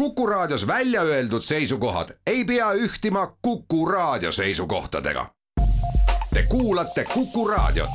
Kuku 0.00 0.26
Raadios 0.26 0.66
välja 0.66 1.02
öeldud 1.02 1.42
seisukohad 1.42 2.08
ei 2.26 2.44
pea 2.44 2.72
ühtima 2.72 3.36
Kuku 3.42 3.86
Raadio 3.86 4.32
seisukohtadega. 4.32 5.26
Te 6.34 6.44
kuulate 6.48 7.04
Kuku 7.04 7.48
Raadiot. 7.48 7.90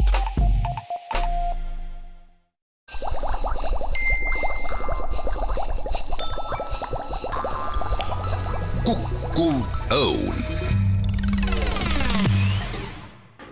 kukkuv 8.84 9.56
õun 9.92 10.46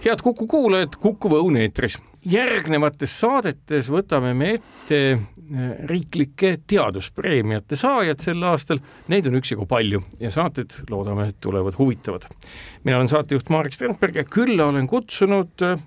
head 0.05 0.21
Kuku 0.23 0.47
kuulajad, 0.47 0.95
Kuku 0.99 1.29
Õun 1.29 1.57
eetris. 1.57 1.97
järgnevates 2.25 3.19
saadetes 3.19 3.89
võtame 3.91 4.33
me 4.33 4.49
ette 4.53 4.99
riiklike 5.89 6.57
teaduspreemiate 6.67 7.77
saajad 7.79 8.21
sel 8.23 8.43
aastal, 8.47 8.79
neid 9.11 9.27
on 9.29 9.39
üksjagu 9.39 9.65
palju 9.69 10.03
ja 10.21 10.31
saated 10.33 10.75
loodame, 10.89 11.29
et 11.31 11.39
tulevad 11.43 11.77
huvitavad. 11.77 12.27
mina 12.83 12.97
olen 12.97 13.09
saatejuht 13.09 13.49
Marek 13.49 13.73
Strandberg 13.73 14.15
ja 14.15 14.23
külla 14.23 14.65
olen 14.71 14.87
kutsunud 14.87 15.61
eh, 15.61 15.83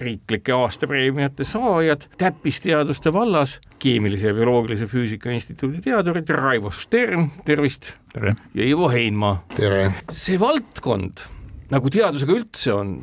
riiklike 0.00 0.52
aastapreemiate 0.52 1.44
saajad 1.44 2.06
täppisteaduste 2.18 3.12
vallas, 3.12 3.58
keemilise 3.78 4.28
ja 4.32 4.34
bioloogilise 4.34 4.86
füüsika 4.86 5.30
instituudi 5.30 5.82
teadurid 5.84 6.30
Raivo 6.30 6.70
Stern, 6.70 7.30
tervist! 7.44 7.92
tere! 8.12 8.36
ja 8.54 8.66
Ivo 8.66 8.88
Heinma. 8.88 9.36
tere! 9.56 9.92
see 10.10 10.40
valdkond, 10.40 11.26
nagu 11.70 11.90
teadusega 11.90 12.36
üldse 12.36 12.72
on, 12.72 12.98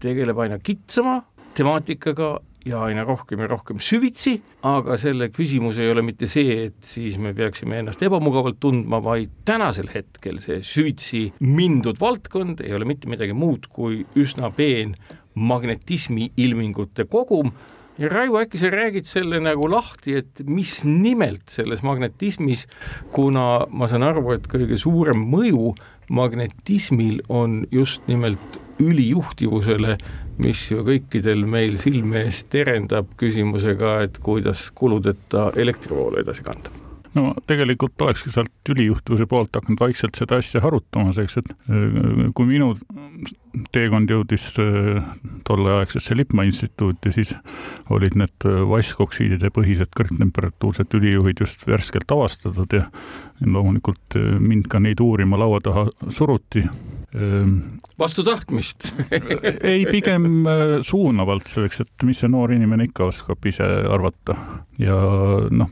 tegeleb 0.00 0.38
aina 0.38 0.58
kitsama 0.58 1.20
temaatikaga 1.58 2.38
ja 2.66 2.82
aina 2.86 3.04
rohkem 3.06 3.42
ja 3.44 3.48
rohkem 3.50 3.78
süvitsi, 3.82 4.38
aga 4.66 4.98
selle 5.00 5.30
küsimus 5.34 5.78
ei 5.80 5.90
ole 5.92 6.02
mitte 6.06 6.28
see, 6.30 6.68
et 6.68 6.78
siis 6.84 7.18
me 7.22 7.32
peaksime 7.36 7.80
ennast 7.82 8.02
ebamugavalt 8.04 8.58
tundma, 8.60 9.00
vaid 9.04 9.32
tänasel 9.48 9.90
hetkel 9.92 10.40
see 10.42 10.60
süvitsi 10.66 11.24
mindud 11.44 12.00
valdkond 12.00 12.62
ei 12.64 12.74
ole 12.76 12.88
mitte 12.88 13.10
midagi 13.10 13.36
muud 13.36 13.70
kui 13.72 14.02
üsna 14.18 14.50
peen 14.54 14.96
magnetismi 15.38 16.32
ilmingute 16.36 17.06
kogum. 17.10 17.52
Ja 17.98 18.08
Raivo, 18.12 18.38
äkki 18.38 18.60
sa 18.60 18.70
räägid 18.70 19.08
selle 19.10 19.40
nagu 19.42 19.66
lahti, 19.70 20.14
et 20.20 20.42
mis 20.46 20.84
nimelt 20.86 21.50
selles 21.50 21.82
magnetismis, 21.82 22.68
kuna 23.14 23.64
ma 23.74 23.88
saan 23.90 24.06
aru, 24.06 24.22
et 24.36 24.46
kõige 24.50 24.78
suurem 24.78 25.24
mõju 25.32 25.72
magnetismil 26.14 27.24
on 27.28 27.64
just 27.74 28.06
nimelt 28.06 28.60
ülijuhtivusele, 28.78 29.98
mis 30.38 30.66
ju 30.70 30.84
kõikidel 30.86 31.46
meil 31.48 31.78
silme 31.80 32.24
ees 32.26 32.44
terendab 32.50 33.14
küsimusega, 33.20 33.98
et 34.06 34.20
kuidas 34.22 34.68
kuludeta 34.74 35.50
elektrivoolu 35.56 36.22
edasi 36.22 36.46
kanda. 36.46 36.74
No 37.16 37.32
tegelikult 37.48 38.00
olekski 38.04 38.30
sealt 38.32 38.70
ülijuhtuvuse 38.70 39.26
poolt 39.28 39.56
hakanud 39.56 39.80
vaikselt 39.80 40.18
seda 40.18 40.38
asja 40.42 40.60
harutama, 40.62 41.12
selleks 41.16 41.38
et 41.40 41.48
äh, 41.54 42.28
kui 42.36 42.48
minu 42.48 42.74
teekond 43.74 44.12
jõudis 44.12 44.50
äh, 44.60 45.00
tolleaegsesse 45.48 46.16
Lippmaa 46.18 46.46
instituuti, 46.48 47.12
siis 47.16 47.32
olid 47.94 48.18
need 48.20 48.48
äh, 48.48 48.60
vaskoksiidide 48.70 49.50
põhised 49.56 49.94
kõrgtemperatuursed 49.98 50.98
ülijuhid 51.00 51.42
just 51.44 51.64
värskelt 51.68 52.12
avastatud 52.14 52.76
ja 52.76 52.86
loomulikult 53.46 54.18
mind 54.38 54.68
ka 54.70 54.82
neid 54.82 55.00
uurima 55.00 55.40
laua 55.40 55.62
taha 55.64 55.88
suruti 56.12 56.66
vastu 57.98 58.20
tahtmist 58.24 58.90
ei, 59.70 59.86
pigem 59.88 60.44
suunavalt 60.84 61.48
selleks, 61.48 61.80
et 61.80 62.04
mis 62.04 62.20
see 62.20 62.28
noor 62.28 62.52
inimene 62.52 62.84
ikka 62.90 63.06
oskab 63.08 63.48
ise 63.48 63.64
arvata 63.88 64.36
ja 64.82 64.98
noh, 65.48 65.70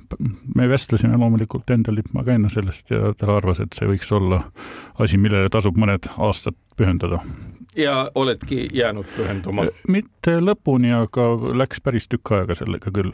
me 0.56 0.68
vestlesime 0.70 1.18
loomulikult 1.20 1.68
endal 1.76 1.98
Lippmaa 2.00 2.24
käina 2.24 2.48
sellest 2.52 2.94
ja 2.94 3.12
ta 3.18 3.28
arvas, 3.36 3.60
et 3.60 3.76
see 3.76 3.90
võiks 3.90 4.08
olla 4.16 4.46
asi, 4.96 5.20
millele 5.20 5.52
tasub 5.52 5.76
mõned 5.76 6.08
aastad 6.16 6.56
pühendada 6.76 7.20
ja 7.76 8.10
oledki 8.14 8.68
jäänud 8.72 9.06
pühenduma? 9.16 9.66
mitte 9.88 10.38
lõpuni, 10.40 10.92
aga 10.96 11.28
läks 11.56 11.82
päris 11.84 12.08
tükk 12.08 12.32
aega 12.38 12.56
sellega 12.56 12.90
küll. 12.92 13.12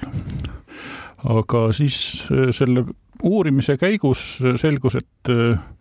Aga 1.28 1.68
siis 1.76 1.96
selle 2.56 2.86
uurimise 3.22 3.76
käigus 3.78 4.40
selgus, 4.58 4.96
et 4.98 5.30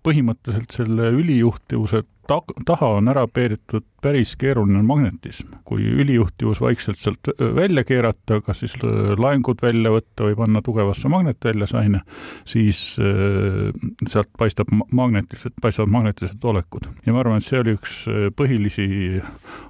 põhimõtteliselt 0.05 0.75
selle 0.75 1.09
ülijuhtivuse 1.17 2.03
ta-, 2.27 2.41
taha 2.65 2.89
on 2.97 3.09
ära 3.11 3.23
peeritud 3.27 3.85
päris 4.01 4.33
keeruline 4.39 4.81
magnetism. 4.85 5.47
kui 5.65 5.83
ülijuhtivus 5.85 6.61
vaikselt 6.61 6.97
sealt 6.97 7.29
välja 7.55 7.83
keerata, 7.87 8.41
kas 8.41 8.63
siis 8.63 8.73
laengud 9.17 9.61
välja 9.61 9.91
võtta 9.93 10.25
või 10.25 10.35
panna 10.39 10.61
tugevasse 10.65 11.09
magnetväljasaine, 11.11 12.01
siis 12.45 12.81
sealt 12.97 14.31
paistab 14.37 14.73
magnetilised, 14.91 15.57
paistavad 15.61 15.93
magnetilised 15.93 16.43
olekud. 16.43 16.89
ja 17.05 17.13
ma 17.13 17.21
arvan, 17.23 17.37
et 17.37 17.47
see 17.47 17.61
oli 17.61 17.75
üks 17.77 18.01
põhilisi 18.37 18.87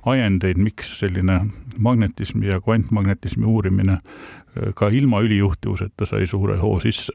ajendeid, 0.06 0.58
miks 0.58 0.96
selline 1.00 1.42
magnetismi 1.78 2.48
ja 2.48 2.62
kvantmagnetismi 2.62 3.46
uurimine 3.48 4.00
ka 4.76 4.90
ilma 4.92 5.22
ülijuhtivuseta 5.24 6.06
sai 6.06 6.28
suure 6.28 6.58
hoo 6.60 6.80
sisse. 6.84 7.14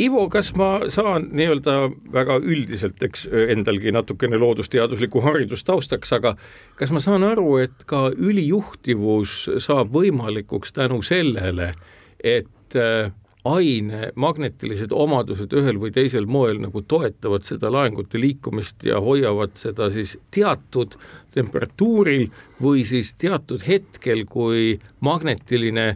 Ivo, 0.00 0.24
kas 0.32 0.54
ma 0.56 0.88
saan 0.90 1.28
nii-öelda 1.36 1.74
väga 2.12 2.38
üldiselt, 2.40 3.02
eks 3.04 3.26
endalgi 3.52 3.92
natukene 3.92 4.38
loodusteaduslikku 4.40 5.20
haridust 5.22 5.66
taustaks, 5.68 6.14
aga 6.16 6.32
kas 6.80 6.90
ma 6.94 7.02
saan 7.04 7.26
aru, 7.26 7.58
et 7.62 7.84
ka 7.86 8.06
ülijuhtivus 8.10 9.44
saab 9.62 9.92
võimalikuks 9.94 10.72
tänu 10.78 11.02
sellele, 11.06 11.74
et 12.18 12.78
äh, 12.78 13.12
aine 13.44 14.12
magnetilised 14.14 14.94
omadused 14.94 15.52
ühel 15.58 15.80
või 15.82 15.90
teisel 15.94 16.28
moel 16.30 16.60
nagu 16.62 16.82
toetavad 16.86 17.44
seda 17.46 17.72
laengute 17.74 18.20
liikumist 18.20 18.84
ja 18.86 19.00
hoiavad 19.02 19.56
seda 19.58 19.90
siis 19.90 20.14
teatud 20.34 20.94
temperatuuril 21.34 22.28
või 22.62 22.86
siis 22.86 23.12
teatud 23.18 23.66
hetkel, 23.66 24.24
kui 24.30 24.78
magnetiline 25.00 25.92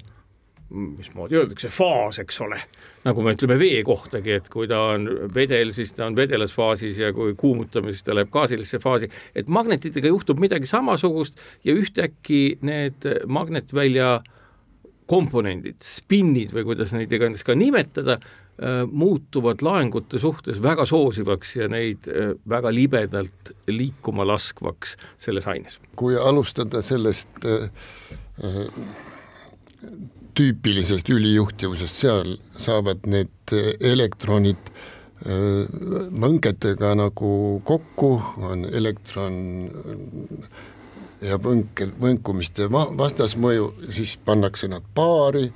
mismoodi 0.71 1.37
öeldakse, 1.39 1.69
faas, 1.71 2.19
eks 2.19 2.41
ole, 2.43 2.59
nagu 3.07 3.23
me 3.23 3.37
ütleme 3.37 3.59
vee 3.61 3.83
kohtagi, 3.87 4.33
et 4.41 4.49
kui 4.51 4.67
ta 4.71 4.81
on 4.97 5.07
vedel, 5.35 5.71
siis 5.77 5.93
ta 5.95 6.09
on 6.09 6.17
vedelasfaasis 6.19 6.99
ja 7.05 7.13
kui 7.15 7.37
kuumutame, 7.39 7.93
siis 7.95 8.07
ta 8.07 8.17
läheb 8.17 8.33
gaasilisse 8.35 8.81
faasi, 8.83 9.11
et 9.35 9.51
magnetitega 9.53 10.11
juhtub 10.11 10.43
midagi 10.43 10.67
samasugust 10.67 11.39
ja 11.65 11.77
ühtäkki 11.77 12.59
need 12.67 13.07
magnetvälja 13.31 14.17
komponendid, 15.07 15.79
spinnid 15.87 16.51
või 16.55 16.67
kuidas 16.73 16.93
neid 16.97 17.13
iganes 17.15 17.47
ka 17.47 17.55
nimetada, 17.55 18.19
äh, 18.19 18.83
muutuvad 18.91 19.63
laengute 19.63 20.19
suhtes 20.19 20.59
väga 20.63 20.87
soosivaks 20.89 21.57
ja 21.61 21.71
neid 21.71 22.09
äh, 22.11 22.35
väga 22.49 22.75
libedalt 22.75 23.55
liikuma 23.71 24.27
laskvaks 24.27 24.97
selles 25.23 25.47
aines. 25.47 25.79
kui 25.95 26.19
alustada 26.19 26.83
sellest 26.83 27.47
äh, 27.47 27.71
tüüpilisest 30.37 31.09
ülijuhtivusest, 31.11 32.03
seal 32.03 32.37
saavad 32.61 33.07
need 33.09 33.55
elektronid 33.81 34.71
võnketega 35.27 36.93
nagu 36.99 37.31
kokku, 37.67 38.11
on 38.45 38.67
elektron 38.69 39.39
ja 41.25 41.39
võnke, 41.41 41.89
võnkumiste 42.01 42.69
vastasmõju, 42.71 43.71
siis 43.97 44.19
pannakse 44.25 44.69
nad 44.71 44.85
paari, 44.95 45.49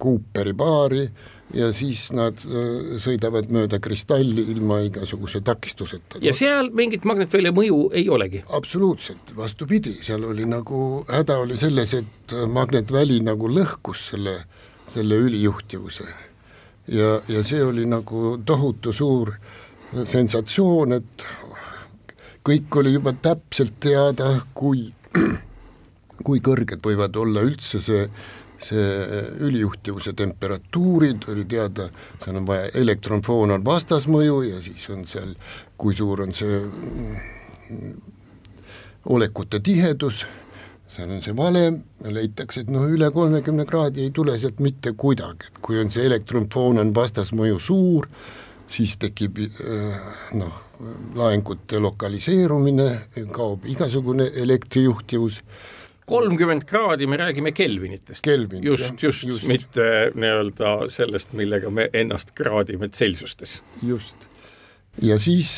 Cooperi 0.00 0.52
paari 0.56 1.06
ja 1.54 1.70
siis 1.74 2.08
nad 2.14 2.38
äh, 2.46 2.96
sõidavad 3.02 3.50
mööda 3.52 3.80
kristalli 3.82 4.44
ilma 4.52 4.80
igasuguse 4.86 5.40
takistuseta. 5.44 6.20
ja 6.22 6.32
seal 6.36 6.70
mingit 6.76 7.04
magnetvälja 7.08 7.52
mõju 7.56 7.80
ei 7.96 8.08
olegi? 8.08 8.44
absoluutselt, 8.56 9.34
vastupidi, 9.36 9.96
seal 10.04 10.24
oli 10.28 10.46
nagu, 10.48 11.04
häda 11.10 11.40
oli 11.42 11.58
selles, 11.58 11.94
et 11.98 12.36
magnetväli 12.48 13.20
nagu 13.26 13.50
lõhkus 13.50 14.10
selle, 14.12 14.36
selle 14.90 15.18
ülijuhtivuse. 15.26 16.06
ja, 16.88 17.18
ja 17.28 17.44
see 17.46 17.62
oli 17.64 17.86
nagu 17.86 18.38
tohutu 18.46 18.92
suur 18.92 19.34
sensatsioon, 19.90 20.92
et 21.00 21.26
kõik 22.46 22.76
oli 22.80 22.94
juba 22.94 23.12
täpselt 23.12 23.80
teada, 23.82 24.36
kui, 24.54 24.86
kui 26.26 26.42
kõrged 26.44 26.82
võivad 26.84 27.16
olla 27.18 27.42
üldse 27.46 27.82
see 27.82 28.06
see 28.64 29.20
ülijuhtivuse 29.46 30.12
temperatuurid 30.16 31.28
oli 31.32 31.44
teada, 31.48 31.88
seal 32.22 32.40
on 32.40 32.46
vaja 32.48 32.70
elektronfoon 32.80 33.56
on 33.56 33.64
vastasmõju 33.64 34.42
ja 34.48 34.60
siis 34.64 34.88
on 34.92 35.06
seal, 35.08 35.34
kui 35.80 35.96
suur 35.96 36.24
on 36.26 36.34
see 36.36 36.60
mm, 36.60 37.96
olekute 39.14 39.60
tihedus, 39.64 40.24
seal 40.90 41.10
on 41.10 41.22
see 41.24 41.36
valem 41.36 41.80
leitakse, 42.04 42.64
et 42.64 42.72
noh, 42.72 42.88
üle 42.90 43.10
kolmekümne 43.14 43.66
kraadi 43.68 44.04
ei 44.06 44.14
tule 44.14 44.36
sealt 44.38 44.60
mitte 44.64 44.92
kuidagi, 44.98 45.50
et 45.50 45.60
kui 45.64 45.80
on 45.80 45.92
see 45.92 46.04
elektronfoon 46.10 46.82
on 46.82 46.94
vastasmõju 46.94 47.60
suur, 47.62 48.08
siis 48.70 48.96
tekib 49.00 49.40
äh, 49.40 50.00
noh, 50.38 50.66
laengute 51.14 51.80
lokaliseerumine, 51.80 52.88
kaob 53.34 53.66
igasugune 53.68 54.30
elektrijuhtivus 54.42 55.42
kolmkümmend 56.10 56.66
kraadi, 56.68 57.06
me 57.06 57.18
räägime 57.20 57.52
Kelvinitest. 57.56 58.24
Kelvin, 58.26 58.64
just, 58.66 59.02
just, 59.02 59.24
just. 59.24 59.46
mitte 59.50 60.10
nii-öelda 60.14 60.74
sellest, 60.92 61.34
millega 61.38 61.70
me 61.70 61.88
ennast 61.92 62.34
kraadime 62.38 62.90
Celsiustes. 62.90 63.60
just. 63.86 64.28
ja 65.02 65.18
siis, 65.22 65.50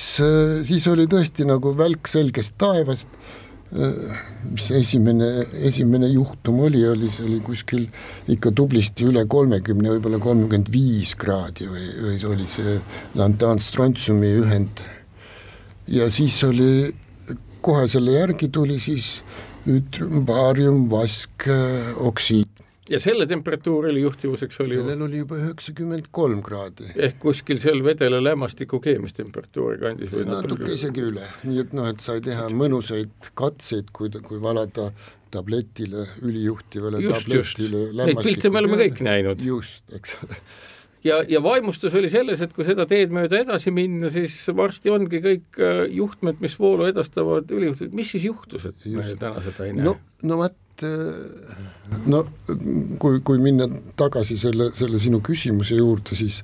siis 0.68 0.86
oli 0.92 1.08
tõesti 1.10 1.48
nagu 1.48 1.72
välk 1.78 2.10
selgest 2.10 2.58
taevast, 2.60 3.08
mis 4.52 4.66
esimene, 4.76 5.46
esimene 5.64 6.10
juhtum 6.12 6.58
oli, 6.66 6.82
oli, 6.88 7.08
see 7.08 7.24
oli 7.24 7.38
kuskil 7.44 7.86
ikka 8.34 8.52
tublisti 8.52 9.06
üle 9.08 9.22
kolmekümne, 9.24 9.94
võib-olla 9.94 10.20
kolmkümmend 10.20 10.68
viis 10.72 11.14
kraadi 11.16 11.70
või, 11.70 11.86
või 12.04 12.18
oli 12.28 12.48
see 12.48 12.76
lantaan 13.16 13.62
strontsiumi 13.64 14.34
ühend. 14.42 14.82
ja 15.88 16.10
siis 16.12 16.36
oli, 16.44 16.92
kohe 17.64 17.88
selle 17.88 18.18
järgi 18.18 18.50
tuli 18.52 18.76
siis 18.82 19.22
ütrüm, 19.68 20.24
baarium, 20.26 20.88
vask, 20.90 21.46
oksiid. 22.02 22.48
ja 22.90 22.98
selle 23.00 23.26
temperatuur 23.30 23.86
oli 23.92 24.02
juhtivuseks 24.02 24.60
oli 24.64 24.76
sellel 24.76 25.04
oli 25.06 25.22
juba 25.22 25.38
üheksakümmend 25.38 26.10
kolm 26.10 26.42
kraadi. 26.42 26.90
ehk 26.96 27.20
kuskil 27.22 27.60
seal 27.62 27.84
vedela 27.84 28.22
lämmastiku 28.24 28.80
keemistemperatuuri 28.82 29.78
kandis 29.82 30.12
või 30.12 30.26
natuke 30.28 30.74
isegi 30.74 31.06
üle, 31.12 31.28
nii 31.46 31.62
et 31.64 31.76
noh, 31.78 31.88
et 31.92 32.02
sai 32.04 32.20
teha 32.24 32.48
mõnusaid 32.50 33.32
katseid, 33.38 33.94
kui, 33.94 34.10
kui 34.26 34.42
valada 34.42 34.90
tabletile, 35.32 36.08
ülijuhtivale 36.26 37.00
just, 37.00 37.24
tabletile 37.24 37.86
just. 37.86 38.02
Neid 38.02 38.20
pilte 38.26 38.50
me 38.52 38.60
oleme 38.60 38.82
kõik 38.84 39.00
näinud. 39.06 39.46
just, 39.46 39.86
eks 39.94 40.18
ole 40.20 40.42
ja, 41.04 41.22
ja 41.28 41.42
vaimustus 41.42 41.94
oli 41.98 42.10
selles, 42.12 42.42
et 42.44 42.52
kui 42.56 42.66
seda 42.66 42.86
teed 42.90 43.14
mööda 43.14 43.40
edasi 43.42 43.72
minna, 43.74 44.10
siis 44.12 44.36
varsti 44.56 44.92
ongi 44.92 45.22
kõik 45.24 45.60
äh, 45.62 45.84
juhtmed, 45.94 46.40
mis 46.44 46.58
voolu 46.60 46.88
edastavad, 46.90 47.50
ülijuhtmed, 47.50 47.94
mis 47.96 48.12
siis 48.14 48.28
juhtus, 48.28 48.68
et 48.70 48.86
Just. 48.86 49.14
me 49.14 49.18
täna 49.20 49.44
seda 49.44 49.66
ei 49.68 49.76
näe? 49.76 49.86
no, 49.88 49.96
no 50.28 50.38
vot, 50.42 50.86
äh, 50.86 51.66
no 52.06 52.24
kui, 53.02 53.20
kui 53.24 53.42
minna 53.42 53.68
tagasi 53.98 54.38
selle, 54.40 54.70
selle 54.76 55.00
sinu 55.02 55.22
küsimuse 55.24 55.78
juurde, 55.80 56.16
siis 56.18 56.42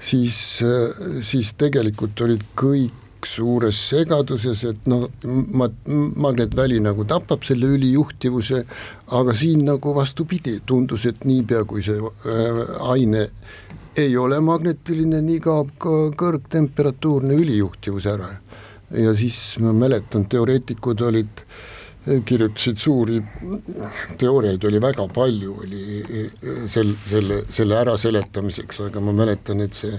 siis, 0.00 0.62
äh, 0.62 1.20
siis 1.24 1.54
tegelikult 1.58 2.20
olid 2.26 2.44
kõik 2.58 3.02
suures 3.26 3.80
segaduses, 3.90 4.64
et 4.70 4.88
noh, 4.90 5.06
ma-, 5.26 5.70
magnetväli 6.26 6.80
nagu 6.84 7.06
tapab 7.08 7.44
selle 7.46 7.70
ülijuhtivuse, 7.76 8.64
aga 9.18 9.34
siin 9.36 9.64
nagu 9.68 9.94
vastupidi, 9.96 10.58
tundus, 10.66 11.06
et 11.10 11.24
niipea, 11.28 11.64
kui 11.68 11.84
see 11.86 12.00
äh, 12.00 12.60
aine 12.92 13.28
ei 13.96 14.16
ole 14.16 14.40
magnetiline, 14.44 15.22
nii 15.24 15.38
kaob 15.44 15.72
ka 15.80 15.94
kõrgtemperatuurne 16.20 17.36
ülijuhtivus 17.40 18.06
ära. 18.12 18.28
ja 18.90 19.14
siis 19.18 19.56
ma 19.58 19.72
mäletan, 19.74 20.28
teoreetikud 20.30 21.00
olid, 21.02 21.40
kirjutasid 22.24 22.78
suuri 22.78 23.18
teooriaid 24.18 24.64
oli 24.68 24.80
väga 24.82 25.08
palju, 25.14 25.54
oli 25.64 26.28
sel, 26.70 26.92
selle, 27.04 27.40
selle 27.50 27.80
äraseletamiseks, 27.80 28.84
aga 28.86 29.02
ma 29.02 29.14
mäletan, 29.16 29.64
et 29.64 29.74
see 29.74 29.98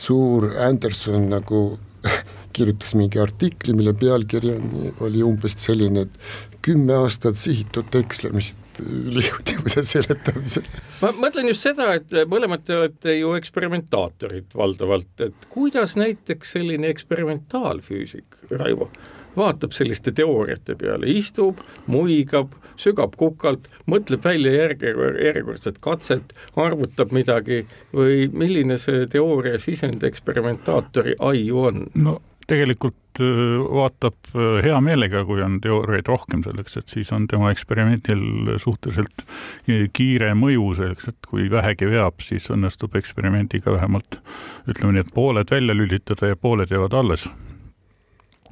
suur 0.00 0.48
Anderson 0.64 1.28
nagu 1.34 1.64
kirjutas 2.52 2.94
mingi 2.98 3.20
artikli, 3.22 3.74
mille 3.76 3.94
pealkiri 3.98 4.56
on, 4.56 4.72
oli 5.06 5.22
umbes 5.26 5.56
selline, 5.58 6.06
et 6.06 6.52
kümme 6.62 6.94
aastat 6.94 7.36
sihitud 7.36 7.94
ekslemist 7.98 8.58
ülijuhtivuse 8.82 9.82
seletamisel. 9.86 10.68
ma 11.02 11.10
mõtlen 11.24 11.50
just 11.50 11.66
seda, 11.66 11.90
et 11.98 12.14
mõlemad 12.30 12.62
te 12.66 12.76
olete 12.78 13.16
ju 13.18 13.34
eksperimentaatorid 13.38 14.54
valdavalt, 14.56 15.12
et 15.26 15.48
kuidas 15.52 15.96
näiteks 15.98 16.54
selline 16.56 16.92
eksperimentaalfüüsik, 16.92 18.38
Raivo, 18.52 18.88
vaatab 19.36 19.74
selliste 19.74 20.12
teooriate 20.14 20.76
peale, 20.78 21.08
istub, 21.10 21.60
muigab, 21.90 22.54
sügab 22.80 23.16
kukalt, 23.18 23.68
mõtleb 23.90 24.24
välja 24.24 24.52
järge, 24.54 24.92
järjekordset 25.26 25.80
katset, 25.84 26.34
arvutab 26.56 27.14
midagi 27.16 27.64
või 27.94 28.28
milline 28.32 28.78
see 28.80 29.06
teooria 29.12 29.60
sisend 29.62 30.04
eksperimentaatori 30.06 31.16
aiu 31.32 31.64
on? 31.70 31.86
no 31.94 32.20
tegelikult 32.48 33.20
äh, 33.20 33.60
vaatab 33.74 34.16
äh, 34.34 34.58
hea 34.64 34.78
meelega, 34.84 35.24
kui 35.28 35.42
on 35.44 35.58
teooriaid 35.62 36.08
rohkem 36.10 36.42
selleks, 36.46 36.76
et 36.80 36.94
siis 36.94 37.12
on 37.14 37.26
tema 37.30 37.52
eksperimendil 37.52 38.56
suhteliselt 38.62 39.24
äh, 39.24 39.86
kiire 39.94 40.32
mõju 40.38 40.72
selleks, 40.80 41.08
et 41.12 41.30
kui 41.30 41.48
vähegi 41.52 41.88
veab, 41.90 42.20
siis 42.24 42.48
õnnestub 42.52 42.96
eksperimendiga 42.98 43.74
vähemalt 43.76 44.20
ütleme 44.68 44.96
nii, 44.96 45.06
et 45.06 45.14
pooled 45.14 45.54
välja 45.54 45.76
lülitada 45.76 46.32
ja 46.32 46.38
pooled 46.38 46.72
jäävad 46.72 46.98
alles. 46.98 47.28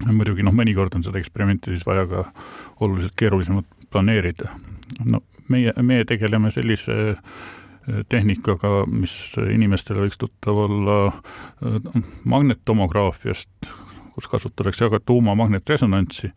muidugi 0.07 0.43
noh, 0.43 0.55
mõnikord 0.57 0.95
on 0.97 1.03
seda 1.05 1.19
eksperimenti 1.21 1.75
siis 1.75 1.87
vaja 1.87 2.07
ka 2.09 2.25
oluliselt 2.81 3.17
keerulisemalt 3.17 3.67
planeerida. 3.91 4.49
no 5.05 5.23
meie, 5.49 5.75
meie 5.83 6.05
tegeleme 6.05 6.51
sellise 6.51 7.17
tehnikaga, 8.09 8.85
mis 8.93 9.15
inimestele 9.41 10.05
võiks 10.05 10.19
tuttav 10.21 10.59
olla 10.67 10.99
magnetomograafiast, 12.29 13.71
kus 14.15 14.29
kasutatakse 14.29 14.89
aga 14.89 15.01
tuumamagnetresonantsi. 15.01 16.33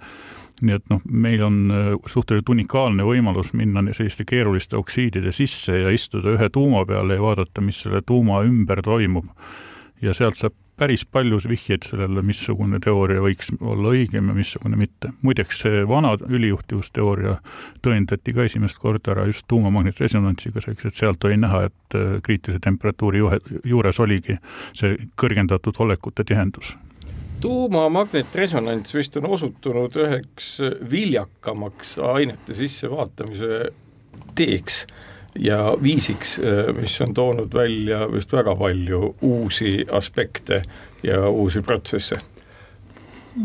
nii 0.64 0.76
et 0.78 0.84
noh, 0.88 1.02
meil 1.10 1.42
on 1.44 1.56
äh, 1.74 1.88
suhteliselt 2.08 2.50
unikaalne 2.54 3.04
võimalus 3.04 3.50
minna 3.58 3.82
selliste 3.90 4.24
keeruliste 4.24 4.78
oksiidide 4.78 5.34
sisse 5.36 5.80
ja 5.82 5.90
istuda 5.92 6.38
ühe 6.38 6.48
tuuma 6.54 6.86
peale 6.86 7.18
ja 7.18 7.24
vaadata, 7.24 7.62
mis 7.62 7.82
selle 7.84 8.04
tuuma 8.06 8.44
ümber 8.46 8.82
toimub. 8.86 9.26
ja 10.02 10.14
sealt 10.14 10.38
saab 10.38 10.54
päris 10.78 11.06
palju 11.06 11.40
vihjeid 11.48 11.86
sellele, 11.88 12.24
missugune 12.26 12.80
teooria 12.84 13.22
võiks 13.24 13.52
olla 13.62 13.94
õigem 13.94 14.32
ja 14.32 14.38
missugune 14.38 14.78
mitte. 14.80 15.12
muideks 15.22 15.64
see 15.66 15.84
vana 15.88 16.16
ülijuhtivusteooria 16.18 17.36
tõendati 17.86 18.34
ka 18.34 18.48
esimest 18.50 18.80
korda 18.82 19.14
ära 19.14 19.28
just 19.30 19.46
tuumamagnetresonantsiga, 19.48 20.62
selleks 20.62 20.90
et 20.90 20.96
sealt 20.96 21.24
oli 21.30 21.38
näha, 21.38 21.66
et 21.70 21.98
äh, 22.00 22.18
kriitilise 22.24 22.60
temperatuuri 22.64 23.22
juhe, 23.22 23.40
juures 23.66 24.00
oligi 24.00 24.40
see 24.74 24.98
kõrgendatud 25.20 25.78
olekute 25.86 26.26
tihendus 26.28 26.76
tuumamagnetresonants 27.44 28.94
vist 28.96 29.18
on 29.20 29.26
osutunud 29.36 29.96
üheks 30.00 30.54
viljakamaks 30.92 31.98
ainete 32.00 32.56
sissevaatamise 32.56 33.66
teeks 34.36 34.86
ja 35.40 35.78
viisiks, 35.82 36.38
mis 36.80 37.02
on 37.02 37.14
toonud 37.14 37.54
välja 37.54 38.06
vist 38.12 38.34
väga 38.34 38.56
palju 38.56 39.16
uusi 39.22 39.86
aspekte 39.92 40.64
ja 41.04 41.30
uusi 41.30 41.62
protsesse. 41.62 42.16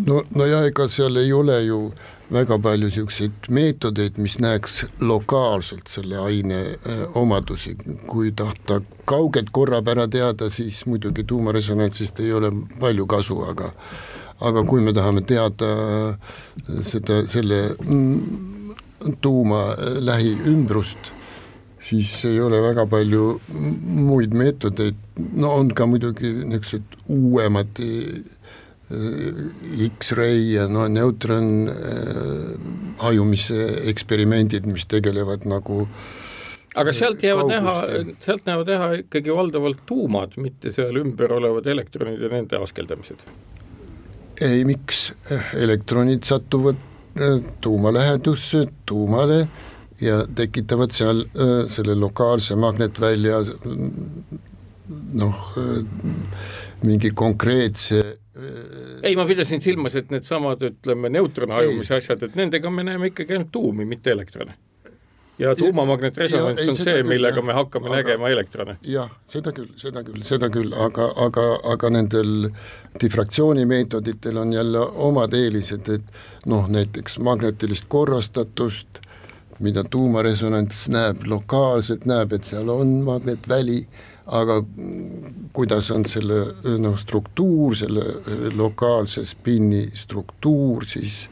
no, 0.06 0.22
no 0.34 0.46
ja 0.46 0.62
ega 0.66 0.88
seal 0.88 1.16
ei 1.16 1.32
ole 1.32 1.62
ju 1.62 1.92
väga 2.32 2.58
palju 2.58 2.88
niisuguseid 2.88 3.48
meetodeid, 3.48 4.18
mis 4.20 4.36
näeks 4.38 4.82
lokaalselt 5.00 5.88
selle 5.88 6.18
aine 6.20 6.60
äh, 6.60 7.00
omadusi, 7.16 7.76
kui 8.06 8.32
tahta 8.36 8.80
kauget 9.08 9.48
korrapära 9.52 10.08
teada, 10.08 10.50
siis 10.50 10.84
muidugi 10.86 11.24
tuumaresonantsist 11.24 12.20
ei 12.20 12.32
ole 12.32 12.52
palju 12.80 13.06
kasu, 13.06 13.40
aga 13.48 13.72
aga 14.40 14.62
kui 14.64 14.80
me 14.84 14.92
tahame 14.94 15.24
teada 15.26 15.68
seda, 16.86 17.22
selle 17.26 17.62
mm, 17.80 18.74
tuuma 19.24 19.62
lähiümbrust 20.04 21.12
siis 21.88 22.24
ei 22.28 22.40
ole 22.40 22.60
väga 22.62 22.84
palju 22.90 23.38
muid 23.48 24.34
meetodeid, 24.36 24.98
no 25.40 25.54
on 25.60 25.72
ka 25.76 25.86
muidugi 25.88 26.32
niisugused 26.42 26.98
uuemad 27.14 27.80
äh, 27.84 28.36
X-ray 29.88 30.54
ja 30.54 30.68
no 30.68 30.86
neutron 30.92 31.68
äh, 31.72 32.54
hajumise 33.04 33.66
eksperimendid, 33.92 34.68
mis 34.68 34.88
tegelevad 34.90 35.46
nagu 35.48 35.86
aga 36.78 36.92
sealt 36.94 37.22
jäävad 37.24 37.50
näha, 37.50 37.76
sealt 38.24 38.44
näevad 38.48 38.72
näha 38.72 38.90
ikkagi 39.02 39.34
valdavalt 39.34 39.84
tuumad, 39.88 40.36
mitte 40.40 40.72
seal 40.74 41.00
ümber 41.00 41.32
olevad 41.38 41.66
elektronid 41.66 42.20
ja 42.22 42.32
nende 42.32 42.60
askeldamised. 42.62 43.24
ei, 44.40 44.62
miks, 44.68 45.08
elektronid 45.56 46.28
satuvad 46.28 46.78
äh, 47.16 47.40
tuuma 47.64 47.92
lähedusse, 47.94 48.66
tuumale 48.86 49.46
ja 50.00 50.26
tekitavad 50.34 50.90
seal 50.94 51.20
äh, 51.20 51.66
selle 51.70 51.94
lokaalse 51.94 52.56
magnetvälja 52.56 53.42
noh, 55.12 55.52
äh, 55.58 55.84
mingi 56.82 57.10
konkreetse 57.10 57.98
äh, 57.98 58.28
ei, 59.02 59.16
ma 59.16 59.26
pidasin 59.26 59.62
silmas, 59.62 59.96
et 59.96 60.10
needsamad, 60.10 60.62
ütleme, 60.62 61.10
neutronhajumise 61.10 61.98
asjad, 61.98 62.22
et 62.22 62.38
nendega 62.38 62.70
me 62.70 62.86
näeme 62.86 63.12
ikkagi 63.12 63.34
ainult 63.36 63.52
tuumi, 63.52 63.84
mitte 63.84 64.10
elektrone. 64.14 64.54
ja 65.38 65.54
tuumamagnetresonants 65.56 66.68
on 66.68 66.76
see, 66.76 67.02
millega 67.06 67.42
me 67.42 67.54
hakkame 67.54 67.86
aga, 67.86 67.96
nägema 67.96 68.30
elektrone. 68.30 68.76
jah, 68.82 69.10
seda 69.26 69.52
küll, 69.54 69.70
seda 69.76 70.02
küll, 70.06 70.22
seda 70.26 70.50
küll, 70.54 70.74
aga, 70.74 71.10
aga, 71.26 71.48
aga 71.74 71.90
nendel 71.94 72.50
difraktsioonimeetoditel 73.02 74.38
on 74.38 74.52
jälle 74.52 74.86
omad 75.10 75.34
eelised, 75.34 75.90
et 75.94 76.46
noh, 76.46 76.70
näiteks 76.70 77.18
magnetilist 77.22 77.86
korrastatust 77.88 79.02
mida 79.64 79.84
tuumaresonants 79.84 80.86
näeb 80.92 81.24
lokaalselt, 81.26 82.06
näeb, 82.06 82.32
et 82.32 82.46
seal 82.46 82.68
on 82.72 83.00
magnetväli, 83.06 83.80
aga 84.38 84.60
kuidas 85.56 85.90
on 85.90 86.04
selle 86.06 86.42
noh, 86.78 86.98
struktuur, 87.00 87.76
selle 87.76 88.04
lokaalse 88.56 89.24
spinni 89.26 89.86
struktuur, 89.96 90.86
siis 90.86 91.24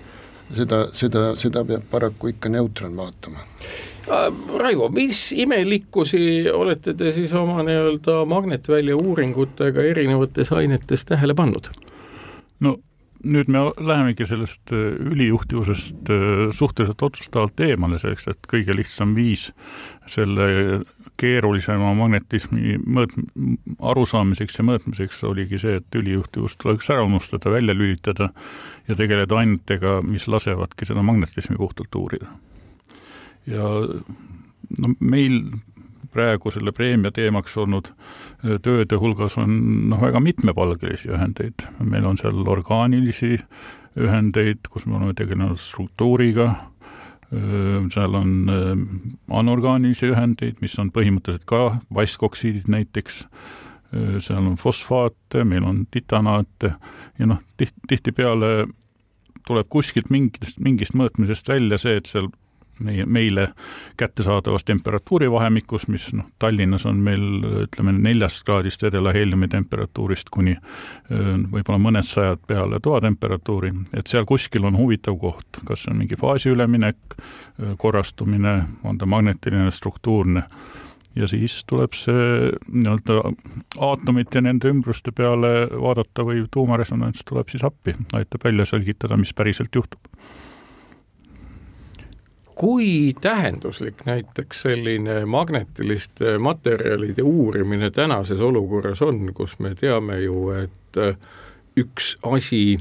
seda, 0.54 0.86
seda, 0.96 1.28
seda 1.38 1.64
peab 1.66 1.84
paraku 1.90 2.32
ikka 2.32 2.50
neutron 2.52 2.96
vaatama 2.96 3.42
äh, 4.08 4.26
Raivo, 4.58 4.88
mis 4.94 5.28
imelikkusi 5.32 6.50
olete 6.52 6.94
te 6.94 7.12
siis 7.12 7.34
oma 7.36 7.62
nii-öelda 7.66 8.22
magnetvälja 8.30 8.96
uuringutega 8.96 9.86
erinevates 9.92 10.52
ainetes 10.52 11.04
tähele 11.04 11.34
pannud? 11.34 11.70
no 12.60 12.76
nüüd 13.26 13.50
me 13.52 13.62
lähemegi 13.82 14.26
sellest 14.28 14.72
äh, 14.74 14.94
ülijuhtivusest 15.12 16.10
äh, 16.12 16.46
suhteliselt 16.54 17.02
otsustavalt 17.02 17.60
eemale, 17.66 17.98
selleks 18.02 18.28
et 18.32 18.48
kõige 18.50 18.76
lihtsam 18.76 19.14
viis 19.16 19.50
selle 20.10 20.82
keerulisema 21.20 21.92
magnetismi 21.96 22.76
mõõt-, 22.84 23.16
arusaamiseks 23.92 24.60
ja 24.60 24.66
mõõtmiseks 24.68 25.22
oligi 25.28 25.60
see, 25.62 25.78
et 25.80 25.98
ülijuhtivust 25.98 26.60
tuleks 26.62 26.90
ära 26.92 27.06
unustada, 27.06 27.52
välja 27.52 27.76
lülitada 27.76 28.30
ja 28.88 28.98
tegeleda 28.98 29.40
ainetega, 29.40 30.00
mis 30.06 30.28
lasevadki 30.28 30.88
seda 30.88 31.04
magnetismi 31.06 31.56
puhtalt 31.60 31.94
uurida. 31.94 32.28
ja 33.46 33.70
no 34.78 34.94
meil 35.00 35.42
praegu 36.16 36.52
selle 36.54 36.72
preemia 36.72 37.12
teemaks 37.14 37.56
olnud 37.60 37.92
tööde 38.64 38.98
hulgas 39.00 39.36
on 39.40 39.52
noh, 39.90 40.00
väga 40.00 40.22
mitmepalgelisi 40.24 41.12
ühendeid, 41.12 41.68
meil 41.84 42.08
on 42.08 42.16
seal 42.20 42.40
orgaanilisi 42.56 43.36
ühendeid, 43.96 44.66
kus 44.72 44.86
me 44.88 44.98
oleme 44.98 45.14
tegelenud 45.16 45.60
struktuuriga, 45.60 46.50
seal 47.92 48.14
on 48.14 48.32
anorgaanilisi 49.34 50.10
ühendeid, 50.12 50.60
mis 50.62 50.76
on 50.78 50.92
põhimõtteliselt 50.94 51.46
ka 51.48 51.62
vaskoksiidid 51.96 52.68
näiteks, 52.70 53.22
seal 54.20 54.42
on 54.42 54.58
fosfaate, 54.60 55.44
meil 55.48 55.64
on 55.66 55.84
titanaate 55.90 56.74
ja 57.18 57.30
noh, 57.30 57.40
tiht-, 57.58 57.78
tihtipeale 57.88 58.66
tuleb 59.46 59.68
kuskilt 59.70 60.10
mingist, 60.10 60.58
mingist 60.62 60.96
mõõtmisest 60.98 61.48
välja 61.48 61.78
see, 61.80 62.00
et 62.00 62.10
seal 62.10 62.28
meie, 62.78 63.06
meile 63.06 63.48
kättesaadavas 63.96 64.64
temperatuurivahemikus, 64.64 65.88
mis 65.88 66.08
noh, 66.16 66.28
Tallinnas 66.38 66.86
on 66.86 67.00
meil 67.04 67.26
ütleme 67.66 67.94
neljast 67.96 68.44
kraadist 68.46 68.82
vedela 68.82 69.12
heeliumi 69.16 69.48
temperatuurist 69.52 70.30
kuni 70.34 70.56
võib-olla 71.10 71.78
mõned 71.82 72.06
sajad 72.06 72.42
peale 72.48 72.80
toatemperatuuri, 72.82 73.72
et 73.96 74.06
seal 74.10 74.26
kuskil 74.28 74.66
on 74.68 74.78
huvitav 74.78 75.18
koht, 75.20 75.60
kas 75.66 75.84
see 75.84 75.92
on 75.92 76.02
mingi 76.02 76.18
faasi 76.20 76.52
üleminek, 76.52 76.98
korrastumine, 77.80 78.56
on 78.84 78.98
ta 78.98 79.08
magnetiline, 79.08 79.70
struktuurne. 79.70 80.46
Ja 81.16 81.24
siis 81.28 81.62
tuleb 81.64 81.94
see 81.96 82.50
nii-öelda 82.68 83.22
aatomite 83.80 84.36
ja 84.36 84.44
nende 84.44 84.68
ümbruste 84.68 85.14
peale 85.16 85.70
vaadata 85.72 86.26
või 86.28 86.42
tuumaresonants 86.52 87.24
tuleb 87.24 87.48
siis 87.48 87.64
appi, 87.64 87.94
aitab 88.12 88.44
välja 88.44 88.66
selgitada, 88.68 89.16
mis 89.16 89.32
päriselt 89.32 89.72
juhtub 89.72 90.12
kui 92.56 93.14
tähenduslik 93.20 94.06
näiteks 94.08 94.62
selline 94.62 95.24
magnetiliste 95.28 96.38
materjalide 96.38 97.22
uurimine 97.22 97.90
tänases 97.90 98.40
olukorras 98.40 99.02
on, 99.02 99.28
kus 99.34 99.58
me 99.58 99.74
teame 99.76 100.20
ju, 100.22 100.50
et 100.56 100.96
äh, 100.96 101.18
üks 101.76 102.14
asi, 102.24 102.78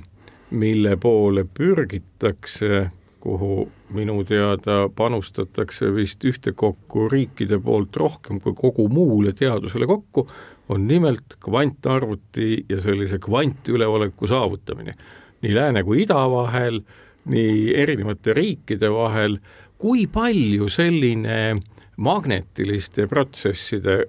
mille 0.56 0.96
poole 0.96 1.44
pürgitakse, 1.58 2.90
kuhu 3.20 3.66
minu 3.90 4.24
teada 4.24 4.86
panustatakse 4.96 5.90
vist 5.96 6.24
ühtekokku 6.24 7.10
riikide 7.12 7.60
poolt 7.60 7.98
rohkem 7.98 8.40
kui 8.40 8.54
kogu 8.56 8.88
muule 8.90 9.34
teadusele 9.34 9.88
kokku, 9.90 10.28
on 10.70 10.88
nimelt 10.88 11.36
kvantarvuti 11.44 12.66
ja 12.70 12.80
sellise 12.82 13.20
kvantüleoleku 13.20 14.28
saavutamine. 14.28 14.96
Nii 15.42 15.56
lääne 15.56 15.84
kui 15.84 16.06
ida 16.06 16.22
vahel, 16.32 16.80
nii 17.26 17.76
erinevate 17.76 18.34
riikide 18.34 18.90
vahel 18.94 19.38
kui 19.78 20.08
palju 20.08 20.70
selline 20.72 21.58
magnetiliste 21.98 23.08
protsesside 23.08 24.04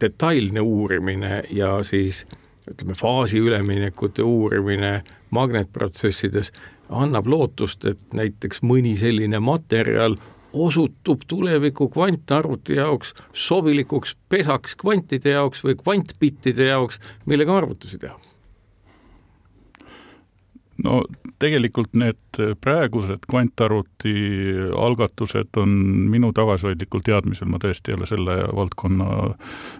detailne 0.00 0.60
uurimine 0.60 1.42
ja 1.50 1.76
siis 1.84 2.24
ütleme, 2.70 2.94
faasiüleminekute 2.94 4.22
uurimine 4.22 5.02
magnetprotsessides 5.30 6.52
annab 6.88 7.26
lootust, 7.26 7.84
et 7.84 8.00
näiteks 8.14 8.62
mõni 8.62 8.96
selline 8.98 9.40
materjal 9.42 10.16
osutub 10.56 11.26
tuleviku 11.28 11.88
kvantarvuti 11.92 12.78
jaoks 12.78 13.14
sobilikuks 13.32 14.16
pesaks 14.28 14.76
kvantide 14.80 15.34
jaoks 15.36 15.64
või 15.64 15.76
kvantbittide 15.82 16.70
jaoks, 16.70 17.00
millega 17.26 17.56
arvutusi 17.56 17.98
teha 17.98 18.25
no 20.84 21.02
tegelikult 21.40 21.94
need 21.96 22.40
praegused 22.60 23.24
kvantarvuti 23.30 24.12
algatused 24.76 25.56
on 25.60 25.72
minu 26.12 26.32
tagasihoidlikul 26.36 27.04
teadmisel, 27.04 27.48
ma 27.48 27.60
tõesti 27.62 27.92
ei 27.92 27.96
ole 27.98 28.08
selle 28.08 28.36
valdkonna 28.56 29.30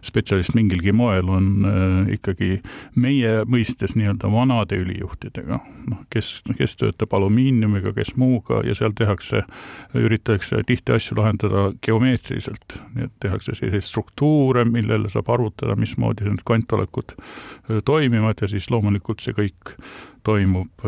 spetsialist 0.05 0.55
mingilgi 0.57 0.95
moel, 0.97 1.29
on 1.33 1.69
äh, 1.69 2.15
ikkagi 2.17 2.50
meie 2.97 3.43
mõistes 3.49 3.97
nii-öelda 3.99 4.31
vanade 4.33 4.81
ülijuhtidega, 4.81 5.61
noh, 5.91 6.03
kes, 6.12 6.41
kes 6.57 6.79
töötab 6.81 7.17
alumiiniumiga, 7.19 7.93
kes 7.97 8.15
muuga 8.21 8.62
ja 8.67 8.76
seal 8.76 8.97
tehakse, 8.97 9.45
üritatakse 9.97 10.62
tihti 10.67 10.97
asju 10.97 11.19
lahendada 11.21 11.71
geomeetriliselt, 11.85 12.81
nii 12.97 13.09
et 13.09 13.17
tehakse 13.25 13.57
selliseid 13.57 13.85
struktuure, 13.85 14.65
millele 14.69 15.12
saab 15.12 15.31
arvutada, 15.37 15.76
mismoodi 15.81 16.29
need 16.29 16.45
kvantolekud 16.47 17.17
äh, 17.17 17.81
toimivad 17.85 18.45
ja 18.45 18.50
siis 18.53 18.71
loomulikult 18.73 19.25
see 19.25 19.37
kõik 19.37 19.76
toimub 20.26 20.85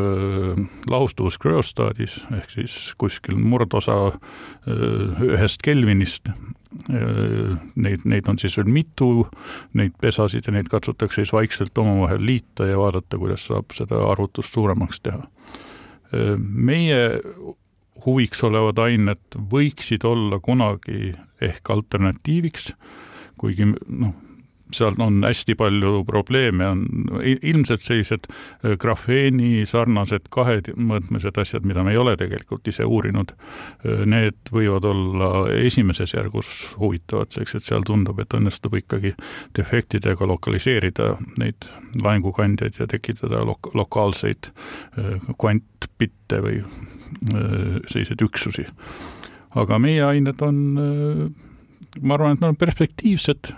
lahustuvus 0.91 1.39
krüostaadis 1.39 2.19
ehk 2.35 2.51
siis 2.57 2.77
kuskil 2.99 3.39
murdosa 3.39 4.11
ühest 4.67 5.63
Kelvinist. 5.65 6.31
Neid, 7.79 8.03
neid 8.05 8.27
on 8.29 8.37
siis 8.37 8.59
veel 8.59 8.69
mitu, 8.69 9.23
neid 9.79 9.95
pesasid 10.03 10.45
ja 10.45 10.53
neid 10.53 10.69
katsutakse 10.69 11.23
siis 11.23 11.33
vaikselt 11.33 11.79
omavahel 11.81 12.21
liita 12.21 12.67
ja 12.69 12.77
vaadata, 12.77 13.17
kuidas 13.17 13.47
saab 13.49 13.73
seda 13.77 14.03
arvutust 14.11 14.53
suuremaks 14.53 15.01
teha 15.07 15.23
meie 16.39 17.21
huviks 18.07 18.43
olevad 18.47 18.79
ained 18.83 19.39
võiksid 19.53 20.05
olla 20.07 20.39
kunagi 20.43 21.13
ehk 21.45 21.71
alternatiiviks, 21.71 22.73
kuigi 23.39 23.69
noh, 23.69 24.15
seal 24.75 24.95
on 24.99 25.23
hästi 25.25 25.55
palju 25.55 26.05
probleeme, 26.05 26.67
on 26.69 26.85
ilmselt 27.43 27.83
sellised 27.83 28.29
äh, 28.29 28.77
grafeeni 28.81 29.65
sarnased 29.67 30.29
kahemõõtmised 30.35 31.41
asjad, 31.41 31.67
mida 31.69 31.85
me 31.85 31.95
ei 31.95 32.01
ole 32.01 32.17
tegelikult 32.21 32.69
ise 32.69 32.87
uurinud, 32.87 33.33
äh, 33.33 34.05
need 34.09 34.53
võivad 34.53 34.87
olla 34.89 35.31
esimeses 35.57 36.15
järgus 36.15 36.51
huvitavad, 36.79 37.33
selleks 37.33 37.59
et 37.59 37.69
seal 37.69 37.87
tundub, 37.89 38.21
et 38.21 38.37
õnnestub 38.37 38.77
ikkagi 38.81 39.15
defektidega 39.57 40.29
lokaliseerida 40.29 41.15
neid 41.41 41.69
lahingukandjaid 42.03 42.81
ja 42.81 42.89
tekitada 42.91 43.45
lok-, 43.49 43.73
lokaalseid 43.79 44.51
äh, 44.53 45.31
kvantbitte 45.39 46.43
või 46.45 46.63
selliseid 47.89 48.21
üksusi. 48.21 48.67
aga 49.57 49.79
meie 49.81 50.03
ained 50.05 50.43
on, 50.45 50.59
ma 52.05 52.15
arvan, 52.19 52.37
et 52.37 52.43
nad 52.43 52.53
on 52.53 52.59
perspektiivsed 52.61 53.49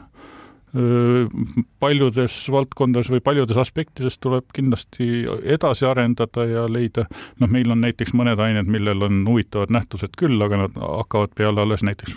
paljudes 1.83 2.35
valdkondades 2.53 3.11
või 3.11 3.23
paljudes 3.25 3.59
aspektides 3.59 4.19
tuleb 4.23 4.53
kindlasti 4.55 5.25
edasi 5.43 5.87
arendada 5.89 6.45
ja 6.47 6.67
leida, 6.71 7.09
noh, 7.43 7.51
meil 7.51 7.75
on 7.75 7.83
näiteks 7.83 8.15
mõned 8.15 8.39
ained, 8.39 8.71
millel 8.71 9.03
on 9.09 9.25
huvitavad 9.27 9.73
nähtused 9.75 10.15
küll, 10.19 10.39
aga 10.47 10.65
nad 10.65 10.79
hakkavad 10.79 11.35
peale 11.35 11.65
alles 11.65 11.83
näiteks 11.87 12.15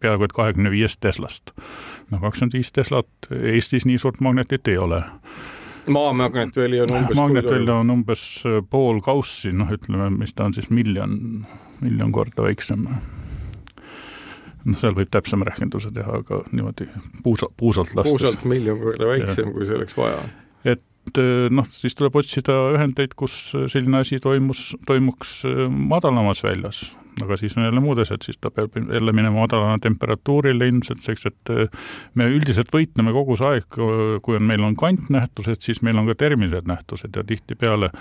peaaegu 0.00 0.26
et 0.28 0.36
kahekümne 0.36 0.70
viiest 0.70 1.00
Teslast. 1.00 1.52
no 2.10 2.20
kakskümmend 2.20 2.58
viis 2.58 2.72
Teslat 2.72 3.30
Eestis 3.32 3.86
nii 3.88 3.98
suurt 3.98 4.20
magnetit 4.20 4.68
ei 4.68 4.78
ole. 4.78 5.02
Maamagnetväli 5.88 6.80
on 6.82 6.96
umbes 6.98 7.16
magnetväli 7.16 7.70
on 7.70 7.90
umbes 7.90 8.24
pool 8.70 9.00
kaussi, 9.00 9.52
noh, 9.52 9.70
ütleme, 9.72 10.10
mis 10.18 10.34
ta 10.34 10.50
on 10.50 10.54
siis 10.54 10.68
miljon, 10.70 11.46
miljon 11.80 12.12
korda 12.12 12.44
väiksem 12.44 12.84
noh, 14.66 14.78
seal 14.78 14.96
võib 14.96 15.10
täpsema 15.12 15.46
rehkenduse 15.48 15.92
teha, 15.94 16.20
aga 16.22 16.42
niimoodi 16.52 16.88
puusa, 17.24 17.48
puusalt 17.56 17.94
lastes. 17.96 18.12
puusalt 18.12 18.44
miljon 18.48 18.80
korda 18.82 19.08
väiksem, 19.12 19.52
kui 19.54 19.68
selleks 19.68 19.96
vaja 19.98 20.18
on. 20.22 20.34
et 20.74 21.22
eh, 21.22 21.48
noh, 21.54 21.68
siis 21.70 21.96
tuleb 21.98 22.18
otsida 22.18 22.56
ühendeid, 22.74 23.16
kus 23.18 23.38
selline 23.72 24.02
asi 24.02 24.20
toimus, 24.22 24.68
toimuks 24.88 25.38
eh, 25.48 25.66
madalamas 25.70 26.42
väljas, 26.46 26.84
aga 27.22 27.36
siis 27.40 27.56
on 27.56 27.64
jälle 27.64 27.80
muud 27.80 27.98
asjad, 28.02 28.22
siis 28.24 28.38
ta 28.40 28.50
peab 28.50 28.76
jälle 28.76 29.12
minema 29.12 29.40
madalale 29.40 29.78
temperatuurile 29.82 30.68
ilmselt, 30.68 31.00
selleks 31.04 31.26
et 31.30 31.52
eh, 31.54 31.84
me 32.14 32.28
üldiselt 32.28 32.72
võitleme 32.74 33.14
kogu 33.16 33.38
see 33.40 33.52
aeg, 33.54 33.68
kui 34.22 34.38
on, 34.38 34.48
meil 34.48 34.64
on 34.66 34.76
kvantnähtused, 34.76 35.62
siis 35.64 35.82
meil 35.86 35.98
on 36.00 36.08
ka 36.10 36.18
termilised 36.26 36.68
nähtused 36.68 37.16
ja 37.16 37.24
tihtipeale 37.26 37.92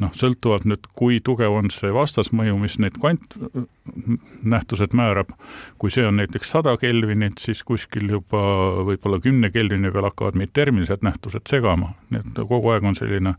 noh, 0.00 0.12
sõltuvalt 0.16 0.66
nüüd, 0.68 0.86
kui 0.96 1.18
tugev 1.24 1.54
on 1.56 1.70
see 1.74 1.90
vastasmõju, 1.94 2.56
mis 2.60 2.78
need 2.82 2.96
kvantnähtused 3.00 4.94
määrab, 4.96 5.32
kui 5.80 5.92
see 5.92 6.06
on 6.06 6.20
näiteks 6.20 6.52
sada 6.56 6.76
Kelvinit, 6.80 7.40
siis 7.42 7.62
kuskil 7.66 8.08
juba 8.16 8.42
võib-olla 8.86 9.20
kümne 9.22 9.50
Kelvini 9.54 9.92
peal 9.92 10.08
hakkavad 10.08 10.38
meid 10.40 10.54
termilised 10.56 11.04
nähtused 11.06 11.48
segama, 11.50 11.94
nii 12.10 12.22
et 12.22 12.44
kogu 12.44 12.72
aeg 12.74 12.86
on 12.90 12.98
selline 12.98 13.36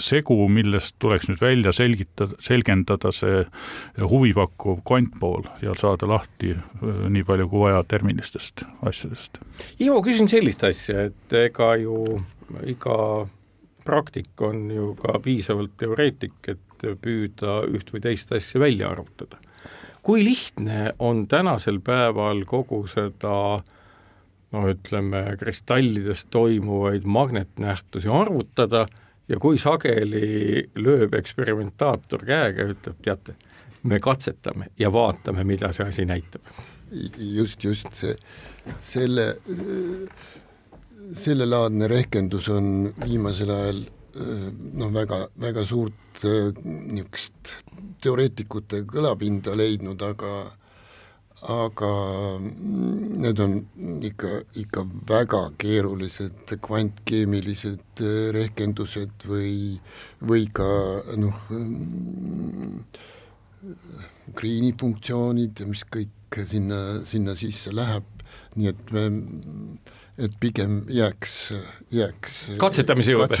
segu, 0.00 0.36
millest 0.50 0.96
tuleks 1.02 1.28
nüüd 1.28 1.40
välja 1.42 1.72
selgitada, 1.74 2.34
selgendada 2.42 3.12
see 3.14 3.44
huvipakkuv 4.00 4.82
kvantpool 4.86 5.46
ja 5.62 5.74
saada 5.78 6.08
lahti 6.10 6.54
nii 6.82 7.24
palju 7.26 7.48
kui 7.50 7.64
vaja 7.66 7.84
terministest 7.88 8.64
asjadest. 8.82 9.38
Ivo, 9.82 10.00
küsin 10.04 10.30
sellist 10.30 10.64
asja, 10.66 11.08
et 11.10 11.38
ega 11.44 11.74
ju 11.80 12.02
iga 12.66 12.98
praktik 13.84 14.40
on 14.42 14.66
ju 14.72 14.92
ka 14.98 15.18
piisavalt 15.22 15.76
teoreetik, 15.80 16.40
et 16.48 16.86
püüda 17.00 17.62
üht 17.70 17.92
või 17.94 18.02
teist 18.04 18.32
asja 18.32 18.60
välja 18.60 18.90
arvutada. 18.90 19.38
kui 20.04 20.24
lihtne 20.24 20.92
on 20.98 21.26
tänasel 21.26 21.78
päeval 21.80 22.42
kogu 22.44 22.82
seda 22.86 23.62
no 24.52 24.64
ütleme, 24.68 25.22
kristallides 25.40 26.26
toimuvaid 26.30 27.06
magnetnähtusi 27.08 28.08
arvutada 28.12 28.86
ja 29.28 29.40
kui 29.40 29.58
sageli 29.58 30.64
lööb 30.76 31.14
eksperimentaator 31.18 32.24
käega 32.26 32.66
ja 32.66 32.74
ütleb, 32.74 33.00
teate, 33.04 33.36
me 33.84 34.00
katsetame 34.00 34.70
ja 34.78 34.92
vaatame, 34.92 35.44
mida 35.44 35.72
see 35.72 35.88
asi 35.88 36.04
näitab. 36.08 36.42
just, 37.18 37.64
just 37.64 37.88
see, 37.92 38.14
selle, 38.78 39.36
sellelaadne 41.12 41.88
rehkendus 41.88 42.48
on 42.48 42.92
viimasel 43.04 43.50
ajal 43.50 43.84
noh, 44.14 44.92
väga, 44.94 45.24
väga 45.40 45.64
suurt 45.66 46.22
niisugust 46.22 47.56
teoreetikute 48.04 48.84
kõlapinda 48.86 49.56
leidnud, 49.56 50.02
aga 50.02 50.34
aga 51.44 51.90
need 53.20 53.40
on 53.40 53.56
ikka, 54.04 54.28
ikka 54.56 54.84
väga 55.08 55.42
keerulised 55.60 56.54
kvantkeemilised 56.64 58.04
äh, 58.04 58.30
rehkendused 58.36 59.26
või, 59.28 59.76
või 60.24 60.46
ka 60.54 60.68
noh, 61.20 61.36
Greeni 64.34 64.72
funktsioonid 64.80 65.60
ja 65.60 65.68
mis 65.68 65.84
kõik 65.88 66.40
sinna, 66.48 66.80
sinna 67.08 67.36
sisse 67.38 67.72
läheb, 67.76 68.08
nii 68.56 68.72
et 68.72 68.94
me 68.94 69.04
et 70.14 70.34
pigem 70.38 70.84
jääks, 70.94 71.32
jääks 71.90 72.34
katsetamise 72.62 73.16
juurde. 73.16 73.40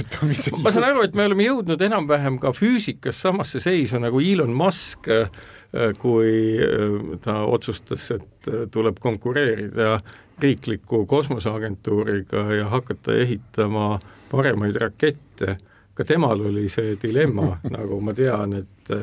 ma 0.64 0.72
saan 0.74 0.88
aru, 0.88 1.04
et 1.06 1.14
me 1.14 1.28
oleme 1.28 1.46
jõudnud 1.46 1.84
enam-vähem 1.86 2.40
ka 2.42 2.50
füüsikas 2.56 3.20
samasse 3.22 3.62
seisu 3.62 4.00
nagu 4.02 4.18
Elon 4.18 4.50
Musk 4.58 5.06
äh, 5.06 5.28
Äh, 5.28 5.63
kui 5.98 6.58
äh, 6.62 7.18
ta 7.22 7.40
otsustas, 7.50 8.10
et 8.14 8.48
äh, 8.48 8.66
tuleb 8.70 9.00
konkureerida 9.02 10.00
riikliku 10.42 11.06
kosmoseagentuuriga 11.06 12.44
ja 12.54 12.68
hakata 12.68 13.14
ehitama 13.14 13.98
paremaid 14.30 14.76
rakette, 14.76 15.56
ka 15.94 16.04
temal 16.04 16.46
oli 16.50 16.68
see 16.68 16.94
dilemma, 17.02 17.56
nagu 17.76 18.00
ma 18.00 18.14
tean, 18.14 18.54
et 18.62 18.94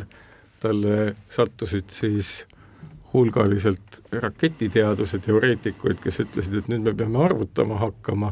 talle 0.62 1.16
sattusid 1.34 1.92
siis 1.92 2.32
hulgaliselt 3.14 4.00
raketiteaduse 4.12 5.20
teoreetikuid, 5.26 6.00
kes 6.04 6.22
ütlesid, 6.24 6.62
et 6.62 6.72
nüüd 6.72 6.86
me 6.86 6.96
peame 6.96 7.20
arvutama 7.26 7.80
hakkama. 7.82 8.32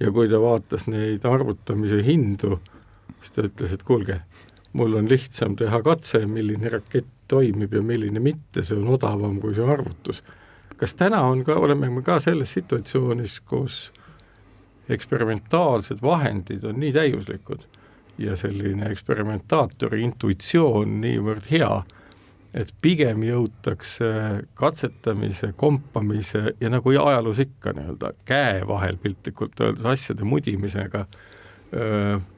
Ja 0.00 0.10
kui 0.10 0.30
ta 0.32 0.40
vaatas 0.40 0.86
neid 0.88 1.26
arvutamise 1.28 2.00
hindu, 2.02 2.56
siis 3.20 3.34
ta 3.36 3.44
ütles, 3.46 3.74
et 3.76 3.84
kuulge, 3.86 4.22
mul 4.72 4.96
on 4.98 5.10
lihtsam 5.10 5.54
teha 5.60 5.82
katse, 5.84 6.24
milline 6.26 6.72
rakett 6.72 7.19
toimib 7.30 7.74
ja 7.74 7.82
milline 7.82 8.22
mitte, 8.22 8.64
see 8.64 8.78
on 8.78 8.90
odavam 8.96 9.38
kui 9.42 9.54
see 9.54 9.66
arvutus. 9.66 10.22
kas 10.80 10.94
täna 10.96 11.20
on 11.28 11.44
ka, 11.44 11.54
oleme 11.60 11.90
me 11.92 12.02
ka 12.02 12.16
selles 12.24 12.52
situatsioonis, 12.56 13.40
kus 13.40 13.92
eksperimentaalsed 14.88 16.00
vahendid 16.02 16.64
on 16.64 16.80
nii 16.80 16.92
täiuslikud 16.92 17.66
ja 18.18 18.36
selline 18.36 18.88
eksperimentaatori 18.90 20.02
intuitsioon 20.02 20.96
niivõrd 21.02 21.50
hea, 21.50 21.74
et 22.56 22.72
pigem 22.82 23.22
jõutakse 23.22 24.08
katsetamise, 24.58 25.52
kompamise 25.56 26.56
ja 26.60 26.72
nagu 26.72 26.96
ajaloos 26.96 27.38
ikka 27.44 27.76
nii-öelda 27.76 28.14
käe 28.24 28.64
vahel 28.66 28.98
piltlikult 29.02 29.60
öeldes 29.60 29.86
asjade 29.92 30.26
mudimisega 30.26 31.04
äh, 31.04 31.29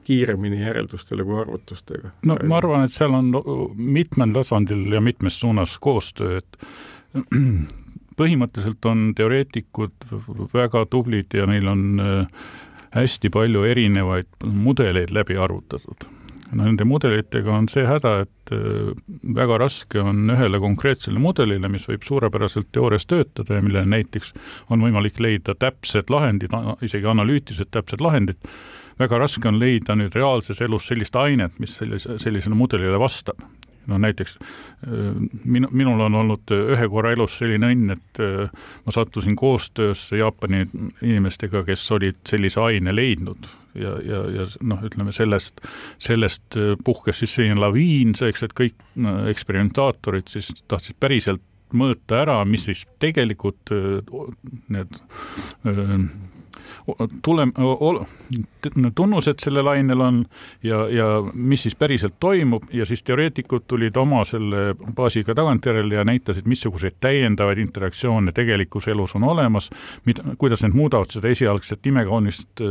kiiremini 0.03 0.59
järeldustele 0.61 1.23
kui 1.25 1.39
arvutustega. 1.41 2.11
no 2.29 2.37
ma 2.47 2.57
arvan, 2.59 2.83
et 2.85 2.93
seal 2.93 3.15
on 3.17 3.31
mitmel 3.75 4.33
tasandil 4.35 4.85
ja 4.93 5.01
mitmes 5.01 5.39
suunas 5.39 5.77
koostöö, 5.81 6.37
et 6.37 6.59
põhimõtteliselt 8.19 8.85
on 8.85 9.07
teoreetikud 9.17 10.09
väga 10.53 10.85
tublid 10.85 11.33
ja 11.33 11.47
neil 11.49 11.67
on 11.67 12.03
hästi 12.93 13.31
palju 13.33 13.63
erinevaid 13.65 14.45
mudeleid 14.45 15.13
läbi 15.13 15.37
arvutatud. 15.37 16.09
nende 16.53 16.85
mudelitega 16.85 17.49
on 17.49 17.65
see 17.65 17.81
häda, 17.81 18.09
et 18.27 18.51
väga 19.35 19.57
raske 19.57 19.97
on 19.97 20.29
ühele 20.29 20.59
konkreetsele 20.61 21.17
mudelile, 21.19 21.65
mis 21.73 21.87
võib 21.89 22.05
suurepäraselt 22.05 22.67
teoorias 22.71 23.07
töötada 23.09 23.57
ja 23.57 23.63
millele 23.65 23.89
näiteks 23.89 24.35
on 24.69 24.85
võimalik 24.85 25.17
leida 25.17 25.55
täpsed 25.57 26.13
lahendid, 26.13 26.53
isegi 26.85 27.09
analüütilised 27.09 27.71
täpsed 27.73 28.05
lahendid, 28.05 28.37
väga 28.99 29.19
raske 29.23 29.49
on 29.49 29.59
leida 29.61 29.97
nüüd 29.99 30.15
reaalses 30.15 30.61
elus 30.61 30.87
sellist 30.91 31.15
ainet, 31.19 31.59
mis 31.59 31.77
sellise, 31.79 32.17
sellisele 32.21 32.57
mudelile 32.57 32.99
vastab. 32.99 33.41
no 33.87 33.97
näiteks 33.99 34.37
minu, 35.43 35.67
minul 35.75 35.99
on 36.05 36.15
olnud 36.15 36.53
ühe 36.55 36.85
korra 36.87 37.11
elus 37.11 37.35
selline 37.41 37.67
õnn, 37.73 37.91
et 37.91 38.21
ma 38.85 38.93
sattusin 38.95 39.35
koostöösse 39.35 40.17
Jaapani 40.17 40.63
inimestega, 41.01 41.65
kes 41.67 41.83
olid 41.91 42.21
sellise 42.29 42.61
aine 42.63 42.95
leidnud 42.95 43.49
ja, 43.75 43.97
ja, 44.05 44.21
ja 44.37 44.47
noh, 44.63 44.83
ütleme 44.87 45.11
sellest, 45.11 45.59
sellest 45.99 46.57
puhkes 46.85 47.19
siis 47.23 47.35
selline 47.35 47.59
laviin, 47.59 48.15
selleks 48.15 48.47
et 48.47 48.55
kõik 48.55 48.79
eksperimentaatorid 49.33 50.31
siis 50.31 50.53
tahtsid 50.71 50.95
päriselt 50.99 51.43
mõõta 51.73 52.21
ära, 52.21 52.37
mis 52.45 52.67
siis 52.67 52.85
tegelikult 53.01 53.73
need 54.73 55.01
tule, 57.23 57.47
tunnused 58.95 59.39
sellel 59.39 59.67
ainel 59.67 60.01
on 60.01 60.19
ja, 60.63 60.87
ja 60.89 61.05
mis 61.33 61.63
siis 61.63 61.75
päriselt 61.75 62.15
toimub 62.19 62.63
ja 62.73 62.85
siis 62.85 63.03
teoreetikud 63.03 63.65
tulid 63.67 63.95
oma 63.97 64.23
selle 64.27 64.73
baasiga 64.95 65.35
tagantjärele 65.35 65.95
ja 65.95 66.03
näitasid, 66.07 66.47
missuguseid 66.49 66.99
täiendavaid 66.99 67.57
interaktsioone 67.57 68.31
tegelikus 68.31 68.87
elus 68.87 69.15
on 69.15 69.23
olemas, 69.23 69.69
mida, 70.05 70.23
kuidas 70.37 70.63
need 70.63 70.75
muudavad 70.75 71.11
seda 71.13 71.31
esialgset 71.31 71.87
imekaunist 71.87 72.63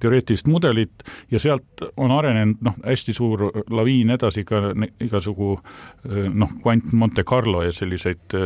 teoreetilist 0.00 0.48
mudelit 0.48 1.04
ja 1.30 1.40
sealt 1.42 1.84
on 1.96 2.12
arenenud 2.14 2.64
noh, 2.64 2.78
hästi 2.84 3.12
suur 3.12 3.48
laviin 3.70 4.10
edasi 4.16 4.44
ka 4.48 4.72
igasugu 5.04 5.54
noh, 6.34 6.56
kvant 6.62 6.92
Monte 6.92 7.24
Carlo 7.24 7.62
ja 7.62 7.72
selliseid 7.72 8.36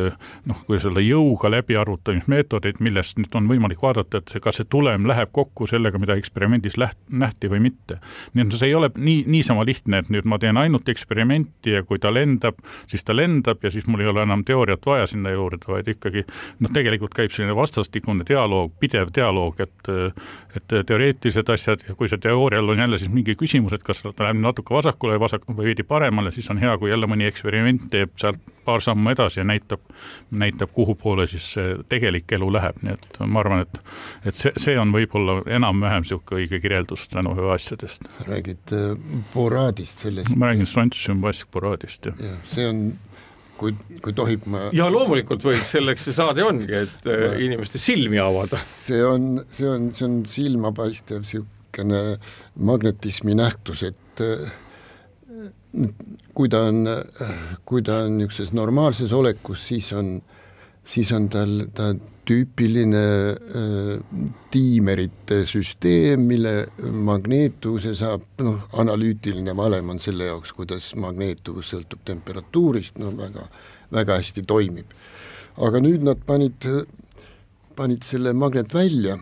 noh, 0.49 0.65
kuidas 0.67 0.87
öelda, 0.89 1.03
jõuga 1.05 1.51
läbiarvutamismeetodeid, 1.53 2.81
millest 2.83 3.19
nüüd 3.21 3.39
on 3.39 3.49
võimalik 3.51 3.83
vaadata, 3.83 4.23
et 4.23 4.33
see, 4.33 4.43
kas 4.43 4.61
see 4.61 4.69
tulem 4.73 5.07
läheb 5.09 5.33
kokku 5.33 5.67
sellega, 5.71 6.01
mida 6.01 6.17
eksperimendis 6.19 6.79
läht-, 6.81 7.01
nähti 7.11 7.51
või 7.53 7.61
mitte. 7.69 7.99
nii 8.35 8.47
et 8.47 8.57
see 8.57 8.71
ei 8.71 8.77
ole 8.79 8.91
nii, 8.97 9.25
niisama 9.31 9.67
lihtne, 9.69 10.03
et 10.03 10.11
nüüd 10.13 10.29
ma 10.29 10.39
teen 10.43 10.59
ainult 10.61 10.89
eksperimenti 10.89 11.77
ja 11.77 11.83
kui 11.87 12.01
ta 12.03 12.13
lendab, 12.15 12.61
siis 12.91 13.05
ta 13.05 13.17
lendab 13.17 13.65
ja 13.65 13.73
siis 13.75 13.87
mul 13.87 14.05
ei 14.05 14.11
ole 14.13 14.25
enam 14.27 14.45
teooriat 14.49 14.87
vaja 14.87 15.09
sinna 15.11 15.33
juurde, 15.35 15.67
vaid 15.69 15.89
ikkagi 15.93 16.25
noh, 16.61 16.73
tegelikult 16.73 17.15
käib 17.17 17.35
selline 17.35 17.57
vastastikune 17.57 18.27
dialoog, 18.29 18.73
pidev 18.81 19.13
dialoog, 19.15 19.61
et 19.61 19.93
et 20.57 20.75
teoreetilised 20.87 21.49
asjad 21.53 21.85
ja 21.89 21.95
kui 21.97 22.09
see 22.11 22.21
teoorial 22.23 22.69
on 22.75 22.79
jälle 22.79 22.99
siis 23.01 23.13
mingi 23.13 23.35
küsimus, 23.39 23.73
et 23.77 23.85
kas 23.87 24.03
ta 24.05 24.13
läheb 24.27 24.41
natuke 24.41 24.75
vasakule 24.75 25.17
või 25.17 25.25
vasak- 25.27 25.49
või 25.49 25.71
veidi 25.71 25.83
paremale, 25.87 26.33
siis 26.33 26.51
on 26.51 26.61
hea, 26.61 26.77
kui 26.79 26.91
jälle 26.91 27.09
mõni 27.09 27.27
eksperiment 27.29 27.89
teeb 27.91 28.13
sealt 28.21 28.41
paar 28.65 28.81
sammu 28.81 29.11
edasi 29.11 29.41
ja 29.41 29.45
näitab, 29.45 29.81
näitab, 30.31 30.71
kuhu 30.73 30.95
poole 30.95 31.27
siis 31.27 31.49
see 31.57 31.77
tegelik 31.89 32.33
elu 32.33 32.51
läheb, 32.53 32.79
nii 32.83 32.95
et 32.95 33.19
ma 33.27 33.41
arvan, 33.43 33.65
et 33.67 33.81
et 34.27 34.39
see, 34.39 34.53
see 34.63 34.79
on 34.81 34.93
võib-olla 34.95 35.41
enam-vähem 35.59 36.05
niisugune 36.05 36.43
õige 36.43 36.61
kirjeldus 36.63 37.07
tänu 37.13 37.35
asjadest. 37.55 38.05
sa 38.17 38.27
räägid 38.29 38.75
äh, 38.77 38.93
boraadist, 39.35 40.05
sellest 40.07 40.37
ma 40.37 40.53
räägin 40.53 40.69
strontsiumbaskboraadist, 40.69 42.11
jah 42.11 42.23
ja,. 42.23 42.37
see 42.49 42.69
on 42.69 42.85
kui, 43.61 43.75
kui 44.03 44.15
tohib 44.17 44.47
ma 44.51 44.69
ja 44.77 44.89
loomulikult 44.93 45.45
võib, 45.47 45.63
selleks 45.71 46.09
see 46.09 46.17
saade 46.17 46.45
ongi, 46.47 46.85
et 46.85 47.11
äh, 47.11 47.27
ma... 47.29 47.35
inimeste 47.49 47.81
silmi 47.83 48.21
avada. 48.23 48.59
see 48.59 49.03
on, 49.07 49.33
see 49.51 49.69
on, 49.71 49.91
see 49.97 50.09
on 50.09 50.19
silmapaistev 50.31 51.23
niisugune 51.25 52.03
magnetismi 52.71 53.37
nähtus, 53.39 53.85
et 53.89 54.25
äh, 54.25 54.51
kui 56.37 56.51
ta 56.53 56.67
on, 56.69 56.85
kui 57.69 57.85
ta 57.85 58.03
on 58.07 58.19
niisuguses 58.19 58.53
normaalses 58.57 59.13
olekus, 59.17 59.63
siis 59.71 59.93
on, 59.97 60.19
siis 60.85 61.13
on 61.17 61.31
tal, 61.33 61.63
ta 61.75 61.93
tüüpiline 62.29 63.05
äh, 63.35 64.29
tiimerite 64.51 65.43
süsteem, 65.49 66.27
mille 66.29 66.55
magneetuvuse 66.79 67.95
saab, 67.99 68.25
noh, 68.45 68.69
analüütiline 68.79 69.57
valem 69.57 69.91
on 69.95 70.01
selle 70.03 70.31
jaoks, 70.31 70.55
kuidas 70.57 70.93
magneetuvus 71.03 71.73
sõltub 71.75 72.05
temperatuurist, 72.07 73.01
no 73.03 73.11
väga, 73.19 73.49
väga 73.93 74.21
hästi 74.23 74.47
toimib. 74.47 74.99
aga 75.57 75.81
nüüd 75.85 76.05
nad 76.07 76.21
panid, 76.27 76.65
panid 77.77 78.05
selle 78.09 78.33
magnet 78.33 78.73
välja 78.75 79.19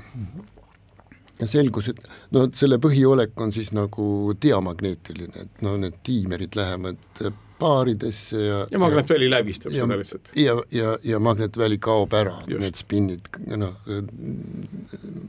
ja 1.41 1.47
selgus, 1.49 1.89
et 1.91 2.03
no 2.37 2.47
selle 2.55 2.79
põhiolek 2.83 3.33
on 3.41 3.53
siis 3.53 3.73
nagu 3.73 4.35
diamagneetiline, 4.43 5.47
et 5.47 5.63
no 5.65 5.77
need 5.81 5.97
diimerid 6.07 6.57
lähevad 6.59 7.33
paaridesse 7.61 8.41
ja 8.45 8.63
ja 8.71 8.81
magnetväli 8.83 9.31
läbistab 9.31 9.75
ja, 9.77 9.85
seda 9.85 10.01
lihtsalt. 10.01 10.33
ja, 10.37 10.57
ja, 10.75 10.97
ja 11.05 11.21
magnetväli 11.23 11.79
kaob 11.79 12.17
ära, 12.17 12.39
need 12.51 12.81
spinnid 12.81 13.31
noh, 13.61 13.77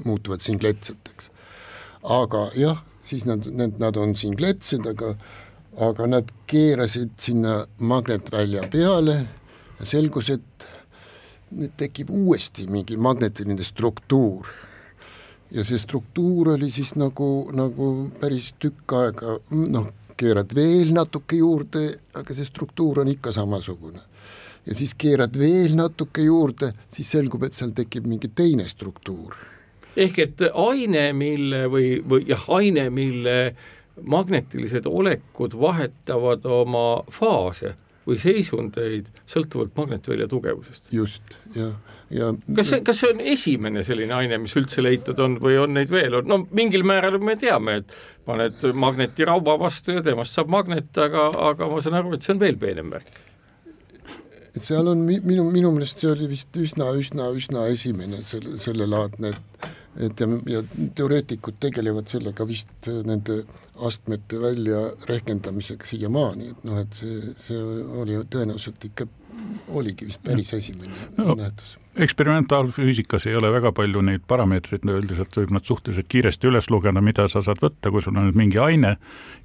muutuvad 0.05 0.41
singletseteks. 0.41 1.31
aga 2.03 2.49
jah, 2.57 2.83
siis 3.03 3.27
nad, 3.29 3.45
need, 3.45 3.79
nad 3.81 3.97
on 3.97 4.15
singletsed, 4.17 4.87
aga 4.87 5.15
aga 5.79 6.07
nad 6.07 6.31
keerasid 6.51 7.13
sinna 7.19 7.61
magnetvälja 7.79 8.65
peale 8.71 9.15
ja 9.79 9.85
selgus, 9.87 10.29
et 10.29 10.65
nüüd 11.51 11.73
tekib 11.79 12.11
uuesti 12.11 12.67
mingi 12.71 12.97
magnetiline 12.97 13.63
struktuur. 13.63 14.47
ja 15.51 15.63
see 15.67 15.79
struktuur 15.79 16.53
oli 16.53 16.69
siis 16.71 16.93
nagu, 16.95 17.49
nagu 17.51 17.87
päris 18.21 18.53
tükk 18.59 18.93
aega 18.95 19.35
noh, 19.51 19.89
keerad 20.21 20.55
veel 20.55 20.93
natuke 20.95 21.39
juurde, 21.39 21.83
aga 22.17 22.37
see 22.37 22.47
struktuur 22.47 23.01
on 23.03 23.11
ikka 23.11 23.33
samasugune. 23.35 24.01
ja 24.65 24.75
siis 24.77 24.93
keerad 24.93 25.37
veel 25.37 25.73
natuke 25.75 26.21
juurde, 26.21 26.73
siis 26.93 27.09
selgub, 27.11 27.43
et 27.43 27.57
seal 27.57 27.71
tekib 27.73 28.05
mingi 28.07 28.29
teine 28.35 28.67
struktuur. 28.69 29.35
ehk 29.95 30.19
et 30.19 30.43
aine, 30.53 31.11
mille 31.13 31.65
või, 31.67 31.93
või 32.07 32.27
jah, 32.29 32.45
aine, 32.57 32.89
mille 32.89 33.37
magnetilised 34.01 34.85
olekud 34.87 35.55
vahetavad 35.59 36.45
oma 36.45 37.03
faase 37.11 37.75
või 38.07 38.17
seisundeid 38.21 39.09
sõltuvalt 39.29 39.75
magnetvälja 39.77 40.27
tugevusest. 40.27 40.87
just, 40.93 41.35
jah, 41.55 41.75
ja 42.11 42.29
kas 42.55 42.71
see, 42.71 42.81
kas 42.85 43.01
see 43.01 43.11
on 43.13 43.23
esimene 43.33 43.83
selline 43.87 44.15
aine, 44.15 44.39
mis 44.43 44.53
üldse 44.59 44.83
leitud 44.83 45.19
on 45.23 45.37
või 45.41 45.57
on 45.61 45.75
neid 45.77 45.91
veel, 45.93 46.19
no 46.27 46.41
mingil 46.51 46.85
määral 46.87 47.19
me 47.23 47.37
teame, 47.39 47.81
et 47.81 47.97
paned 48.27 48.63
magneti 48.77 49.27
raua 49.27 49.57
vastu 49.61 49.97
ja 49.97 50.05
temast 50.05 50.37
saab 50.37 50.51
magnet, 50.53 50.91
aga, 51.01 51.29
aga 51.51 51.69
ma 51.71 51.81
saan 51.83 51.99
aru, 52.01 52.15
et 52.15 52.25
see 52.25 52.35
on 52.35 52.41
veel 52.43 52.59
peenem 52.61 52.91
värk. 52.93 53.11
et 54.51 54.63
seal 54.67 54.87
on 54.91 55.05
minu, 55.07 55.47
minu 55.51 55.71
meelest 55.71 56.03
see 56.03 56.11
oli 56.11 56.27
vist 56.31 56.57
üsna, 56.59 56.91
üsna, 56.99 57.29
üsna 57.37 57.67
esimene 57.71 58.23
selle, 58.27 58.57
sellelaadne, 58.61 59.31
et 59.31 59.71
et 59.99 60.21
ja, 60.23 60.27
ja 60.47 60.61
teoreetikud 60.95 61.57
tegelevad 61.59 62.07
sellega 62.07 62.45
vist 62.47 62.87
nende 63.03 63.41
astmete 63.83 64.39
välja 64.39 64.85
rehkendamisega 65.09 65.89
siiamaani, 65.89 66.47
et 66.53 66.63
noh, 66.67 66.79
et 66.79 66.95
see, 66.95 67.35
see 67.35 67.59
oli 67.59 68.15
tõenäoliselt 68.31 68.87
ikka, 68.87 69.09
oligi 69.75 70.07
vist 70.07 70.23
päris 70.23 70.53
esimene 70.55 71.11
no, 71.17 71.35
nähtus 71.35 71.75
eksperimentaalfüüsikas 71.95 73.27
ei 73.27 73.35
ole 73.35 73.51
väga 73.51 73.71
palju 73.75 74.01
neid 74.05 74.23
parameetreid, 74.27 74.85
üldiselt 74.87 75.35
võib 75.35 75.51
nad 75.51 75.65
suhteliselt 75.67 76.07
kiiresti 76.11 76.47
üles 76.47 76.69
lugeda, 76.71 77.01
mida 77.03 77.27
sa 77.31 77.41
saad 77.43 77.59
võtta, 77.61 77.91
kui 77.91 78.01
sul 78.03 78.15
on 78.15 78.29
nüüd 78.29 78.37
mingi 78.39 78.59
aine 78.63 78.95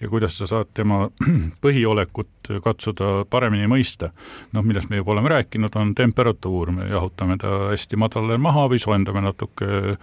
ja 0.00 0.11
kuidas 0.11 0.38
sa 0.38 0.46
saad 0.46 0.70
tema 0.74 1.09
põhiolekut 1.64 2.52
katsuda 2.62 3.24
paremini 3.30 3.66
mõista. 3.70 4.12
noh, 4.52 4.62
millest 4.62 4.90
me 4.90 5.00
juba 5.00 5.12
oleme 5.16 5.32
rääkinud, 5.35 5.74
on 5.76 5.94
temperatuur, 5.98 6.70
me 6.70 6.87
jahutame 6.90 7.37
ta 7.42 7.72
hästi 7.72 7.98
madalale 7.98 8.38
maha 8.38 8.68
või 8.70 8.78
soojendame 8.82 9.24
natuke 9.24 9.96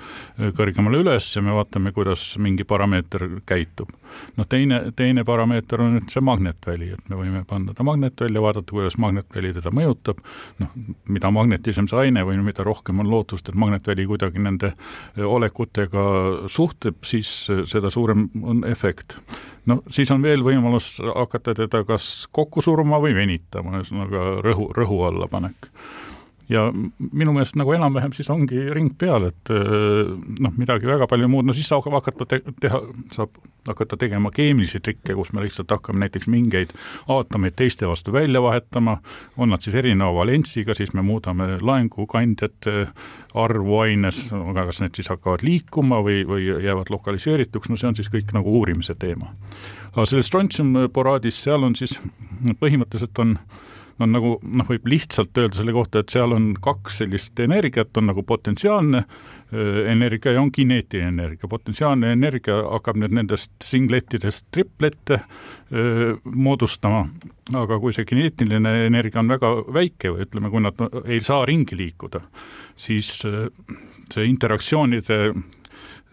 kõrgemale 0.57 0.99
üles 0.99 1.29
ja 1.35 1.41
me 1.41 1.55
vaatame, 1.55 1.93
kuidas 1.95 2.33
mingi 2.37 2.67
parameeter 2.67 3.27
käitub. 3.47 3.89
noh, 4.37 4.47
teine, 4.49 4.91
teine 4.95 5.23
parameeter 5.23 5.81
on 5.81 5.95
nüüd 5.95 6.11
see 6.11 6.21
magnetväli, 6.21 6.91
et 6.93 7.09
me 7.09 7.17
võime 7.17 7.45
panna 7.47 7.73
ta 7.73 7.87
magnetvälja, 7.87 8.41
vaadata, 8.41 8.69
kuidas 8.71 8.99
magnetväli 9.01 9.53
teda 9.55 9.71
mõjutab, 9.73 10.19
noh, 10.59 10.75
mida 11.07 11.31
magnetisem 11.31 11.87
see 11.87 12.03
aine 12.03 12.27
või 12.27 12.32
või 12.39 12.49
mida 12.51 12.65
rohkem 12.65 12.99
on 13.03 13.09
lootust, 13.11 13.49
et 13.49 13.59
magnetväli 13.59 14.05
kuidagi 14.09 14.43
nende 14.43 14.73
olekutega 15.17 16.05
suhtleb, 16.51 17.01
siis 17.05 17.31
seda 17.69 17.91
suurem 17.93 18.27
on 18.41 18.63
efekt. 18.69 19.17
no 19.65 19.81
siis 19.89 20.11
on 20.11 20.21
veel 20.21 20.43
võimalus 20.43 20.97
hakata 21.03 21.53
teda 21.53 21.83
kas 21.87 22.27
kokku 22.31 22.61
suruma 22.61 22.99
või 23.03 23.15
venitama, 23.15 23.77
ühesõnaga 23.79 24.41
rõhu, 24.43 24.71
rõhu 24.75 25.03
allapanek 25.07 25.71
ja 26.49 26.67
minu 26.73 27.33
meelest 27.33 27.55
nagu 27.59 27.73
enam-vähem 27.75 28.13
siis 28.15 28.29
ongi 28.33 28.67
ring 28.73 28.93
peal, 28.99 29.29
et 29.29 29.51
noh, 29.53 30.53
midagi 30.57 30.89
väga 30.89 31.07
palju 31.09 31.29
muud, 31.31 31.47
no 31.47 31.55
siis 31.55 31.69
saab 31.71 31.87
hakata 31.93 32.27
te 32.29 32.41
teha, 32.61 32.81
saab 33.15 33.37
hakata 33.67 33.97
tegema 33.97 34.31
keemilisi 34.33 34.81
trikke, 34.83 35.15
kus 35.15 35.31
me 35.33 35.43
lihtsalt 35.43 35.71
hakkame 35.71 36.03
näiteks 36.03 36.27
mingeid 36.31 36.73
aatomeid 37.11 37.55
teiste 37.59 37.87
vastu 37.87 38.11
välja 38.15 38.41
vahetama, 38.43 38.97
on 39.37 39.53
nad 39.53 39.63
siis 39.63 39.77
erineva 39.79 40.11
valentsiga, 40.19 40.75
siis 40.75 40.93
me 40.93 41.01
muudame 41.05 41.57
laengukandjate 41.61 42.87
arvu 43.39 43.79
aines, 43.85 44.25
aga 44.35 44.67
kas 44.69 44.83
need 44.83 44.99
siis 44.99 45.11
hakkavad 45.13 45.45
liikuma 45.47 46.01
või, 46.03 46.23
või 46.27 46.49
jäävad 46.51 46.91
lokaliseerituks, 46.93 47.71
no 47.71 47.79
see 47.79 47.91
on 47.91 47.99
siis 47.99 48.11
kõik 48.11 48.35
nagu 48.35 48.59
uurimise 48.59 48.95
teema. 48.99 49.31
aga 49.93 50.05
selles 50.09 50.27
strontsium 50.27 50.75
boraadis, 50.93 51.39
seal 51.43 51.63
on 51.63 51.77
siis 51.79 51.95
põhimõtteliselt 52.59 53.23
on 53.23 53.37
on 54.01 54.13
nagu 54.13 54.33
noh, 54.41 54.67
võib 54.69 54.87
lihtsalt 54.89 55.37
öelda 55.37 55.59
selle 55.59 55.73
kohta, 55.75 56.01
et 56.01 56.13
seal 56.13 56.33
on 56.35 56.51
kaks 56.63 57.01
sellist 57.03 57.39
energiat, 57.43 57.91
on 57.97 58.09
nagu 58.09 58.23
potentsiaalne 58.25 59.03
energia 59.91 60.33
ja 60.33 60.41
on 60.41 60.49
kineetiline 60.51 61.11
energia. 61.11 61.47
potentsiaalne 61.49 62.11
energia 62.15 62.55
hakkab 62.71 62.97
nüüd 62.97 63.13
nendest 63.13 63.51
singlettidest 63.61 64.47
triplette 64.51 65.19
öö, 65.71 66.15
moodustama, 66.25 67.05
aga 67.53 67.79
kui 67.79 67.93
see 67.93 68.07
kineetiline 68.09 68.73
energia 68.87 69.21
on 69.21 69.29
väga 69.29 69.53
väike 69.73 70.13
või 70.15 70.25
ütleme, 70.25 70.49
kui 70.49 70.63
nad 70.65 70.81
ei 71.05 71.19
saa 71.21 71.45
ringi 71.45 71.77
liikuda, 71.77 72.23
siis 72.75 73.19
see 73.21 74.25
interaktsioonide 74.25 75.19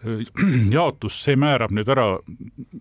jaotus, 0.75 1.17
see 1.25 1.37
määrab 1.39 1.73
nüüd 1.75 1.89
ära, 1.91 2.05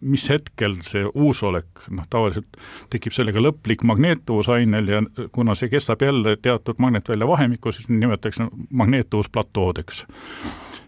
mis 0.01 0.27
hetkel 0.33 0.79
see 0.87 1.05
uusolek, 1.11 1.85
noh 1.93 2.07
tavaliselt 2.11 2.61
tekib 2.93 3.17
sellega 3.17 3.43
lõplik 3.43 3.85
magneetuvus 3.89 4.51
ainel 4.55 4.89
ja 4.89 5.03
kuna 5.33 5.57
see 5.59 5.71
kestab 5.73 6.03
jälle 6.05 6.37
teatud 6.41 6.81
magnetvälja 6.83 7.29
vahemikku, 7.29 7.73
siis 7.73 7.91
nimetatakse 7.93 8.49
magneetuvusplatoodeks. 8.71 10.07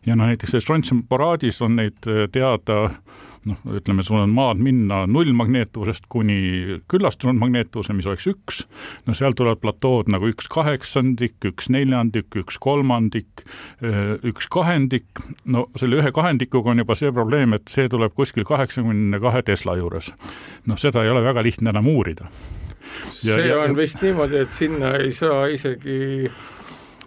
ja 0.06 0.16
noh, 0.16 0.26
näiteks 0.26 0.50
selles 0.50 0.64
strontsium 0.64 1.04
boraadis 1.08 1.62
on 1.62 1.76
neid 1.76 2.00
teada 2.32 2.78
noh, 3.48 3.58
ütleme, 3.78 4.04
sul 4.06 4.20
on 4.22 4.32
maad 4.34 4.60
minna 4.62 5.02
nullmagneetuvusest 5.10 6.06
kuni 6.12 6.78
küllastunud 6.90 7.38
magneetuvuse, 7.40 7.94
mis 7.96 8.08
oleks 8.10 8.28
üks, 8.30 8.62
no 9.06 9.16
seal 9.18 9.36
tulevad 9.38 9.62
platood 9.62 10.10
nagu 10.12 10.30
üks 10.30 10.48
kaheksandik, 10.52 11.38
üks 11.50 11.70
neljandik, 11.74 12.30
üks 12.38 12.58
kolmandik, 12.62 13.44
üks 14.28 14.48
kahendik, 14.52 15.08
no 15.44 15.66
selle 15.80 16.00
ühe 16.02 16.14
kahendikuga 16.14 16.72
on 16.72 16.84
juba 16.84 16.96
see 16.98 17.12
probleem, 17.14 17.56
et 17.58 17.68
see 17.72 17.90
tuleb 17.92 18.14
kuskil 18.16 18.46
kaheksakümne 18.48 19.20
kahe 19.22 19.44
Tesla 19.46 19.76
juures. 19.80 20.12
noh, 20.66 20.78
seda 20.78 21.04
ei 21.04 21.12
ole 21.12 21.24
väga 21.24 21.42
lihtne 21.42 21.72
enam 21.74 21.88
uurida. 21.92 22.30
see 23.12 23.48
ja, 23.48 23.60
on 23.62 23.76
vist 23.76 24.02
niimoodi, 24.02 24.42
et 24.46 24.52
sinna 24.54 24.96
ei 25.00 25.12
saa 25.16 25.46
isegi 25.50 26.30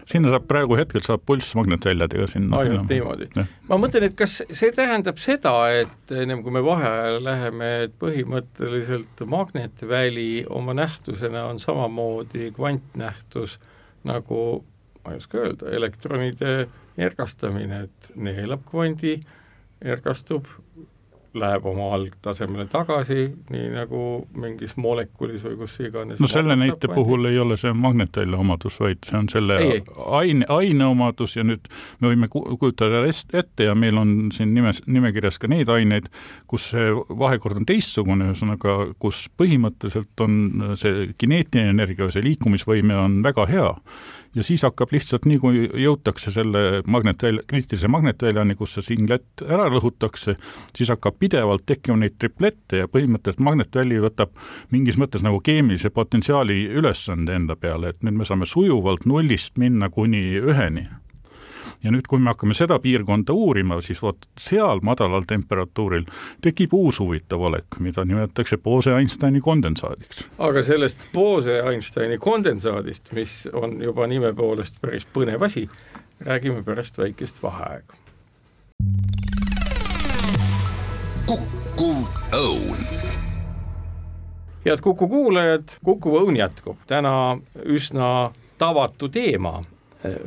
sinna 0.06 0.32
saab 0.34 0.48
praegu 0.50 0.78
hetkel 0.80 1.04
saab 1.06 1.24
pulss 1.26 1.56
magnetväljadega 1.58 2.28
sinna. 2.32 2.60
ainult 2.62 2.92
niimoodi. 2.92 3.30
ma 3.70 3.80
mõtlen, 3.82 4.10
et 4.10 4.18
kas 4.18 4.42
see 4.50 4.72
tähendab 4.76 5.18
seda, 5.22 5.56
et 5.82 6.14
ennem 6.14 6.44
kui 6.46 6.54
me 6.54 6.64
vaheajale 6.66 7.24
läheme, 7.26 7.72
et 7.88 7.98
põhimõtteliselt 8.02 9.26
magnetväli 9.26 10.46
oma 10.50 10.78
nähtusena 10.78 11.48
on 11.50 11.60
samamoodi 11.64 12.52
kvantnähtus 12.56 13.60
nagu 14.06 14.64
ma 15.06 15.14
ei 15.14 15.22
oska 15.22 15.38
öelda, 15.38 15.70
elektronide 15.70 16.54
ergastamine, 16.98 17.86
et 17.86 18.12
neelab 18.16 18.64
kvandi, 18.70 19.20
ergastub, 19.86 20.48
läheb 21.36 21.66
oma 21.70 21.90
algtasemele 21.96 22.66
tagasi, 22.72 23.28
nii 23.52 23.68
nagu 23.74 24.02
mingis 24.40 24.76
molekulis 24.82 25.44
või 25.46 25.58
kus 25.60 25.78
iganes. 25.84 26.20
no 26.20 26.30
selle 26.32 26.56
näite 26.60 26.90
puhul 26.92 27.30
ei 27.30 27.40
ole 27.42 27.58
see 27.60 27.74
magnetvälja 27.76 28.40
omadus, 28.40 28.80
vaid 28.80 29.04
see 29.08 29.18
on 29.20 29.30
selle 29.32 29.60
ei, 29.62 29.72
ei. 29.78 29.84
aine, 30.20 30.48
aine 30.50 30.88
omadus 30.88 31.36
ja 31.36 31.46
nüüd 31.48 31.70
me 32.00 32.14
võime 32.14 32.30
kujutada 32.32 33.04
ette 33.06 33.70
ja 33.70 33.76
meil 33.76 33.98
on 34.00 34.16
siin 34.36 34.54
nimes, 34.56 34.82
nimekirjas 34.88 35.40
ka 35.42 35.50
neid 35.52 35.70
aineid, 35.72 36.10
kus 36.48 36.70
see 36.74 36.92
vahekord 36.94 37.62
on 37.62 37.70
teistsugune, 37.70 38.32
ühesõnaga, 38.32 38.78
kus 39.00 39.26
põhimõtteliselt 39.40 40.26
on 40.26 40.76
see 40.80 41.10
kineetiline 41.18 41.76
energia, 41.76 42.12
see 42.14 42.26
liikumisvõime 42.26 42.98
on 43.00 43.20
väga 43.26 43.50
hea 43.52 43.72
ja 44.36 44.44
siis 44.44 44.64
hakkab 44.68 44.92
lihtsalt 44.96 45.26
nii, 45.30 45.40
kui 45.40 45.64
jõutakse 45.84 46.32
selle 46.34 46.82
magnetvälja, 46.92 47.46
kriitilise 47.48 47.90
magnetväljani, 47.92 48.58
kus 48.60 48.76
see 48.78 48.90
singlet 48.92 49.46
ära 49.46 49.70
lõhutakse, 49.72 50.36
siis 50.76 50.92
hakkab 50.94 51.20
pidevalt 51.20 51.66
tekkima 51.66 52.02
neid 52.04 52.18
triplette 52.20 52.84
ja 52.84 52.92
põhimõtteliselt 52.92 53.46
magnetväli 53.46 54.02
võtab 54.04 54.36
mingis 54.76 55.00
mõttes 55.02 55.24
nagu 55.26 55.40
keemilise 55.44 55.92
potentsiaali 55.96 56.66
ülesande 56.76 57.40
enda 57.40 57.56
peale, 57.56 57.94
et 57.94 58.04
nüüd 58.04 58.20
me 58.20 58.28
saame 58.28 58.50
sujuvalt 58.50 59.08
nullist 59.10 59.60
minna 59.62 59.90
kuni 59.94 60.28
üheni 60.42 60.88
ja 61.86 61.94
nüüd, 61.94 62.08
kui 62.10 62.20
me 62.20 62.32
hakkame 62.34 62.56
seda 62.58 62.80
piirkonda 62.82 63.34
uurima, 63.34 63.78
siis 63.86 64.02
vot 64.02 64.26
seal 64.42 64.82
madalal 64.86 65.28
temperatuuril 65.30 66.08
tekib 66.44 66.74
uus 66.74 67.00
huvitav 67.00 67.46
olek, 67.50 67.80
mida 67.80 68.06
nimetatakse 68.06 68.58
Bose-Einsteini 68.58 69.42
kondensaadiks. 69.46 70.26
aga 70.38 70.64
sellest 70.66 71.06
Bose-Einsteini 71.14 72.18
kondensaadist, 72.18 73.12
mis 73.14 73.44
on 73.54 73.78
juba 73.84 74.08
nime 74.08 74.34
poolest 74.34 74.82
päris 74.82 75.06
põnev 75.14 75.46
asi, 75.46 75.70
räägime 76.26 76.64
pärast 76.64 76.98
väikest 76.98 77.44
vaheaega. 77.44 78.02
Kukkuv 81.26 82.06
Õun 82.34 82.86
head 84.66 84.82
Kuku 84.82 85.08
kuulajad, 85.08 85.78
Kuku 85.84 86.18
Õun 86.20 86.38
jätkub 86.38 86.78
täna 86.88 87.38
üsna 87.66 88.32
tavatu 88.58 89.10
teema, 89.10 89.62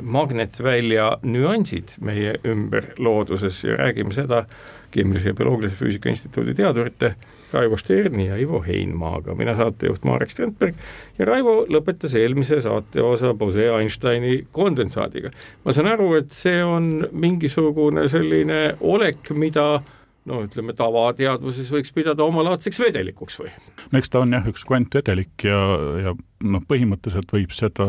magnetvälja 0.01 1.11
nüansid 1.23 1.97
meie 2.05 2.35
ümber 2.47 2.93
looduses 2.97 3.63
ja 3.63 3.77
räägime 3.79 4.13
seda 4.15 4.45
Keemilise 4.91 5.29
ja 5.29 5.37
Bioloogilise 5.37 5.75
Füüsika 5.75 6.09
Instituudi 6.09 6.55
teadurite 6.57 7.13
Raivo 7.53 7.77
Sterni 7.77 8.27
ja 8.27 8.37
Ivo 8.37 8.61
Heinmaaga, 8.61 9.35
mina 9.35 9.55
saatejuht 9.55 10.03
Marek 10.03 10.31
Strandberg 10.33 10.75
ja 11.19 11.25
Raivo 11.25 11.63
lõpetas 11.69 12.13
eelmise 12.17 12.61
saateosa 12.61 13.33
Bose-Einsteini 13.33 14.47
kondensaadiga. 14.51 15.31
ma 15.65 15.73
saan 15.73 15.87
aru, 15.87 16.13
et 16.15 16.31
see 16.33 16.63
on 16.63 17.07
mingisugune 17.11 18.07
selline 18.09 18.75
olek, 18.81 19.31
mida 19.33 19.81
no 20.29 20.43
ütleme, 20.45 20.75
tavateadvuses 20.77 21.69
võiks 21.73 21.93
pidada 21.95 22.25
omalaadseks 22.27 22.79
vedelikuks 22.83 23.39
või? 23.41 23.51
no 23.89 24.01
eks 24.01 24.11
ta 24.13 24.23
on 24.23 24.35
jah, 24.37 24.49
üks 24.49 24.65
kvantvedelik 24.67 25.45
ja, 25.47 25.59
ja 26.05 26.15
noh, 26.15 26.65
põhimõtteliselt 26.69 27.33
võib 27.35 27.53
seda 27.55 27.87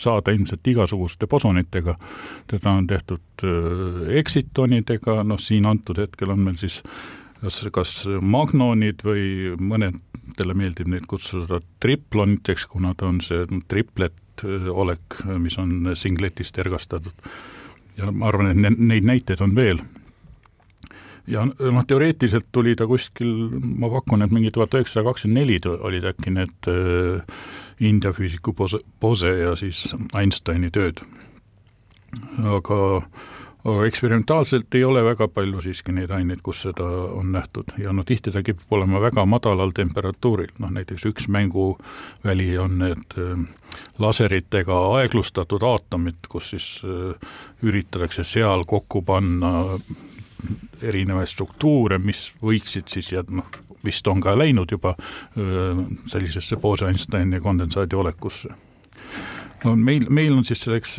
saada 0.00 0.34
ilmselt 0.34 0.72
igasuguste 0.74 1.28
bosonitega, 1.30 1.96
teda 2.50 2.78
on 2.78 2.88
tehtud 2.90 3.46
äh, 3.46 4.16
eksitonidega, 4.20 5.22
noh 5.26 5.40
siin 5.42 5.68
antud 5.70 6.00
hetkel 6.02 6.34
on 6.34 6.42
meil 6.48 6.58
siis 6.60 6.82
kas, 7.42 7.62
kas 7.74 7.94
magnonid 8.20 9.04
või 9.06 9.54
mõnedele 9.60 10.58
meeldib 10.58 10.90
neid 10.92 11.08
kutsuda 11.10 11.60
triploniteks, 11.82 12.68
kuna 12.72 12.94
ta 12.98 13.10
on 13.12 13.20
see 13.24 13.46
triplet 13.70 14.46
äh, 14.46 14.70
olek, 14.70 15.20
mis 15.38 15.58
on 15.62 15.94
singletist 15.98 16.58
ergastatud. 16.58 17.28
ja 17.96 18.10
ma 18.10 18.32
arvan, 18.32 18.50
et 18.50 18.58
ne, 18.58 18.74
neid 18.74 19.06
näiteid 19.06 19.44
on 19.44 19.54
veel 19.54 19.84
ja 21.26 21.44
noh, 21.46 21.84
teoreetiliselt 21.86 22.48
tuli 22.52 22.74
ta 22.76 22.86
kuskil, 22.88 23.30
ma 23.60 23.90
pakun, 23.92 24.24
et 24.24 24.34
mingi 24.34 24.52
tuhat 24.54 24.74
üheksasada 24.76 25.08
kakskümmend 25.08 25.40
neli 25.40 25.60
olid 25.64 26.08
äkki 26.12 26.34
need 26.34 26.68
äh, 26.70 27.38
India 27.80 28.12
füüsiku 28.12 28.52
Bose, 28.52 28.82
Bose 29.00 29.32
ja 29.38 29.54
siis 29.56 29.86
Einsteini 30.16 30.70
tööd. 30.74 31.02
aga, 32.46 32.76
aga 33.64 33.86
eksperimentaalselt 33.88 34.74
ei 34.78 34.84
ole 34.84 35.02
väga 35.04 35.26
palju 35.28 35.64
siiski 35.64 35.92
neid 35.96 36.12
aineid, 36.14 36.44
kus 36.44 36.60
seda 36.62 36.84
on 37.16 37.32
nähtud 37.34 37.72
ja 37.82 37.92
no 37.92 38.04
tihti 38.06 38.30
ta 38.30 38.44
kipub 38.44 38.76
olema 38.76 39.00
väga 39.02 39.24
madalal 39.26 39.72
temperatuuril, 39.74 40.52
noh 40.62 40.70
näiteks 40.76 41.08
üks 41.10 41.28
mänguväli 41.32 42.52
on 42.58 42.78
need 42.84 43.18
äh, 43.18 43.46
laseritega 43.98 44.78
aeglustatud 45.00 45.64
aatomid, 45.64 46.28
kus 46.28 46.52
siis 46.54 46.68
äh, 46.84 47.16
üritatakse 47.64 48.24
seal 48.28 48.68
kokku 48.68 49.02
panna 49.02 49.64
erinevaid 50.82 51.30
struktuure, 51.30 51.98
mis 51.98 52.28
võiksid 52.42 52.90
siis 52.92 53.12
ja 53.12 53.24
noh, 53.28 53.48
vist 53.84 54.06
on 54.08 54.22
ka 54.24 54.36
läinud 54.38 54.70
juba 54.72 54.94
sellisesse 56.08 56.56
Bose-Einsteini 56.60 57.40
kondensaadi 57.44 57.96
olekusse. 57.96 58.48
no 59.64 59.76
meil, 59.76 60.06
meil 60.08 60.32
on 60.32 60.44
siis 60.44 60.64
selleks 60.64 60.98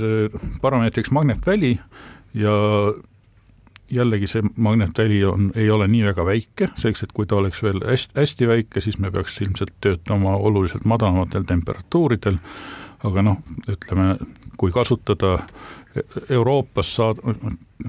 parameetriks 0.61 1.11
magnetväli 1.11 1.77
ja 2.33 2.53
jällegi 3.91 4.27
see 4.27 4.43
magnetväli 4.57 5.19
on, 5.25 5.51
ei 5.55 5.69
ole 5.69 5.87
nii 5.87 6.03
väga 6.07 6.25
väike, 6.25 6.69
selleks 6.77 7.05
et 7.05 7.13
kui 7.13 7.27
ta 7.29 7.37
oleks 7.37 7.61
veel 7.63 7.81
hästi, 7.85 8.17
hästi 8.17 8.47
väike, 8.49 8.81
siis 8.81 8.97
me 8.99 9.11
peaks 9.13 9.37
ilmselt 9.45 9.73
töötama 9.81 10.35
oluliselt 10.35 10.85
madalamatel 10.89 11.45
temperatuuridel, 11.47 12.39
aga 13.05 13.25
noh, 13.25 13.41
ütleme, 13.69 14.15
kui 14.57 14.73
kasutada 14.73 15.37
Euroopas 16.29 16.95
saad-, 16.97 17.21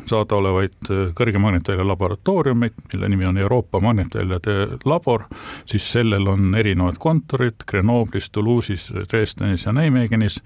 saadaolevaid 0.06 0.90
äh, 0.90 1.02
kõrge 1.16 1.40
magnetvälja 1.40 1.86
laboratooriumeid, 1.86 2.74
mille 2.92 3.08
nimi 3.08 3.26
on 3.26 3.38
Euroopa 3.38 3.80
magnetväljade 3.80 4.78
labor, 4.84 5.26
siis 5.66 5.86
sellel 5.92 6.26
on 6.30 6.54
erinevad 6.58 6.98
kontorid 6.98 7.64
Grenoblis, 7.70 8.28
Toulouse'is, 8.34 8.88
Dresdenis 9.10 9.66
ja 9.66 9.74
Nijmegenis, 9.76 10.40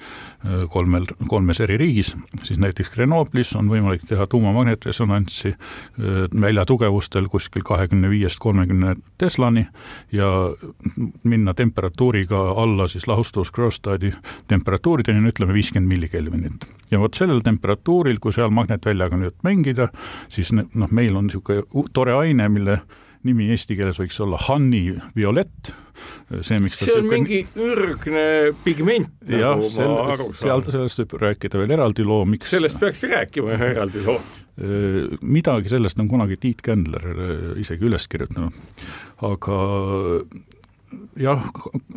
äh, 0.45 0.65
kolmel, 0.73 1.09
kolmes 1.29 1.61
eri 1.61 1.79
riigis, 1.81 2.13
siis 2.43 2.61
näiteks 2.61 2.93
Grenoblis 2.95 3.55
on 3.57 3.71
võimalik 3.73 4.05
teha 4.09 4.27
tuumamagnetresonantsi 4.31 5.55
äh, 5.55 6.21
väljatugevustel 6.41 7.29
kuskil 7.33 7.65
kahekümne 7.67 8.11
viiest 8.13 8.39
kolmekümne 8.41 8.97
teslani 9.19 9.67
ja 10.13 10.31
minna 11.25 11.55
temperatuuriga 11.55 12.43
alla 12.61 12.89
siis 12.89 13.07
lahustuvuskroostaadi 13.09 14.13
temperatuurideni, 14.49 15.21
no 15.21 15.33
ütleme 15.33 15.55
viiskümmend 15.55 15.89
millikelvinit. 15.89 16.69
ja 16.91 16.99
vot 17.01 17.15
sellel 17.15 17.41
temperatuuril, 17.41 18.19
kui 18.21 18.33
seal 18.33 18.51
magnetväljaga 18.51 19.17
nüüd 19.17 19.30
mängida, 19.47 19.91
siis 20.33 20.53
noh, 20.55 20.91
meil 20.91 21.17
on 21.19 21.29
niisugune 21.29 21.87
tore 21.95 22.17
aine, 22.19 22.49
mille 22.53 22.81
nimi 23.27 23.51
eesti 23.53 23.77
keeles 23.77 23.99
võiks 24.01 24.17
olla 24.25 24.39
Hanni 24.47 24.95
violett, 25.17 25.73
see, 26.41 26.57
miks 26.63 26.81
see 26.81 26.95
on 26.97 27.09
mingi 27.11 27.43
ürgne 27.61 28.25
pigment, 28.65 29.11
nagu 29.29 29.67
saan. 29.69 30.23
seal, 30.33 30.65
sellest 30.65 31.03
võib 31.03 31.17
rääkida 31.27 31.61
veel 31.61 31.75
eraldi 31.77 32.07
loo, 32.07 32.25
miks 32.29 32.55
sellest 32.55 32.81
peakski 32.81 33.13
rääkima 33.13 33.57
ühe 33.59 33.73
eraldi 33.75 34.05
loo. 34.07 34.17
Midagi 35.25 35.73
sellest 35.73 36.01
on 36.03 36.09
kunagi 36.09 36.37
Tiit 36.41 36.65
Kändler 36.65 37.05
isegi 37.61 37.87
üles 37.89 38.09
kirjutanud, 38.13 38.57
aga 39.29 39.61
jah, 41.21 41.45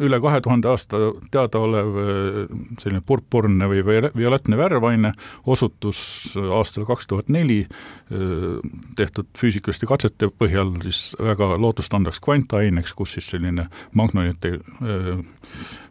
üle 0.02 0.20
kahe 0.22 0.42
tuhande 0.44 0.70
aasta 0.72 1.00
teadaolev 1.34 2.00
eh, 2.04 2.40
selline 2.82 3.02
purpurne 3.06 3.70
või 3.72 3.84
violettne 3.86 4.58
värvaine 4.60 5.14
osutus 5.50 6.00
aastal 6.44 6.88
kaks 6.90 7.10
tuhat 7.10 7.32
neli 7.34 7.62
eh, 7.64 8.74
tehtud 8.98 9.30
füüsikaliste 9.40 9.90
katsete 9.90 10.30
põhjal 10.38 10.76
siis 10.86 11.06
väga 11.20 11.54
lootustandvaks 11.62 12.22
kvantaineks, 12.24 12.94
kus 12.98 13.18
siis 13.18 13.32
selline 13.34 13.70
magnonite 13.98 14.58
eh, 14.58 15.14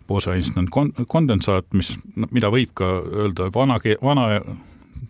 Bose-Einstein 0.08 0.66
kondensaat, 1.08 1.68
mis, 1.78 1.94
mida 2.34 2.50
võib 2.52 2.72
ka 2.76 2.88
öelda 3.22 3.48
vana, 3.54 3.78
vana 4.02 4.26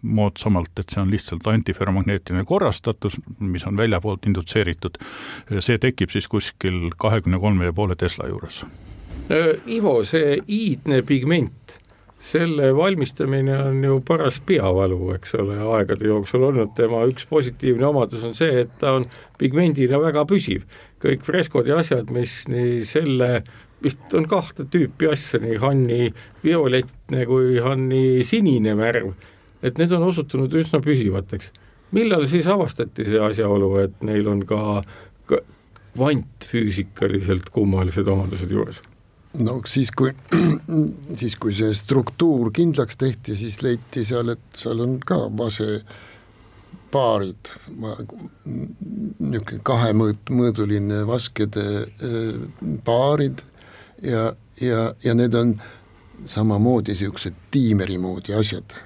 moodsamalt, 0.02 0.72
et 0.78 0.92
see 0.92 1.02
on 1.02 1.10
lihtsalt 1.12 1.46
antiferromagneetiline 1.46 2.44
korrastatus, 2.48 3.18
mis 3.40 3.66
on 3.68 3.76
välja 3.76 4.00
poolt 4.00 4.26
indutseeritud, 4.30 4.98
see 5.58 5.78
tekib 5.82 6.12
siis 6.14 6.28
kuskil 6.28 6.90
kahekümne 6.96 7.40
kolme 7.42 7.68
ja 7.68 7.76
poole 7.76 7.98
Tesla 7.98 8.28
juures. 8.30 8.64
Ivo, 9.70 10.00
see 10.04 10.36
iidne 10.50 11.02
pigment, 11.06 11.78
selle 12.22 12.70
valmistamine 12.76 13.56
on 13.58 13.82
ju 13.84 13.98
paras 14.06 14.38
peavalu, 14.46 15.12
eks 15.16 15.34
ole, 15.40 15.58
aegade 15.76 16.06
jooksul 16.06 16.46
olnud, 16.50 16.74
tema 16.76 17.02
üks 17.10 17.26
positiivne 17.30 17.86
omadus 17.88 18.22
on 18.26 18.34
see, 18.38 18.64
et 18.64 18.72
ta 18.82 18.96
on 18.98 19.08
pigmendina 19.38 20.00
väga 20.02 20.26
püsiv. 20.28 20.66
kõik 21.02 21.24
freskod 21.26 21.66
ja 21.66 21.80
asjad, 21.82 22.12
mis 22.14 22.44
nii 22.46 22.84
selle 22.86 23.42
vist 23.82 24.14
on 24.14 24.28
kahte 24.30 24.66
tüüpi 24.70 25.08
asja, 25.10 25.40
nii 25.42 25.58
Hanni 25.62 26.12
violettne 26.44 27.26
kui 27.26 27.58
Hanni 27.62 28.22
sinine 28.26 28.76
värv 28.78 29.12
et 29.62 29.78
need 29.78 29.92
on 29.92 30.02
osutunud 30.08 30.54
üsna 30.58 30.80
püsivateks. 30.84 31.52
millal 31.92 32.26
siis 32.26 32.46
avastati 32.46 33.04
see 33.08 33.20
asjaolu, 33.20 33.76
et 33.84 34.02
neil 34.02 34.28
on 34.28 34.46
ka 34.46 34.82
kvantfüüsikaliselt 35.28 37.50
kummalised 37.52 38.08
omadused 38.08 38.50
juures? 38.50 38.82
no 39.38 39.60
siis, 39.66 39.90
kui, 39.96 40.12
siis 41.20 41.36
kui 41.40 41.54
see 41.56 41.72
struktuur 41.76 42.52
kindlaks 42.54 42.96
tehti, 43.00 43.36
siis 43.36 43.62
leiti 43.64 44.04
seal, 44.04 44.28
et 44.34 44.44
seal 44.56 44.80
on 44.84 44.98
ka 45.00 45.28
base 45.32 45.82
paarid, 46.92 47.48
niisugune 48.44 49.62
kahemõõduline 49.64 51.06
vaskede 51.08 51.64
paarid 52.84 53.40
ja, 54.04 54.26
ja, 54.60 54.82
ja 55.00 55.14
need 55.16 55.34
on 55.38 55.54
samamoodi 56.28 56.92
niisugused 56.92 57.38
tiimeri 57.54 57.96
moodi 57.98 58.36
asjad 58.36 58.76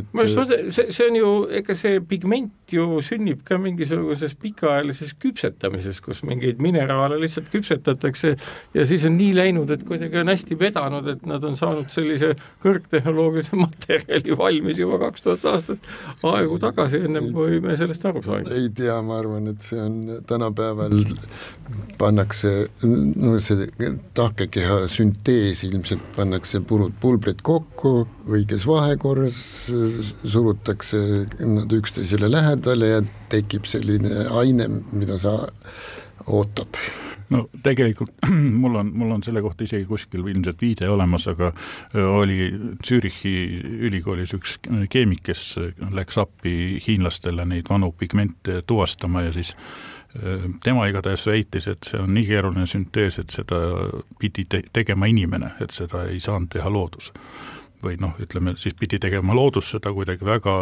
et 0.00 0.14
ma 0.16 0.26
just 0.26 0.38
mõtlen, 0.40 0.70
see, 0.74 0.92
see 0.94 1.08
on 1.10 1.18
ju, 1.20 1.32
ega 1.60 1.76
see 1.78 2.00
pigment 2.12 2.52
ju 2.72 3.00
sünnib 3.04 3.42
ka 3.46 3.58
mingisuguses 3.60 4.34
pikaajalises 4.40 5.14
küpsetamises, 5.22 6.00
kus 6.04 6.22
mingeid 6.26 6.60
mineraale 6.62 7.18
lihtsalt 7.20 7.48
küpsetatakse 7.52 8.34
ja 8.74 8.86
siis 8.88 9.04
on 9.08 9.16
nii 9.18 9.32
läinud, 9.36 9.70
et 9.70 9.84
kuidagi 9.86 10.20
on 10.20 10.32
hästi 10.32 10.58
vedanud, 10.58 11.06
et 11.12 11.26
nad 11.28 11.44
on 11.46 11.56
saanud 11.58 11.92
sellise 11.92 12.34
kõrgtehnoloogilise 12.64 13.58
materjali 13.64 14.38
valmis 14.38 14.80
juba 14.82 14.98
kaks 15.06 15.26
tuhat 15.26 15.46
aastat 15.52 15.90
aegu 16.26 16.58
tagasi, 16.62 17.04
ennem 17.08 17.30
kui 17.36 17.60
me 17.64 17.76
sellest 17.78 18.08
aru 18.10 18.24
saime. 18.26 18.50
ei 18.56 18.70
tea, 18.74 18.98
ma 19.06 19.20
arvan, 19.20 19.50
et 19.52 19.62
see 19.66 19.80
on 19.82 20.00
tänapäeval 20.26 20.98
pannakse, 21.98 22.52
no 22.82 23.38
see 23.42 23.70
tahkekeha 24.16 24.82
süntees 24.90 25.62
ilmselt 25.68 26.04
pannakse 26.16 26.60
purud, 26.66 26.94
pulbrid 27.00 27.42
kokku 27.46 28.06
õiges 28.26 28.66
vahekorras, 28.66 29.40
surutakse 30.26 31.00
nad 31.46 31.72
üksteisele 31.72 32.30
lähedale 32.30 32.55
ja 32.64 33.02
tekib 33.32 33.66
selline 33.68 34.28
aine, 34.30 34.68
mida 34.92 35.18
sa 35.18 35.38
ootad. 36.26 36.78
no 37.30 37.48
tegelikult 37.62 38.12
mul 38.62 38.78
on, 38.78 38.92
mul 38.94 39.10
on 39.16 39.22
selle 39.26 39.42
kohta 39.42 39.64
isegi 39.64 39.84
kuskil 39.88 40.26
ilmselt 40.30 40.60
viide 40.62 40.88
olemas, 40.88 41.26
aga 41.28 41.50
oli 41.94 42.52
Zürichi 42.86 43.34
ülikoolis 43.88 44.34
üks 44.36 44.58
keemik, 44.90 45.24
kes 45.26 45.56
läks 45.94 46.18
appi 46.22 46.78
hiinlastele 46.86 47.44
neid 47.44 47.66
vanu 47.70 47.92
pigmente 47.92 48.62
tuvastama 48.66 49.26
ja 49.26 49.34
siis 49.34 49.56
tema 50.64 50.86
igatahes 50.86 51.26
väitis, 51.26 51.66
et 51.68 51.84
see 51.84 51.98
on 52.00 52.14
nii 52.14 52.24
keeruline 52.28 52.66
süntees, 52.70 53.18
et 53.20 53.34
seda 53.34 53.58
pidi 54.20 54.46
te 54.48 54.62
tegema 54.72 55.10
inimene, 55.10 55.50
et 55.60 55.74
seda 55.74 56.06
ei 56.08 56.22
saanud 56.22 56.48
teha 56.54 56.70
loodus 56.72 57.12
või 57.84 57.96
noh, 58.00 58.16
ütleme 58.22 58.56
siis 58.60 58.76
pidi 58.78 59.00
tegema 59.02 59.36
loodus 59.36 59.72
seda 59.76 59.92
kuidagi 59.94 60.26
väga 60.26 60.56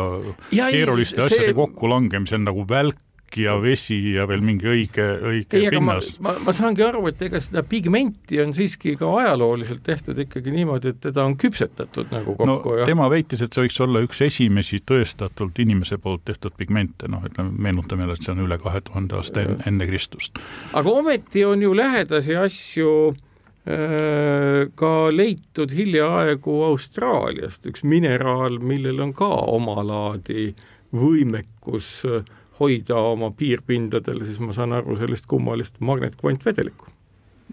ja 0.55 0.70
keeruliste 0.72 1.20
ei, 1.20 1.29
see... 1.29 1.40
asjade 1.40 1.59
kokkulangemisel 1.59 2.42
nagu 2.44 2.66
välk 2.68 3.03
ja 3.37 3.55
vesi 3.62 3.96
ja 4.14 4.29
veel 4.29 4.42
mingi 4.44 4.68
õige, 4.70 5.05
õige 5.18 5.59
ei, 5.59 5.70
pinnas. 5.72 6.12
ma, 6.22 6.35
ma, 6.35 6.44
ma 6.46 6.55
saangi 6.55 6.85
aru, 6.87 7.03
et 7.11 7.22
ega 7.27 7.40
seda 7.42 7.64
pigmenti 7.66 8.38
on 8.42 8.55
siiski 8.55 8.94
ka 9.00 9.11
ajalooliselt 9.18 9.83
tehtud 9.87 10.20
ikkagi 10.22 10.55
niimoodi, 10.55 10.94
et 10.94 11.00
teda 11.09 11.24
on 11.27 11.37
küpsetatud 11.40 12.14
nagu 12.14 12.37
kokku 12.38 12.46
no, 12.46 12.79
ja 12.79 12.88
tema 12.88 13.09
väitis, 13.11 13.42
et 13.44 13.55
see 13.55 13.66
võiks 13.66 13.81
olla 13.85 14.05
üks 14.07 14.22
esimesi 14.27 14.81
tõestatult 14.87 15.59
inimese 15.64 15.98
poolt 16.03 16.24
tehtud 16.31 16.55
pigmente, 16.59 17.11
noh, 17.11 17.24
ütleme, 17.27 17.55
meenutame 17.66 18.07
jälle, 18.07 18.18
et 18.18 18.27
see 18.27 18.35
on 18.37 18.46
üle 18.46 18.59
kahe 18.62 18.83
tuhande 18.87 19.18
aasta 19.18 19.44
enne, 19.44 19.61
enne 19.66 19.90
Kristust. 19.90 20.38
aga 20.72 20.98
ometi 21.03 21.46
on 21.48 21.62
ju 21.64 21.74
lähedasi 21.77 22.38
asju 22.38 22.90
Äh, 23.14 23.34
ka 23.64 24.92
leitud 25.09 25.70
hiljaaegu 25.72 26.59
Austraaliast 26.66 27.64
üks 27.70 27.81
mineraal, 27.88 28.59
millel 28.61 29.00
on 29.00 29.14
ka 29.16 29.31
omalaadi 29.55 30.50
võimekus 30.94 31.88
äh, 32.09 32.27
hoida 32.61 32.98
oma 33.12 33.31
piirpindadel, 33.35 34.22
siis 34.27 34.38
ma 34.42 34.55
saan 34.55 34.74
aru 34.77 34.98
sellist 35.00 35.27
kummalist 35.31 35.81
magnetkvantvedelikku. 35.81 36.92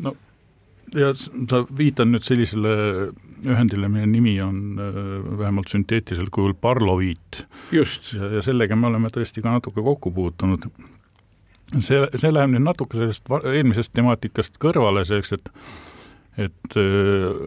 no 0.06 0.15
ja 0.95 1.13
sa 1.15 1.63
viitad 1.78 2.10
nüüd 2.12 2.26
sellisele 2.26 2.71
ühendile, 3.47 3.88
mille 3.89 4.08
nimi 4.12 4.36
on 4.43 4.80
äh, 4.80 5.02
vähemalt 5.39 5.71
sünteetilisel 5.71 6.30
kujul 6.32 6.54
parloviit. 6.54 7.45
just. 7.71 8.13
ja, 8.13 8.28
ja 8.36 8.41
sellega 8.45 8.76
me 8.76 8.91
oleme 8.91 9.10
tõesti 9.13 9.41
ka 9.41 9.56
natuke 9.58 9.82
kokku 9.82 10.12
puutunud. 10.12 10.67
see, 11.80 12.04
see 12.15 12.34
läheb 12.34 12.52
nüüd 12.54 12.67
natuke 12.67 13.00
sellest 13.00 13.32
eelmisest 13.54 13.93
temaatikast 13.95 14.60
kõrvale, 14.62 15.06
selleks 15.08 15.39
et 15.39 15.50
et 16.39 16.78
äh, 16.80 17.41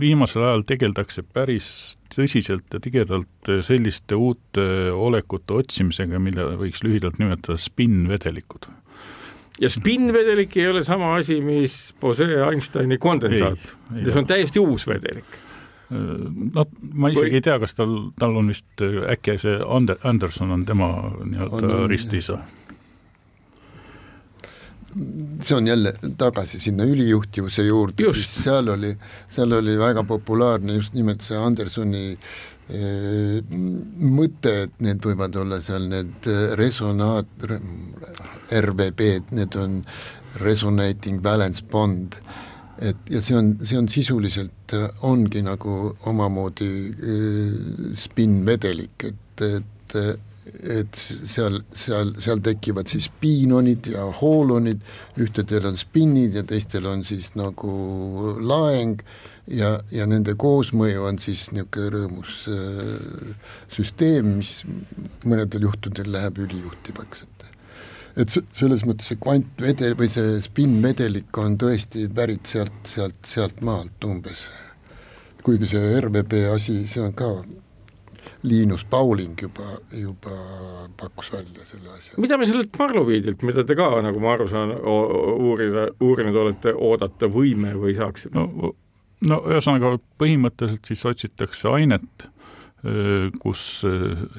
viimasel 0.00 0.44
ajal 0.44 0.64
tegeldakse 0.68 1.24
päris 1.24 1.68
tõsiselt 2.12 2.74
ja 2.74 2.80
tigedalt 2.82 3.50
äh, 3.50 3.62
selliste 3.64 4.18
uute 4.18 4.66
olekute 4.92 5.60
otsimisega, 5.62 6.20
mille 6.22 6.44
võiks 6.60 6.84
lühidalt 6.84 7.18
nimetada 7.22 7.58
spinnvedelikud. 7.60 8.68
ja 9.60 9.70
spinnvedelik 9.72 10.56
ei 10.56 10.68
ole 10.70 10.84
sama 10.84 11.14
asi, 11.16 11.40
mis 11.40 11.94
Bose-Einsteini 12.00 12.98
kondensaat, 12.98 13.74
see 13.96 14.18
on 14.18 14.26
täiesti 14.26 14.62
uus 14.62 14.86
vedelik. 14.86 15.44
No 15.88 16.66
ma 17.00 17.08
isegi 17.08 17.30
Või... 17.30 17.36
ei 17.38 17.40
tea, 17.40 17.54
kas 17.62 17.72
tal, 17.72 17.94
tal 18.20 18.34
on 18.36 18.50
vist 18.52 18.82
äkki 18.84 19.38
see 19.40 19.54
Ander-, 19.56 19.96
Anderson 20.04 20.52
on 20.52 20.66
tema 20.68 20.90
nii-öelda 21.24 21.86
ristiisa 21.88 22.42
see 25.42 25.56
on 25.56 25.66
jälle 25.66 25.92
tagasi 26.18 26.60
sinna 26.60 26.84
ülijuhtivuse 26.84 27.62
juurde, 27.66 28.12
siis 28.14 28.44
seal 28.44 28.68
oli, 28.72 28.94
seal 29.30 29.52
oli 29.52 29.78
väga 29.78 30.04
populaarne 30.04 30.78
just 30.78 30.94
nimelt 30.96 31.22
see 31.24 31.38
Andersoni 31.38 32.04
e, 32.12 32.82
mõte, 34.18 34.54
et 34.64 34.76
need 34.84 35.04
võivad 35.04 35.36
olla 35.40 35.60
seal 35.64 35.88
need 35.90 36.28
resonaat-, 36.60 37.48
RVB-d, 38.52 39.34
need 39.36 39.58
on 39.60 39.80
resonating 40.40 41.22
valence 41.24 41.64
bond, 41.64 42.16
et 42.78 43.10
ja 43.10 43.20
see 43.24 43.36
on, 43.36 43.56
see 43.60 43.78
on 43.80 43.88
sisuliselt, 43.90 44.76
ongi 45.08 45.42
nagu 45.42 45.74
omamoodi 46.06 46.72
spinnvedelik, 47.98 49.08
et, 49.10 49.46
et 49.48 49.98
et 50.78 50.98
seal, 50.98 51.60
seal, 51.70 52.12
seal 52.20 52.42
tekivad 52.44 52.90
siis 52.90 53.08
piinonid 53.20 53.90
ja 53.92 54.04
hoolonid, 54.20 54.84
ühtedel 55.20 55.70
on 55.70 55.80
spinnid 55.80 56.36
ja 56.38 56.44
teistel 56.46 56.86
on 56.90 57.04
siis 57.06 57.32
nagu 57.38 57.72
laeng 58.40 59.02
ja, 59.50 59.78
ja 59.94 60.06
nende 60.08 60.34
koosmõju 60.38 61.06
on 61.08 61.18
siis 61.22 61.48
niisugune 61.54 61.90
rõõmus 61.94 62.38
äh, 62.52 63.50
süsteem, 63.72 64.38
mis 64.40 64.60
mõnedel 65.24 65.68
juhtudel 65.68 66.12
läheb 66.14 66.40
ülijuhtivaks, 66.46 67.26
et 67.26 67.38
et 68.18 68.34
selles 68.34 68.82
mõttes 68.82 69.12
see 69.12 69.18
kvantvedel 69.22 69.94
või 69.98 70.08
see 70.10 70.38
spinnvedelik 70.42 71.38
on 71.38 71.54
tõesti 71.60 72.08
pärit 72.10 72.50
sealt, 72.50 72.80
sealt, 72.90 73.20
sealt 73.26 73.60
maalt 73.62 74.04
umbes. 74.08 74.48
kuigi 75.46 75.68
see 75.70 76.00
RVP 76.00 76.40
asi, 76.52 76.80
see 76.86 77.02
on 77.04 77.14
ka 77.16 77.28
Liinus 78.42 78.84
Pauling 78.84 79.34
juba, 79.42 79.78
juba 79.90 80.34
pakkus 80.96 81.32
välja 81.32 81.64
selle 81.66 81.90
asja. 81.96 82.14
mida 82.22 82.38
me 82.38 82.46
sellelt 82.46 82.76
Marloviidilt, 82.78 83.42
mida 83.42 83.64
te 83.66 83.74
ka, 83.78 83.88
nagu 84.04 84.20
ma 84.22 84.34
aru 84.36 84.48
saan, 84.50 84.74
uurida, 84.78 85.88
uurinud 86.00 86.38
olete, 86.44 86.74
oodata 86.74 87.30
võime 87.32 87.74
või 87.78 87.96
saaksime? 87.98 88.38
no, 88.38 88.74
no 89.26 89.40
ühesõnaga 89.50 89.96
põhimõtteliselt 90.22 90.92
siis 90.92 91.02
otsitakse 91.10 91.72
ainet, 91.72 92.28
kus 93.42 93.64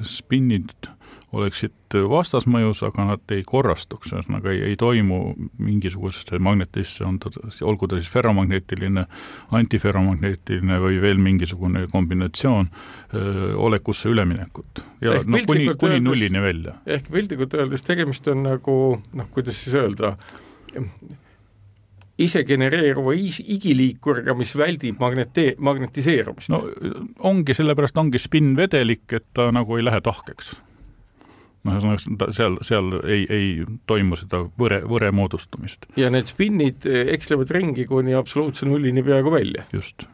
spinnid 0.08 0.88
oleksid 1.32 1.94
vastasmõjus, 2.10 2.82
aga 2.86 3.04
nad 3.12 3.34
ei 3.34 3.42
korrastuks, 3.46 4.10
ühesõnaga 4.14 4.50
ei, 4.50 4.62
ei 4.70 4.76
toimu 4.78 5.20
mingisugusesse 5.62 6.40
magnetisse, 6.42 7.04
on 7.06 7.20
ta, 7.22 7.30
olgu 7.66 7.86
ta 7.90 8.00
siis 8.00 8.10
ferromagneetiline, 8.10 9.04
antiferromagneetiline 9.58 10.80
või 10.82 10.98
veel 11.02 11.20
mingisugune 11.22 11.86
kombinatsioon, 11.92 12.70
olekusse 13.62 14.10
üleminekut. 14.10 14.84
ja 15.04 15.20
ehk 15.20 15.30
noh, 15.30 15.46
kuni, 15.46 15.70
kuni 15.78 16.00
nullini 16.02 16.42
välja. 16.42 16.78
ehk 16.86 17.10
piltlikult 17.12 17.54
öeldes 17.58 17.86
tegemist 17.86 18.26
on 18.30 18.42
nagu 18.46 18.76
noh, 18.98 19.28
kuidas 19.30 19.62
siis 19.62 19.76
öelda, 19.78 20.16
isegenereeruva 22.20 23.14
igiliikuriga, 23.14 24.34
mis 24.36 24.50
väldib 24.58 24.98
magnete-, 25.00 25.54
magnetiseerumist. 25.62 26.50
no 26.50 26.64
ongi, 27.30 27.54
sellepärast 27.54 28.02
ongi 28.02 28.18
spinnvedelik, 28.18 29.06
et 29.14 29.30
ta 29.34 29.48
nagu 29.54 29.78
ei 29.78 29.86
lähe 29.86 30.02
tahkeks 30.04 30.56
noh, 31.66 31.76
ühesõnaga 31.76 32.30
seal, 32.34 32.56
seal 32.64 32.94
ei, 33.04 33.24
ei 33.28 33.50
toimu 33.90 34.18
seda 34.18 34.44
võre, 34.60 34.80
võre 34.88 35.10
moodustumist. 35.14 35.88
ja 36.00 36.10
need 36.12 36.30
spinnid 36.30 36.86
eh, 36.88 37.12
ekslevad 37.14 37.52
ringi 37.54 37.86
kuni 37.88 38.16
absoluutse 38.16 38.68
nullini 38.68 39.04
peaaegu 39.06 39.32
välja. 39.34 39.66
just. 39.74 40.06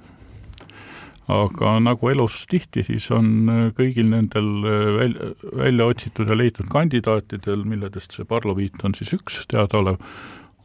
aga 1.30 1.76
nagu 1.82 2.10
elus 2.10 2.40
tihti, 2.50 2.84
siis 2.86 3.06
on 3.14 3.30
eh, 3.52 3.62
kõigil 3.78 4.10
nendel 4.10 4.50
eh, 4.64 4.88
välja, 5.00 5.30
välja 5.62 5.92
otsitud 5.92 6.32
ja 6.32 6.38
leitud 6.38 6.70
kandidaatidel, 6.72 7.62
milledest 7.68 8.18
see 8.18 8.26
parloviit 8.28 8.82
on 8.86 8.98
siis 8.98 9.14
üks 9.16 9.44
teadaolev, 9.52 10.02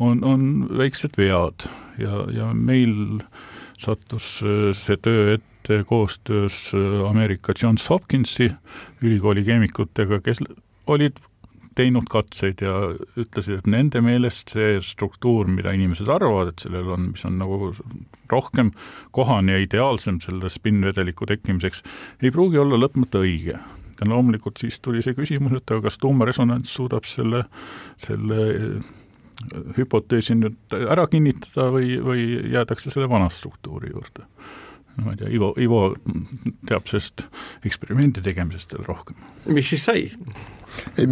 on, 0.02 0.26
on 0.26 0.50
väiksed 0.82 1.18
vead 1.20 1.70
ja, 2.02 2.26
ja 2.34 2.50
meil 2.58 3.22
sattus 3.82 4.40
see 4.78 4.98
töö 5.02 5.36
ette 5.36 5.84
koostöös 5.90 6.72
Ameerika 7.08 7.54
Johns 7.58 7.86
Hopkinsi 7.90 8.50
ülikooli 9.02 9.44
keemikutega, 9.46 10.20
kes 10.26 10.42
olid 10.88 11.20
teinud 11.76 12.08
katseid 12.12 12.62
ja 12.64 12.74
ütlesid, 13.20 13.62
et 13.62 13.68
nende 13.70 14.02
meelest 14.04 14.54
see 14.56 14.80
struktuur, 14.84 15.48
mida 15.52 15.72
inimesed 15.76 16.10
arvavad, 16.12 16.52
et 16.52 16.66
sellel 16.66 16.90
on, 16.96 17.12
mis 17.14 17.24
on 17.28 17.38
nagu 17.40 17.72
rohkem 18.32 18.74
kohane 19.16 19.56
ja 19.56 19.64
ideaalsem 19.64 20.20
selle 20.24 20.52
spinnvedeliku 20.52 21.28
tekkimiseks, 21.30 21.84
ei 22.24 22.34
pruugi 22.34 22.60
olla 22.62 22.80
lõpmata 22.80 23.24
õige. 23.24 23.60
ja 24.02 24.08
loomulikult 24.10 24.58
siis 24.58 24.80
tuli 24.82 25.04
see 25.06 25.14
küsimus, 25.14 25.54
et 25.54 25.72
aga 25.72 25.86
kas 25.86 26.00
tuumaresonants 26.02 26.74
suudab 26.74 27.06
selle, 27.06 27.44
selle 28.02 28.40
äh, 28.50 28.90
hüpoteesi 29.78 30.36
nüüd 30.36 30.76
ära 30.82 31.06
kinnitada 31.08 31.70
või, 31.72 31.96
või 32.02 32.26
jäädakse 32.52 32.92
selle 32.92 33.10
vana 33.10 33.30
struktuuri 33.30 33.94
juurde 33.94 34.28
ma 35.00 35.14
ei 35.14 35.22
tea, 35.22 35.30
Ivo, 35.38 35.54
Ivo 35.62 35.84
teab 36.68 36.90
sellest 36.90 37.26
eksperimendi 37.68 38.24
tegemisest 38.26 38.76
veel 38.76 38.88
rohkem. 38.90 39.22
mis 39.48 39.70
siis 39.72 39.86
sai? 39.88 40.10
ei, 40.98 41.08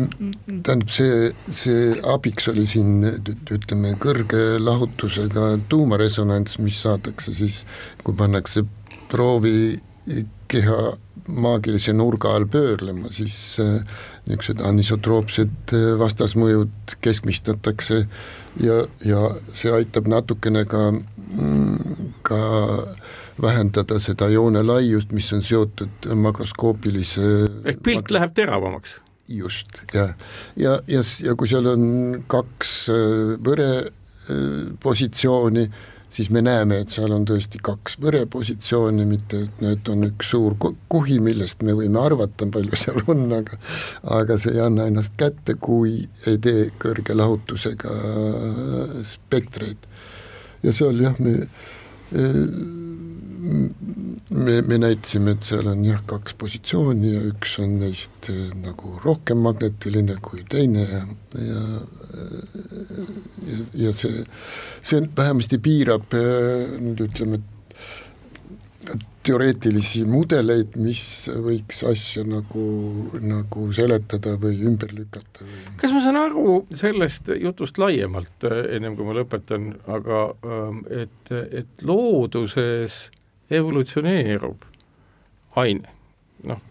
tähendab 0.64 0.92
see, 0.94 1.32
see 1.52 1.92
abiks 2.14 2.48
oli 2.52 2.66
siin 2.70 3.04
ütleme, 3.52 3.96
kõrge 4.02 4.44
lahutusega 4.62 5.52
tuumaresonants, 5.72 6.60
mis 6.64 6.80
saadakse 6.86 7.36
siis, 7.36 7.64
kui 8.04 8.16
pannakse 8.18 8.66
proovi 9.12 9.80
keha 10.50 10.80
maagilise 11.30 11.94
nurga 11.94 12.32
all 12.36 12.48
pöörlema, 12.50 13.12
siis 13.14 13.36
äh, 13.62 13.84
niisugused 14.30 14.64
anisotroopsed 14.66 15.74
äh, 15.76 15.92
vastasmõjud 16.00 16.96
keskmistatakse 17.06 18.00
ja, 18.64 18.80
ja 19.06 19.22
see 19.54 19.74
aitab 19.76 20.10
natukene 20.10 20.66
ka, 20.70 20.90
mm, 20.96 22.14
ka 22.26 22.40
vähendada 23.42 24.00
seda 24.04 24.30
joone 24.34 24.64
laiust, 24.64 25.14
mis 25.16 25.30
on 25.34 25.44
seotud 25.46 26.10
makroskoopilise 26.16 27.30
ehk 27.66 27.84
pilt 27.86 28.12
läheb 28.12 28.34
teravamaks 28.38 29.00
just, 29.30 29.84
ja, 29.94 30.10
ja, 30.58 30.80
ja, 30.88 31.06
ja 31.24 31.38
kui 31.38 31.48
seal 31.48 31.70
on 31.70 31.88
kaks 32.28 32.76
äh, 32.94 33.38
võre 33.46 33.70
positsiooni, 34.84 35.70
siis 36.10 36.30
me 36.30 36.42
näeme, 36.42 36.80
et 36.84 36.94
seal 36.94 37.12
on 37.14 37.26
tõesti 37.28 37.62
kaks 37.64 37.98
võrepositsiooni, 38.02 39.06
mitte 39.10 39.44
et 39.46 39.62
need 39.64 39.90
on 39.92 40.08
üks 40.10 40.32
suur 40.34 40.56
kuhi, 40.90 41.20
millest 41.24 41.64
me 41.66 41.76
võime 41.78 42.02
arvata, 42.02 42.48
palju 42.54 42.80
seal 42.80 43.02
on, 43.08 43.28
aga 43.40 43.60
aga 44.20 44.40
see 44.42 44.56
ei 44.58 44.64
anna 44.66 44.88
ennast 44.90 45.18
kätte, 45.20 45.56
kui 45.62 46.02
ei 46.28 46.42
tee 46.42 46.70
kõrge 46.82 47.18
lahutusega 47.18 47.94
spektreid. 49.14 49.90
ja 50.64 50.74
seal 50.76 51.02
jah, 51.06 51.18
me 51.20 51.38
me, 53.50 54.62
me 54.62 54.78
näitasime, 54.78 55.34
et 55.36 55.48
seal 55.48 55.70
on 55.72 55.84
jah, 55.86 56.02
kaks 56.10 56.36
positsiooni 56.40 57.14
ja 57.14 57.22
üks 57.30 57.58
on 57.64 57.78
neist 57.82 58.30
eh, 58.32 58.50
nagu 58.64 58.98
rohkem 59.04 59.42
magnetiline 59.46 60.18
kui 60.26 60.46
teine 60.50 60.86
ja, 60.86 61.06
ja 61.40 61.64
ja, 63.50 63.62
ja 63.86 63.94
see, 63.94 64.26
see 64.82 65.06
vähemasti 65.18 65.60
piirab 65.64 66.14
eh, 66.18 66.76
nüüd 66.82 67.08
ütleme, 67.08 67.42
teoreetilisi 69.28 70.06
mudeleid, 70.08 70.78
mis 70.80 71.04
võiks 71.44 71.84
asja 71.86 72.24
nagu, 72.26 72.64
nagu 73.20 73.66
seletada 73.76 74.38
või 74.42 74.62
ümber 74.66 74.94
lükata 74.96 75.44
või. 75.44 75.60
kas 75.82 75.94
ma 75.94 76.02
saan 76.06 76.18
aru 76.22 76.62
sellest 76.72 77.30
jutust 77.38 77.78
laiemalt, 77.82 78.48
eh, 78.50 78.76
ennem 78.78 78.98
kui 78.98 79.08
ma 79.08 79.18
lõpetan, 79.20 79.72
aga 79.92 80.26
et, 81.04 81.34
et 81.62 81.88
looduses 81.88 83.08
evolutsioneerub 83.52 84.66
aine, 85.60 85.94
noh, 86.48 86.62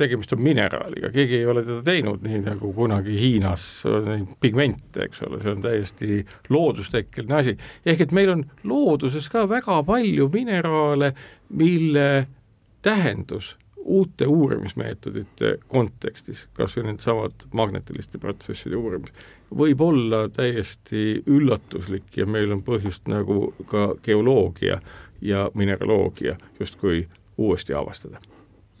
tegemist 0.00 0.32
on 0.32 0.42
mineraaliga, 0.44 1.10
keegi 1.12 1.40
ei 1.40 1.46
ole 1.50 1.62
teda 1.66 1.82
teinud 1.84 2.24
nii 2.24 2.40
nagu 2.46 2.72
kunagi 2.76 3.16
Hiinas 3.20 3.66
pigmente, 4.40 5.06
eks 5.06 5.24
ole, 5.26 5.42
see 5.42 5.52
on 5.52 5.64
täiesti 5.64 6.20
loodustekkeline 6.48 7.36
asi. 7.36 7.56
ehk 7.86 8.06
et 8.06 8.14
meil 8.16 8.32
on 8.32 8.44
looduses 8.64 9.28
ka 9.32 9.44
väga 9.48 9.82
palju 9.86 10.30
mineraale, 10.32 11.12
mille 11.50 12.06
tähendus 12.82 13.56
uute 13.90 14.26
uurimismeetodite 14.26 15.56
kontekstis, 15.68 16.46
kas 16.54 16.76
või 16.76 16.90
needsamad 16.90 17.46
magnetiliste 17.56 18.20
protsesside 18.20 18.76
uurimine, 18.76 19.12
võib 19.56 19.80
olla 19.82 20.26
täiesti 20.32 21.22
üllatuslik 21.26 22.16
ja 22.16 22.26
meil 22.26 22.52
on 22.54 22.60
põhjust 22.64 23.08
nagu 23.10 23.50
ka 23.70 23.94
geoloogia 24.04 24.78
ja 25.20 25.50
mineraloogia 25.54 26.36
justkui 26.60 27.04
uuesti 27.36 27.74
avastada? 27.74 28.20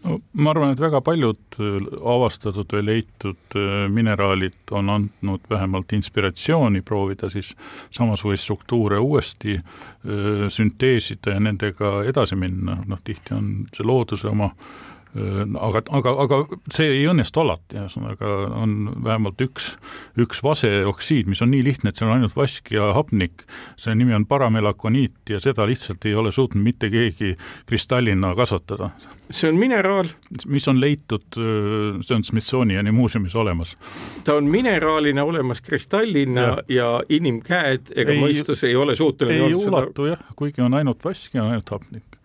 no 0.04 0.18
ma 0.32 0.50
arvan, 0.50 0.72
et 0.72 0.80
väga 0.80 1.00
paljud 1.04 1.58
äh, 1.60 1.88
avastatud 2.14 2.72
või 2.76 2.84
leitud 2.86 3.56
äh, 3.56 3.86
mineraalid 3.92 4.74
on 4.76 4.90
andnud 4.90 5.48
vähemalt 5.50 5.92
inspiratsiooni 5.92 6.82
proovida 6.82 7.30
siis 7.30 7.54
samasuguseid 7.90 8.44
struktuure 8.44 8.98
uuesti 8.98 9.58
öö, 9.58 10.44
äh, 10.44 10.46
sünteesida 10.48 11.36
ja 11.36 11.40
nendega 11.40 12.00
edasi 12.08 12.36
minna, 12.36 12.80
noh 12.86 13.02
tihti 13.04 13.34
on 13.36 13.50
see 13.76 13.86
looduse 13.86 14.28
oma 14.28 14.52
öö, 14.54 14.90
aga, 15.14 15.82
aga, 15.90 16.12
aga 16.24 16.38
see 16.70 16.86
ei 17.00 17.06
õnnestu 17.10 17.42
alati, 17.42 17.78
ühesõnaga 17.80 18.30
on 18.60 18.76
vähemalt 19.02 19.40
üks, 19.42 19.72
üks 20.20 20.42
vaseoksiid, 20.46 21.30
mis 21.30 21.42
on 21.42 21.50
nii 21.50 21.64
lihtne, 21.66 21.90
et 21.90 21.98
seal 21.98 22.10
on 22.10 22.20
ainult 22.20 22.36
vask 22.38 22.70
ja 22.74 22.92
hapnik, 22.94 23.42
selle 23.80 23.96
nimi 23.98 24.14
on 24.14 24.26
paramelakoniit 24.30 25.34
ja 25.34 25.40
seda 25.42 25.66
lihtsalt 25.66 26.06
ei 26.06 26.14
ole 26.14 26.30
suutnud 26.34 26.62
mitte 26.62 26.92
keegi 26.92 27.32
kristallina 27.66 28.34
kasvatada. 28.38 28.92
see 29.30 29.50
on 29.50 29.58
mineraal? 29.58 30.12
mis 30.46 30.68
on 30.70 30.80
leitud, 30.80 31.26
see 31.34 32.14
on 32.14 32.24
Smithsoniani 32.24 32.94
muuseumis 32.94 33.34
olemas. 33.34 33.76
ta 34.24 34.38
on 34.38 34.46
mineraalina 34.46 35.24
olemas 35.24 35.60
kristallina 35.60 36.40
ja, 36.40 36.56
ja 36.68 36.88
inimkäed 37.08 37.90
ega 37.96 38.14
ei, 38.14 38.22
mõistus 38.22 38.62
ei 38.68 38.76
ole 38.76 38.96
suuteline 38.96 39.50
ei 39.50 39.58
ulatu 39.58 40.06
seda... 40.06 40.14
jah, 40.14 40.32
kuigi 40.38 40.62
on 40.62 40.78
ainult 40.78 41.02
vask 41.04 41.34
ja 41.34 41.50
ainult 41.50 41.70
hapnik 41.70 42.20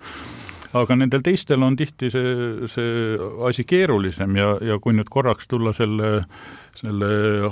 aga 0.76 0.98
nendel 0.98 1.24
teistel 1.24 1.64
on 1.64 1.76
tihti 1.80 2.10
see, 2.12 2.68
see 2.72 3.16
asi 3.48 3.66
keerulisem 3.68 4.36
ja, 4.40 4.56
ja 4.64 4.78
kui 4.84 4.96
nüüd 4.98 5.10
korraks 5.12 5.48
tulla 5.52 5.72
selle, 5.76 6.26
selle 6.76 7.10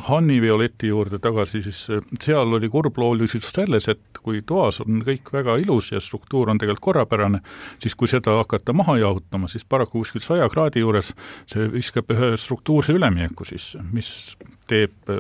Hanni 0.10 0.40
Violeti 0.44 0.92
juurde 0.92 1.20
tagasi, 1.24 1.64
siis 1.64 1.82
seal 2.24 2.58
oli 2.58 2.70
kurbloolisus 2.72 3.48
selles, 3.54 3.88
et 3.92 4.22
kui 4.24 4.42
toas 4.48 4.82
on 4.84 5.02
kõik 5.08 5.32
väga 5.36 5.58
ilus 5.64 5.94
ja 5.94 6.02
struktuur 6.04 6.52
on 6.52 6.60
tegelikult 6.62 6.84
korrapärane, 6.84 7.40
siis 7.84 7.96
kui 7.96 8.12
seda 8.12 8.36
hakata 8.42 8.76
maha 8.76 8.98
jahutama, 9.02 9.52
siis 9.52 9.66
paraku 9.66 10.04
kuskil 10.04 10.24
saja 10.24 10.50
kraadi 10.52 10.84
juures 10.84 11.14
see 11.50 11.70
viskab 11.72 12.12
ühe 12.12 12.34
struktuurse 12.40 12.96
ülemineku 12.98 13.48
sisse, 13.48 13.82
mis 13.94 14.10
teeb 14.68 15.12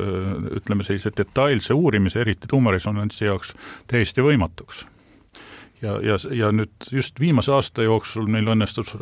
ütleme 0.57 0.85
sellise 0.87 1.11
detailse 1.15 1.75
uurimise, 1.75 2.23
eriti 2.23 2.49
tuumaresonantsi 2.51 3.27
jaoks, 3.27 3.53
täiesti 3.91 4.23
võimatuks 4.25 4.87
ja, 5.83 5.97
ja, 6.01 6.17
ja 6.31 6.51
nüüd 6.55 6.89
just 6.91 7.19
viimase 7.19 7.51
aasta 7.53 7.85
jooksul 7.85 8.27
meil 8.31 8.47
õnnestus 8.55 8.95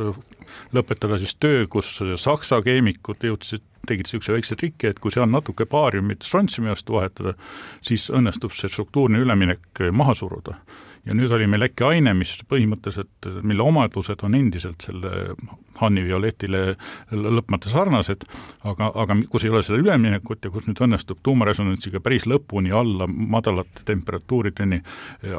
lõpetada 0.75 1.19
siis 1.21 1.35
töö, 1.39 1.65
kus 1.71 1.93
saksa 2.21 2.61
keemikud 2.65 3.23
jõudsid, 3.25 3.63
tegid 3.87 4.05
niisuguse 4.05 4.35
väikse 4.35 4.57
triki, 4.59 4.91
et 4.91 5.01
kui 5.01 5.13
seal 5.13 5.29
natuke 5.29 5.65
baariumit 5.69 6.25
strontsiumi 6.25 6.69
vastu 6.73 6.97
vahetada, 6.99 7.33
siis 7.81 8.09
õnnestub 8.13 8.53
see 8.55 8.69
struktuurne 8.69 9.21
üleminek 9.23 9.85
maha 9.91 10.17
suruda 10.17 10.59
ja 11.05 11.15
nüüd 11.17 11.31
oli 11.33 11.47
meil 11.49 11.65
äkki 11.65 11.85
aine, 11.87 12.13
mis 12.17 12.33
põhimõtteliselt, 12.49 13.29
mille 13.47 13.63
omadused 13.65 14.21
on 14.25 14.35
endiselt 14.37 14.85
selle 14.85 15.35
Hanni 15.79 16.03
Violetile 16.05 16.75
lõpmata 17.11 17.71
sarnased, 17.73 18.25
aga, 18.69 18.91
aga 19.01 19.17
kus 19.31 19.45
ei 19.45 19.53
ole 19.53 19.63
seda 19.65 19.79
üleminekut 19.81 20.45
ja 20.45 20.51
kus 20.53 20.67
nüüd 20.67 20.81
õnnestub 20.85 21.23
tuumaresonantsiga 21.25 22.03
päris 22.05 22.27
lõpuni 22.29 22.73
alla 22.75 23.07
madalate 23.09 23.85
temperatuurideni 23.87 24.81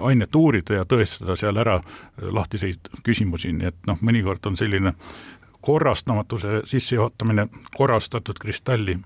ainet 0.02 0.34
uurida 0.34 0.80
ja 0.80 0.88
tõestada 0.88 1.38
seal 1.38 1.62
ära 1.62 1.78
lahtiseid 2.22 2.90
küsimusi, 3.06 3.54
nii 3.54 3.70
et 3.70 3.86
noh, 3.86 4.02
mõnikord 4.02 4.50
on 4.50 4.58
selline 4.58 4.96
korrastamatuse 5.62 6.64
sissejuhatamine 6.66 7.46
korrastatud 7.76 8.38
kristalli 8.42 8.98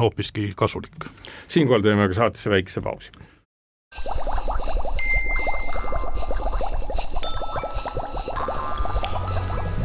hoopiski 0.00 0.52
kasulik. 0.56 0.96
siinkohal 1.48 1.82
teeme 1.82 2.08
ka 2.08 2.14
saatesse 2.14 2.50
väikese 2.50 2.80
pausi. 2.80 3.10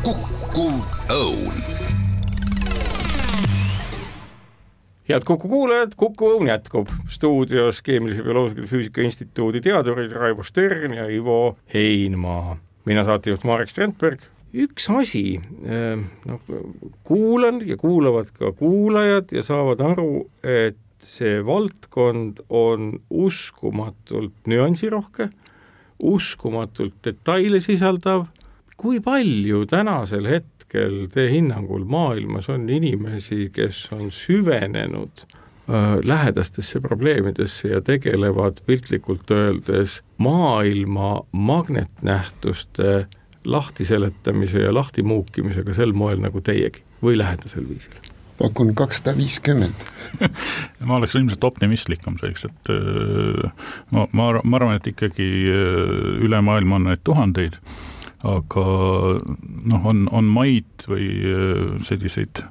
Kukkuv 0.01 0.81
õun. 1.13 1.57
head 5.09 5.25
Kuku 5.27 5.49
kuulajad, 5.49 5.93
Kuku 5.97 6.29
Õun 6.35 6.49
jätkub 6.49 6.89
stuudios 7.11 7.81
Keemilise 7.85 8.23
Bioloogilise 8.25 8.71
Füüsika 8.71 9.03
Instituudi 9.05 9.61
teadurid 9.61 10.13
Raivo 10.15 10.43
Stern 10.43 10.95
ja 10.97 11.05
Ivo 11.09 11.57
Heinmaa. 11.73 12.57
mina 12.85 13.03
saatejuht 13.03 13.43
Marek 13.43 13.69
Strandberg. 13.69 14.19
üks 14.53 14.89
asi, 14.89 15.41
eh, 15.65 15.97
noh, 16.25 16.41
kuulan 17.03 17.61
ja 17.67 17.77
kuulavad 17.77 18.31
ka 18.33 18.51
kuulajad 18.51 19.31
ja 19.31 19.43
saavad 19.43 19.81
aru, 19.81 20.29
et 20.43 20.77
see 20.99 21.45
valdkond 21.45 22.41
on 22.49 22.99
uskumatult 23.09 24.33
nüansirohke, 24.47 25.29
uskumatult 25.99 26.93
detaile 27.03 27.59
sisaldav 27.59 28.25
kui 28.81 28.97
palju 29.03 29.65
tänasel 29.69 30.25
hetkel 30.25 31.05
teie 31.13 31.29
hinnangul 31.35 31.83
maailmas 31.85 32.49
on 32.49 32.65
inimesi, 32.69 33.51
kes 33.53 33.83
on 33.93 34.09
süvenenud 34.15 35.25
äh, 35.25 35.99
lähedastesse 36.03 36.81
probleemidesse 36.81 37.75
ja 37.75 37.81
tegelevad 37.81 38.63
piltlikult 38.65 39.31
öeldes 39.31 39.99
maailma 40.17 41.19
magnetnähtuste 41.31 43.05
lahtiseletamise 43.45 44.65
ja 44.65 44.73
lahtimuukimisega 44.73 45.77
sel 45.77 45.93
moel 45.93 46.21
nagu 46.21 46.41
teiegi 46.41 46.81
või 47.03 47.19
lähedasel 47.21 47.69
viisil? 47.69 47.93
pakun 48.41 48.71
kakssada 48.73 49.13
viiskümmend. 49.13 49.83
ma 50.89 50.95
oleks 50.97 51.13
ilmselt 51.13 51.43
optimistlikum 51.45 52.15
selleks, 52.17 52.47
et 52.49 52.73
äh, 52.73 53.69
ma, 53.93 54.07
ma, 54.09 54.31
ma 54.41 54.57
arvan, 54.57 54.81
et 54.81 54.89
ikkagi 54.89 55.29
äh, 55.53 55.97
üle 56.25 56.41
maailma 56.41 56.81
on 56.81 56.89
neid 56.89 57.05
tuhandeid 57.05 57.61
aga 58.27 58.65
noh, 59.65 59.87
on, 59.89 60.05
on 60.13 60.29
maid 60.29 60.85
või 60.89 61.07
äh, 61.25 61.65
selliseid 61.87 62.43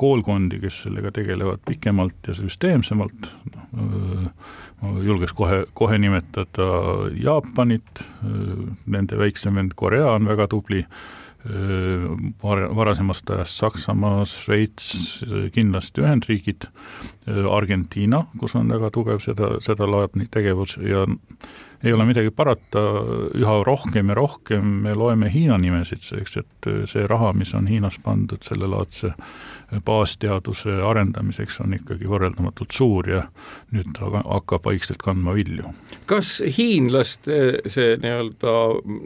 koolkondi, 0.00 0.58
kes 0.62 0.82
sellega 0.86 1.12
tegelevad 1.14 1.62
pikemalt 1.68 2.30
ja 2.30 2.34
süsteemsemalt, 2.36 3.28
äh, 3.54 4.28
ma 4.82 4.94
julgeks 5.06 5.34
kohe, 5.38 5.62
kohe 5.78 5.98
nimetada 6.02 6.68
Jaapanit, 7.14 8.02
äh, 8.02 8.54
nende 8.86 9.20
väiksem 9.20 9.60
vend 9.60 9.76
Korea 9.78 10.14
on 10.16 10.30
väga 10.30 10.50
tubli, 10.52 10.86
varasemast 11.42 13.26
ajast 13.34 13.56
Saksamaa, 13.58 14.20
Šveits, 14.30 15.24
kindlasti 15.50 16.04
Ühendriigid, 16.04 16.68
Argentiina, 17.26 18.24
kus 18.38 18.56
on 18.58 18.72
väga 18.72 18.90
tugev 18.90 19.20
seda, 19.22 19.56
sedalaadne 19.62 20.26
tegevus 20.30 20.78
ja 20.82 21.06
ei 21.84 21.92
ole 21.92 22.04
midagi 22.06 22.30
parata, 22.30 22.82
üha 23.34 23.54
rohkem 23.66 24.12
ja 24.12 24.14
rohkem 24.14 24.66
me 24.84 24.94
loeme 24.94 25.30
Hiina 25.32 25.58
nimesid, 25.58 26.04
eks, 26.20 26.36
et 26.38 26.68
see 26.90 27.06
raha, 27.10 27.32
mis 27.34 27.54
on 27.58 27.66
Hiinas 27.66 27.98
pandud 28.02 28.42
sellelaadse 28.46 29.12
baasteaduse 29.84 30.76
arendamiseks, 30.84 31.58
on 31.64 31.74
ikkagi 31.74 32.06
võrreldamatult 32.10 32.74
suur 32.76 33.08
ja 33.08 33.22
nüüd 33.72 33.94
ta 33.96 34.10
hakkab 34.20 34.66
vaikselt 34.68 35.00
kandma 35.02 35.34
vilju. 35.34 35.72
kas 36.06 36.34
hiinlaste 36.58 37.38
see 37.72 37.96
nii-öelda 38.02 38.54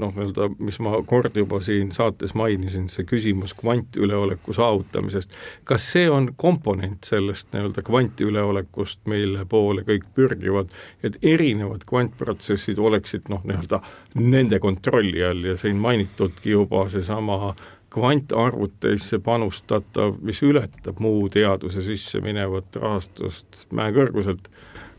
noh, 0.03 0.13
nii-öelda, 0.17 0.51
mis 0.59 0.81
ma 0.83 0.99
kord 1.07 1.37
juba 1.39 1.61
siin 1.65 1.93
saates 1.95 2.35
mainisin, 2.35 2.91
see 2.93 3.07
küsimus 3.07 3.55
kvantüleoleku 3.57 4.57
saavutamisest, 4.57 5.37
kas 5.65 5.87
see 5.95 6.11
on 6.11 6.33
komponent 6.37 7.07
sellest 7.07 7.53
nii-öelda 7.55 7.87
kvantüleolekust, 8.07 9.01
mille 9.11 9.45
poole 9.49 9.83
kõik 9.87 10.07
pürgivad, 10.15 10.71
et 11.03 11.19
erinevad 11.23 11.85
kvantprotsessid 11.89 12.57
protsessid 12.57 12.79
oleksid 12.79 13.29
noh, 13.29 13.43
nii-öelda 13.45 13.81
nende 14.15 14.59
kontrolli 14.59 15.25
all 15.25 15.45
ja 15.45 15.57
siin 15.57 15.77
mainitudki 15.77 16.51
juba 16.51 16.89
seesama 16.89 17.55
kvantarvuteisse 17.91 19.19
panustatav, 19.19 20.17
mis 20.23 20.43
ületab 20.43 20.99
muu 21.01 21.29
teaduse 21.29 21.83
sisse 21.83 22.21
minevat 22.21 22.77
rahastust 22.77 23.67
mäekõrguselt 23.73 24.49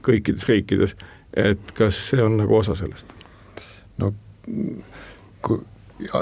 kõikides 0.06 0.48
riikides, 0.48 0.96
et 1.34 1.72
kas 1.78 2.10
see 2.10 2.22
on 2.24 2.38
nagu 2.38 2.58
osa 2.58 2.76
sellest? 2.76 3.14
no 3.98 4.14
kui 5.42 5.60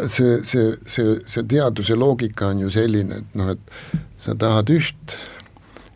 see, 0.07 0.39
see, 0.43 0.77
see, 0.87 1.19
see 1.27 1.43
teaduse 1.43 1.95
loogika 1.95 2.47
on 2.53 2.63
ju 2.65 2.69
selline, 2.71 3.21
et 3.21 3.35
noh, 3.35 3.51
et 3.51 3.99
sa 4.17 4.35
tahad 4.39 4.71
üht 4.71 5.17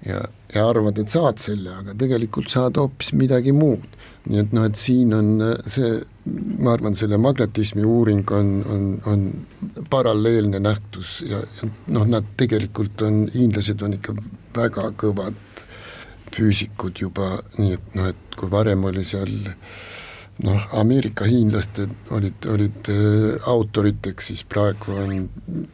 ja, 0.05 0.25
ja 0.53 0.65
arvad, 0.69 0.97
et 0.97 1.11
saad 1.13 1.41
selle, 1.41 1.73
aga 1.81 1.95
tegelikult 1.97 2.49
saad 2.51 2.79
hoopis 2.81 3.13
midagi 3.17 3.53
muud. 3.55 3.97
Nii 4.29 4.41
et 4.41 4.53
noh, 4.53 4.65
et 4.67 4.77
siin 4.77 5.13
on 5.15 5.29
äh, 5.41 5.53
see, 5.69 5.91
ma 6.59 6.73
arvan, 6.75 6.97
selle 6.99 7.17
magnetismi 7.21 7.85
uuring 7.87 8.25
on, 8.35 8.49
on, 8.69 8.87
on 9.09 9.85
paralleelne 9.89 10.59
nähtus 10.61 11.19
ja, 11.25 11.39
ja 11.39 11.69
noh, 11.95 12.07
nad 12.09 12.33
tegelikult 12.37 13.01
on, 13.07 13.23
hiinlased 13.33 13.81
on 13.85 13.95
ikka 13.97 14.17
väga 14.57 14.89
kõvad 14.99 15.63
füüsikud 16.35 16.99
juba, 17.01 17.37
nii 17.57 17.77
et 17.77 17.95
noh, 17.97 18.09
et 18.11 18.37
kui 18.37 18.51
varem 18.51 18.83
oli 18.89 19.05
seal 19.07 19.31
noh, 20.45 20.67
Ameerika 20.77 21.25
hiinlased 21.29 21.81
olid, 22.15 22.49
olid 22.51 22.91
äh, 22.93 23.49
autoriteks, 23.49 24.31
siis 24.31 24.43
praegu 24.49 24.97
on 24.99 25.67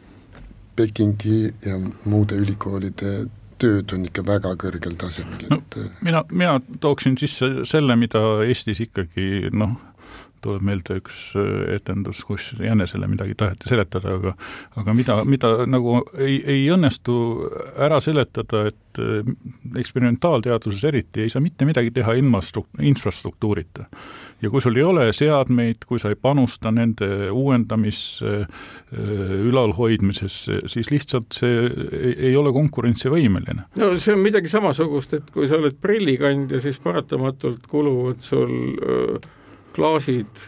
Pekingi 0.76 1.40
ja 1.64 1.78
muude 2.04 2.36
ülikoolide 2.36 3.24
tööd 3.62 3.92
on 3.96 4.06
ikka 4.08 4.24
väga 4.26 4.54
kõrgel 4.60 4.96
tasemel, 5.00 5.46
et 5.46 5.52
no, 5.52 5.60
äh, 5.80 5.90
mina, 6.04 6.22
mina 6.30 6.56
tooksin 6.82 7.16
sisse 7.20 7.66
selle, 7.68 7.96
mida 7.98 8.22
Eestis 8.46 8.82
ikkagi 8.84 9.52
noh, 9.56 9.76
tuleb 10.46 10.64
meelde 10.66 11.00
üks 11.00 11.30
äh, 11.38 11.76
etendus, 11.76 12.22
kus 12.26 12.52
jänesele 12.60 13.08
midagi 13.10 13.36
taheti 13.38 13.70
seletada, 13.70 14.16
aga 14.16 14.34
aga 14.80 14.94
mida, 14.96 15.20
mida 15.28 15.52
nagu 15.68 16.00
ei, 16.14 16.38
ei 16.56 16.66
õnnestu 16.72 17.16
ära 17.82 17.98
seletada, 18.04 18.66
et 18.70 19.00
äh, 19.02 19.26
eksperimentaalteaduses 19.80 20.84
eriti 20.88 21.24
ei 21.24 21.32
saa 21.32 21.44
mitte 21.44 21.68
midagi 21.68 21.92
teha 21.96 22.16
ilma 22.18 22.42
stru-, 22.44 22.66
infrastruktuurita. 22.80 23.88
ja 24.42 24.50
kui 24.52 24.60
sul 24.60 24.76
ei 24.76 24.84
ole 24.84 25.06
seadmeid, 25.16 25.86
kui 25.88 26.00
sa 26.02 26.12
ei 26.12 26.18
panusta 26.20 26.70
nende 26.74 27.30
uuendamisse, 27.32 28.34
äh, 28.46 29.36
ülalhoidmisesse, 29.48 30.62
siis 30.70 30.90
lihtsalt 30.92 31.38
see 31.40 31.64
ei, 31.66 32.14
ei 32.30 32.36
ole 32.36 32.52
konkurentsivõimeline. 32.56 33.66
no 33.80 33.94
see 33.98 34.14
on 34.14 34.22
midagi 34.22 34.52
samasugust, 34.52 35.16
et 35.18 35.32
kui 35.34 35.48
sa 35.50 35.58
oled 35.60 35.80
prillikandja, 35.80 36.60
siis 36.64 36.78
paratamatult 36.82 37.66
kuluvad 37.70 38.22
sul 38.24 38.52
öö, 38.76 39.18
klaasid 39.76 40.46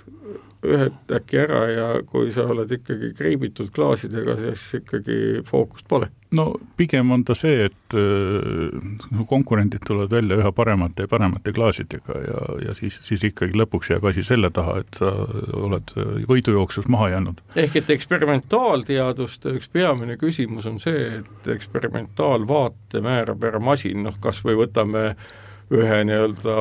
ühed 0.67 1.13
äkki 1.15 1.39
ära 1.39 1.61
ja 1.71 1.89
kui 2.07 2.33
sa 2.35 2.49
oled 2.51 2.71
ikkagi 2.75 3.13
kriibitud 3.17 3.71
klaasidega, 3.75 4.35
siis 4.41 4.65
ikkagi 4.81 5.19
fookust 5.47 5.87
pole. 5.89 6.09
no 6.35 6.51
pigem 6.77 7.11
on 7.15 7.23
ta 7.25 7.37
see, 7.39 7.69
et 7.69 7.97
äh, 7.97 9.23
konkurendid 9.31 9.87
tulevad 9.87 10.13
välja 10.19 10.41
üha 10.43 10.53
paremate 10.53 11.07
ja 11.07 11.09
paremate 11.09 11.55
klaasidega 11.55 12.19
ja, 12.25 12.43
ja 12.67 12.75
siis, 12.75 12.99
siis 13.07 13.23
ikkagi 13.31 13.57
lõpuks 13.57 13.95
jääb 13.95 14.11
asi 14.11 14.27
selle 14.27 14.51
taha, 14.51 14.81
et 14.83 14.99
sa 14.99 15.15
oled 15.57 15.95
võidujooksus 16.29 16.91
maha 16.91 17.13
jäänud. 17.15 17.43
ehk 17.55 17.79
et 17.79 17.95
eksperimentaalteaduste 17.95 19.55
üks 19.61 19.71
peamine 19.73 20.19
küsimus 20.19 20.67
on 20.67 20.83
see, 20.83 21.21
et 21.23 21.53
eksperimentaalvaate 21.55 23.05
määrab 23.05 23.47
ära 23.47 23.63
masin, 23.63 24.03
noh 24.11 24.19
kas 24.21 24.43
või 24.45 24.59
võtame 24.67 25.13
äh, 25.13 25.29
ühe 25.75 26.01
nii-öelda 26.09 26.57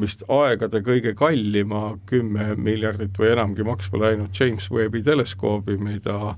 vist 0.00 0.22
aegade 0.30 0.82
kõige 0.86 1.14
kallima 1.18 1.96
kümme 2.06 2.52
miljardit 2.54 3.18
või 3.18 3.32
enamgi 3.32 3.66
maksma 3.66 4.04
läinud 4.04 4.38
James 4.38 4.68
Webbi 4.70 5.02
teleskoobi, 5.02 5.76
mida 5.82 6.36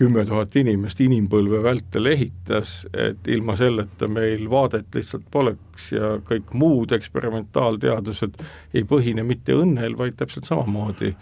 kümme 0.00 0.24
tuhat 0.24 0.56
inimest 0.56 1.02
inimpõlve 1.04 1.60
vältel 1.60 2.08
ehitas, 2.08 2.86
et 2.96 3.28
ilma 3.28 3.56
selleta 3.60 4.08
meil 4.08 4.46
vaadet 4.48 4.88
lihtsalt 4.96 5.26
poleks 5.30 5.90
ja 5.92 6.14
kõik 6.24 6.54
muud 6.56 6.94
eksperimentaalteadused 6.96 8.40
ei 8.72 8.86
põhine 8.88 9.26
mitte 9.28 9.52
õnnel, 9.52 9.98
vaid 10.00 10.16
täpselt 10.16 10.48
samamoodi 10.48 11.12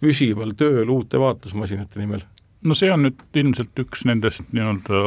püsival 0.00 0.56
tööl 0.56 0.88
uute 0.88 1.20
vaatlusmasinate 1.20 2.00
nimel 2.00 2.24
no 2.64 2.74
see 2.76 2.88
on 2.92 3.04
nüüd 3.04 3.20
ilmselt 3.36 3.76
üks 3.82 4.04
nendest 4.08 4.46
nii-öelda 4.54 5.00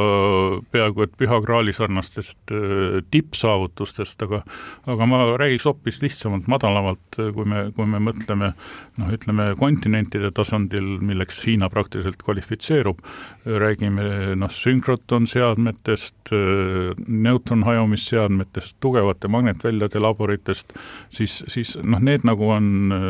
peaaegu 0.72 1.04
et 1.04 1.14
püha 1.18 1.40
graali 1.42 1.74
sarnastest 1.74 2.52
äh, 2.54 3.00
tippsaavutustest, 3.10 4.22
aga 4.26 4.42
aga 4.88 5.08
ma 5.10 5.22
räägiks 5.40 5.66
hoopis 5.68 6.00
lihtsamalt, 6.02 6.46
madalamalt, 6.50 7.18
kui 7.34 7.48
me, 7.48 7.64
kui 7.76 7.88
me 7.90 8.00
mõtleme 8.02 8.52
noh, 8.98 9.10
ütleme 9.14 9.50
kontinentide 9.58 10.30
tasandil, 10.34 10.96
milleks 11.04 11.40
Hiina 11.46 11.70
praktiliselt 11.72 12.22
kvalifitseerub, 12.22 13.02
räägime 13.48 14.36
noh, 14.38 14.52
sünkrotonseadmetest, 14.54 16.32
äh, 16.36 16.92
neutronhajumisseadmetest, 17.08 18.76
tugevate 18.84 19.30
magnetväljade 19.32 20.02
laboritest, 20.02 20.76
siis, 21.14 21.40
siis 21.50 21.74
noh, 21.82 22.02
need 22.02 22.26
nagu 22.28 22.52
on 22.54 22.70
äh, 22.94 23.04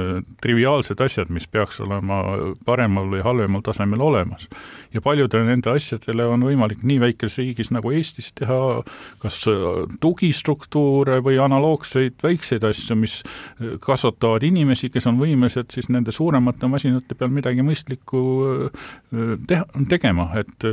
triviaalsed 0.45 1.05
asjad, 1.05 1.33
mis 1.35 1.49
peaks 1.53 1.83
olema 1.85 2.23
paremal 2.65 3.13
või 3.13 3.25
halvemal 3.25 3.65
tasemel 3.67 4.09
olemas 4.09 4.38
olemas. 4.39 4.49
ja 4.93 5.01
paljudele 5.01 5.45
nende 5.45 5.71
asjadele 5.71 6.27
on 6.27 6.43
võimalik 6.43 6.83
nii 6.83 7.01
väikeses 7.01 7.39
riigis 7.39 7.71
nagu 7.71 7.93
Eestis 7.93 8.33
teha 8.33 8.83
kas 9.23 9.41
äh, 9.49 9.87
tugistruktuure 10.01 11.21
või 11.23 11.39
analoogseid 11.39 12.19
väikseid 12.23 12.65
asju, 12.65 12.97
mis 12.97 13.23
äh, 13.23 13.79
kasvatavad 13.81 14.43
inimesi, 14.43 14.91
kes 14.91 15.07
on 15.07 15.19
võimelised 15.19 15.71
siis 15.73 15.89
nende 15.89 16.13
suuremate 16.13 16.69
masinate 16.69 17.15
peal 17.15 17.31
midagi 17.31 17.63
mõistlikku 17.63 18.23
äh, 18.69 19.35
teha, 19.47 19.67
tegema, 19.89 20.31
et 20.39 20.65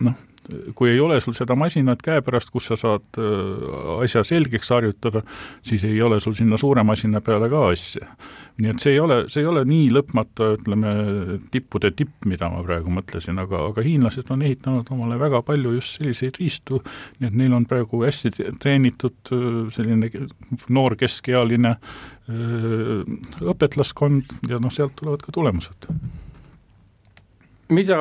noh 0.00 0.18
kui 0.74 0.90
ei 0.90 1.00
ole 1.00 1.20
sul 1.20 1.34
seda 1.36 1.54
masinat 1.58 2.02
käepärast, 2.04 2.50
kus 2.52 2.70
sa 2.70 2.76
saad 2.78 3.18
äh, 3.20 4.02
asja 4.04 4.22
selgeks 4.26 4.70
harjutada, 4.72 5.22
siis 5.66 5.84
ei 5.84 6.00
ole 6.02 6.20
sul 6.20 6.34
sinna 6.38 6.58
suure 6.60 6.84
masina 6.86 7.20
peale 7.24 7.50
ka 7.52 7.66
asja. 7.70 8.08
nii 8.60 8.70
et 8.74 8.82
see 8.82 8.92
ei 8.92 9.00
ole, 9.00 9.22
see 9.32 9.40
ei 9.40 9.48
ole 9.48 9.62
nii 9.64 9.86
lõpmata, 9.94 10.50
ütleme, 10.58 10.90
tippude 11.52 11.92
tipp, 11.96 12.26
mida 12.28 12.50
ma 12.52 12.60
praegu 12.66 12.92
mõtlesin, 12.92 13.38
aga, 13.40 13.62
aga 13.70 13.84
hiinlased 13.84 14.32
on 14.34 14.44
ehitanud 14.44 14.90
omale 14.92 15.16
väga 15.20 15.40
palju 15.46 15.72
just 15.78 15.96
selliseid 15.96 16.36
riistu, 16.40 16.82
nii 17.20 17.30
et 17.30 17.38
neil 17.40 17.56
on 17.56 17.64
praegu 17.68 18.02
hästi 18.04 18.50
treenitud 18.60 19.34
äh, 19.36 19.60
selline 19.76 20.10
noor 20.68 20.96
keskealine 21.00 21.76
äh, 21.76 23.20
õpetlaskond 23.40 24.36
ja 24.50 24.60
noh, 24.60 24.72
sealt 24.74 24.98
tulevad 25.00 25.24
ka 25.24 25.32
tulemused 25.36 25.88
mida 27.70 27.98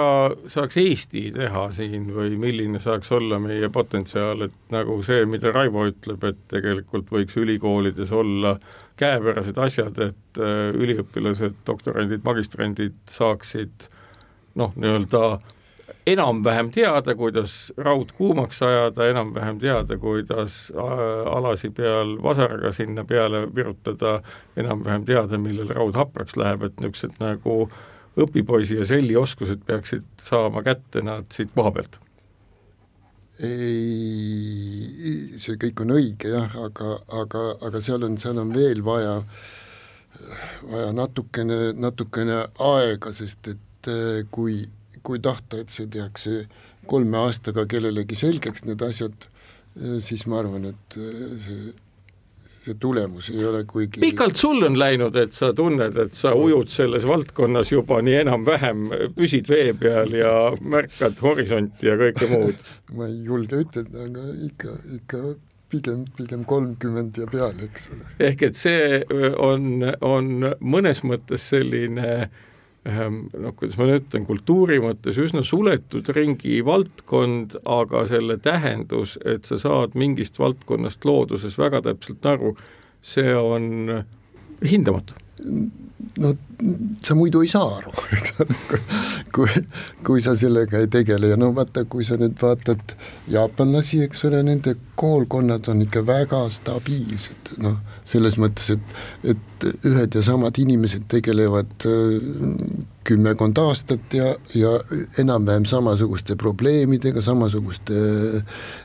saaks 0.49 0.77
Eesti 0.81 1.29
teha 1.35 1.65
siin 1.73 2.09
või 2.13 2.33
milline 2.41 2.81
saaks 2.81 3.11
olla 3.15 3.39
meie 3.41 3.69
potentsiaal, 3.73 4.47
et 4.47 4.73
nagu 4.73 4.99
see, 5.05 5.25
mida 5.29 5.53
Raivo 5.53 5.85
ütleb, 5.89 6.23
et 6.25 6.41
tegelikult 6.51 7.11
võiks 7.13 7.37
ülikoolides 7.37 8.11
olla 8.15 8.55
käepärased 8.99 9.59
asjad, 9.61 10.01
et 10.09 10.41
äh, 10.41 10.73
üliõpilased, 10.75 11.61
doktorandid, 11.67 12.25
magistrandid 12.25 12.97
saaksid 13.09 13.89
noh, 14.59 14.73
nii-öelda 14.75 15.39
enam-vähem 16.09 16.71
teada, 16.73 17.13
kuidas 17.17 17.69
raud 17.77 18.11
kuumaks 18.17 18.63
ajada, 18.65 19.05
enam-vähem 19.11 19.59
teada, 19.61 19.97
kuidas 20.01 20.65
äh, 20.73 21.05
alasi 21.29 21.69
peal 21.75 22.17
vasaraga 22.23 22.73
sinna 22.75 23.05
peale 23.05 23.45
virutada, 23.55 24.19
enam-vähem 24.57 25.05
teada, 25.05 25.37
millal 25.41 25.69
raud 25.77 25.99
hapraks 25.99 26.37
läheb, 26.39 26.65
et 26.65 26.81
niisugused 26.81 27.21
nagu 27.21 27.61
äh, 27.67 27.79
õpipoisi 28.25 28.79
ja 28.79 28.85
selli 28.87 29.15
oskused 29.19 29.63
peaksid 29.67 30.05
saama 30.23 30.63
kätte 30.65 31.03
nad 31.05 31.27
siit 31.33 31.51
koha 31.55 31.71
pealt? 31.75 31.99
ei, 33.39 35.37
see 35.39 35.55
kõik 35.61 35.85
on 35.85 35.95
õige 35.95 36.33
jah, 36.33 36.55
aga, 36.59 36.97
aga, 37.21 37.43
aga 37.69 37.81
seal 37.83 38.03
on, 38.07 38.17
seal 38.19 38.41
on 38.41 38.51
veel 38.51 38.83
vaja, 38.83 39.13
vaja 40.67 40.89
natukene, 40.95 41.59
natukene 41.79 42.41
aega, 42.67 43.13
sest 43.15 43.53
et 43.53 43.91
äh, 43.91 44.25
kui, 44.35 44.65
kui 45.07 45.21
tahta, 45.23 45.61
et 45.61 45.71
see 45.71 45.87
tehakse 45.87 46.49
kolme 46.89 47.21
aastaga 47.21 47.63
kellelegi 47.69 48.17
selgeks, 48.17 48.65
need 48.67 48.81
asjad, 48.83 49.29
siis 50.03 50.25
ma 50.27 50.41
arvan, 50.41 50.65
et 50.73 50.97
see 51.45 51.71
see 52.59 52.75
tulemus 52.79 53.29
ei 53.33 53.43
ole 53.45 53.63
kuigi 53.69 54.01
pikalt 54.03 54.39
sul 54.39 54.63
on 54.67 54.77
läinud, 54.79 55.15
et 55.19 55.35
sa 55.35 55.51
tunned, 55.55 55.97
et 56.03 56.15
sa 56.17 56.33
ujud 56.35 56.71
selles 56.73 57.05
valdkonnas 57.07 57.71
juba 57.71 58.01
nii 58.05 58.17
enam-vähem, 58.23 58.87
püsid 59.15 59.49
vee 59.51 59.73
peal 59.79 60.15
ja 60.17 60.33
märkad 60.59 61.21
horisonti 61.23 61.91
ja 61.91 61.95
kõike 61.99 62.29
muud? 62.31 62.65
ma 62.97 63.07
ei 63.07 63.21
julge 63.27 63.63
ütelda, 63.63 64.07
aga 64.09 64.25
ikka, 64.49 64.75
ikka 64.99 65.23
pigem, 65.69 66.03
pigem 66.17 66.43
kolmkümmend 66.49 67.17
ja 67.21 67.29
peale, 67.31 67.69
eks 67.69 67.89
ole. 67.93 68.11
ehk 68.29 68.45
et 68.49 68.59
see 68.59 69.01
on, 69.37 69.87
on 70.01 70.53
mõnes 70.59 71.03
mõttes 71.07 71.49
selline 71.53 72.07
ehm, 72.09 72.47
noh, 72.89 73.53
kuidas 73.57 73.77
ma 73.79 73.87
nüüd 73.89 74.05
ütlen, 74.05 74.25
kultuuri 74.27 74.79
mõttes 74.83 75.19
üsna 75.21 75.43
suletud 75.45 76.09
ringi 76.15 76.59
valdkond, 76.65 77.59
aga 77.69 78.05
selle 78.09 78.39
tähendus, 78.41 79.17
et 79.25 79.49
sa 79.49 79.59
saad 79.61 79.97
mingist 79.99 80.39
valdkonnast 80.41 81.05
looduses 81.07 81.57
väga 81.59 81.83
täpselt 81.87 82.25
aru, 82.29 82.55
see 83.01 83.33
on 83.35 84.03
hindamatu. 84.65 85.15
No 86.19 86.35
sa 87.05 87.15
muidu 87.15 87.41
ei 87.41 87.49
saa 87.51 87.77
aru, 87.77 87.93
kui, 89.35 89.61
kui 90.05 90.21
sa 90.23 90.35
sellega 90.35 90.81
ei 90.81 90.89
tegele 90.91 91.31
ja 91.31 91.37
no 91.39 91.51
vaata, 91.55 91.85
kui 91.89 92.03
sa 92.07 92.17
nüüd 92.19 92.35
vaatad 92.41 92.95
jaapanlasi, 93.31 94.01
eks 94.07 94.25
ole, 94.27 94.41
nende 94.43 94.75
koolkonnad 94.99 95.69
on 95.71 95.85
ikka 95.85 96.03
väga 96.07 96.43
stabiilsed, 96.53 97.55
noh, 97.63 97.79
selles 98.07 98.35
mõttes, 98.41 98.73
et, 98.75 98.95
et 99.35 99.67
ühed 99.87 100.15
ja 100.15 100.23
samad 100.25 100.59
inimesed 100.59 101.07
tegelevad 101.11 101.87
äh, 101.87 102.19
kümmekond 103.09 103.57
aastat 103.57 104.13
ja, 104.13 104.33
ja 104.55 104.71
enam-vähem 105.21 105.65
samasuguste 105.65 106.35
probleemidega, 106.39 107.21
samasuguste 107.21 107.95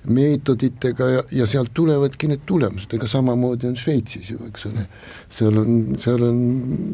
meetoditega 0.09 1.09
ja, 1.11 1.25
ja 1.43 1.47
sealt 1.51 1.75
tulevadki 1.77 2.31
need 2.31 2.45
tulemused, 2.49 2.95
ega 2.97 3.09
samamoodi 3.11 3.69
on 3.69 3.77
Šveitsis 3.79 4.31
ju, 4.33 4.41
eks 4.49 4.69
ole. 4.71 4.87
seal 5.35 5.61
on, 5.61 5.77
seal 6.01 6.25
on 6.25 6.41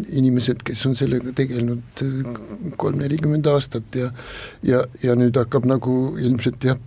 inimesed, 0.08 0.64
kes 0.70 0.86
on 0.86 0.94
sellega 0.98 1.34
tegelenud 1.36 2.04
kolm-nelikümmend 2.80 3.50
aastat 3.50 3.98
ja 3.98 4.12
ja, 4.66 4.84
ja 5.02 5.18
nüüd 5.18 5.36
hakkab 5.36 5.66
nagu 5.68 5.96
ilmselt 6.20 6.64
jah, 6.64 6.78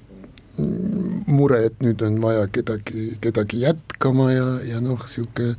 mure, 1.27 1.63
et 1.67 1.84
nüüd 1.84 2.01
on 2.05 2.19
vaja 2.23 2.47
kedagi, 2.53 3.13
kedagi 3.21 3.63
jätkama 3.65 4.31
ja, 4.31 4.47
ja 4.73 4.81
noh, 4.84 5.01
niisugune 5.03 5.55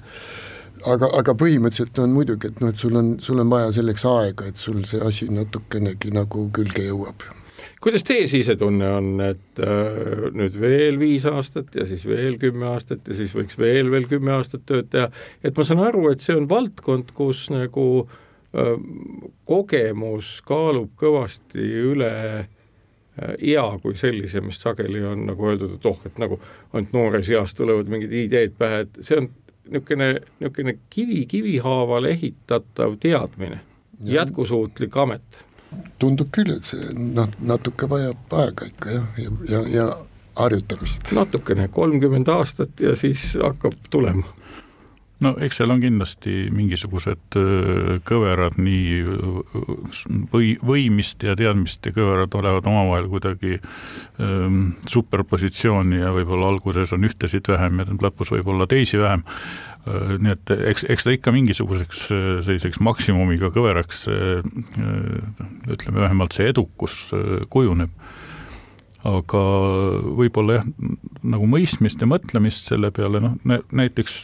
aga, 0.90 1.08
aga 1.20 1.34
põhimõtteliselt 1.38 1.98
on 2.02 2.12
muidugi, 2.14 2.50
et 2.50 2.60
noh, 2.62 2.72
et 2.72 2.80
sul 2.80 2.98
on, 3.00 3.14
sul 3.24 3.40
on 3.42 3.50
vaja 3.52 3.72
selleks 3.78 4.04
aega, 4.08 4.48
et 4.50 4.60
sul 4.60 4.82
see 4.88 5.00
asi 5.04 5.30
natukenegi 5.32 6.12
nagu 6.14 6.48
külge 6.54 6.86
jõuab. 6.88 7.26
Kuidas 7.85 8.05
teie 8.07 8.24
sisetunne 8.30 8.89
on, 8.97 9.09
et 9.20 9.61
äh, 9.61 10.28
nüüd 10.32 10.57
veel 10.61 10.97
viis 11.01 11.26
aastat 11.28 11.74
ja 11.76 11.85
siis 11.89 12.07
veel 12.09 12.39
kümme 12.41 12.70
aastat 12.72 13.05
ja 13.09 13.16
siis 13.18 13.35
võiks 13.37 13.59
veel, 13.61 13.91
veel 13.93 14.09
kümme 14.09 14.32
aastat 14.39 14.64
tööd 14.68 14.89
teha, 14.93 15.11
et 15.45 15.57
ma 15.57 15.66
saan 15.68 15.85
aru, 15.85 16.07
et 16.12 16.24
see 16.24 16.37
on 16.39 16.49
valdkond, 16.49 17.12
kus 17.16 17.47
nagu 17.53 17.87
äh, 18.01 18.74
kogemus 19.49 20.39
kaalub 20.49 20.95
kõvasti 21.01 21.68
üle 21.93 22.11
äh, 22.41 22.51
ea 23.39 23.66
kui 23.82 23.97
sellise, 24.01 24.41
mis 24.45 24.61
sageli 24.62 25.05
on 25.05 25.28
nagu 25.28 25.53
öeldud, 25.53 25.76
et 25.76 25.89
oh, 25.91 26.01
et 26.09 26.20
nagu 26.22 26.41
ainult 26.72 26.95
noores 26.97 27.30
eas 27.30 27.55
tulevad 27.55 27.91
mingid 27.93 28.12
ideed 28.24 28.57
pähe, 28.59 28.85
et 28.87 29.01
see 29.05 29.20
on 29.20 29.28
niisugune, 29.68 30.14
niisugune 30.41 30.78
kivi 30.91 31.24
kivi 31.28 31.59
haaval 31.64 32.09
ehitatav 32.11 32.97
teadmine, 33.01 33.61
jätkusuutlik 34.05 34.97
amet. 34.97 35.45
Tundub 35.98 36.30
küll, 36.34 36.56
et 36.56 36.68
see 36.68 36.92
noh, 36.94 37.30
natuke 37.40 37.88
vajab 37.90 38.38
aega 38.40 38.68
ikka 38.70 38.96
jah, 38.98 39.20
ja, 39.20 39.34
ja, 39.50 39.62
ja 39.74 39.88
harjutamist. 40.38 41.12
natukene, 41.14 41.68
kolmkümmend 41.68 42.28
aastat 42.28 42.80
ja 42.82 42.96
siis 42.98 43.34
hakkab 43.42 43.76
tulema 43.90 44.26
no 45.24 45.32
eks 45.44 45.60
seal 45.60 45.72
on 45.72 45.82
kindlasti 45.82 46.48
mingisugused 46.54 47.38
kõverad, 48.06 48.56
nii 48.60 49.02
või, 50.32 50.54
võimist 50.58 51.22
ja 51.26 51.36
teadmist 51.38 51.86
ja 51.86 51.94
kõverad 51.94 52.34
olevad 52.38 52.68
omavahel 52.70 53.08
kuidagi 53.12 53.58
ähm, 53.58 54.74
superpositsiooni 54.90 56.02
ja 56.02 56.12
võib-olla 56.14 56.50
alguses 56.52 56.92
on 56.96 57.06
ühtesid 57.08 57.48
vähem 57.50 57.80
ja 57.80 57.88
lõpus 58.06 58.34
võib-olla 58.34 58.68
teisi 58.70 59.00
vähem. 59.00 59.24
Nii 59.85 60.32
et 60.32 60.53
eks, 60.72 60.87
eks 60.89 61.05
ta 61.05 61.12
ikka 61.12 61.32
mingisuguseks 61.35 62.07
selliseks 62.47 62.80
maksimumiga 62.85 63.51
kõveraks 63.53 64.07
ütleme, 64.09 65.99
vähemalt 65.99 66.37
see 66.37 66.49
edukus 66.53 67.03
kujuneb. 67.53 67.93
Aga 69.05 69.41
võib-olla 70.16 70.55
jah, 70.57 70.68
nagu 71.28 71.45
mõistmist 71.53 72.01
ja 72.01 72.07
mõtlemist 72.09 72.70
selle 72.70 72.89
peale, 72.97 73.20
noh 73.20 73.35
näiteks 73.45 74.14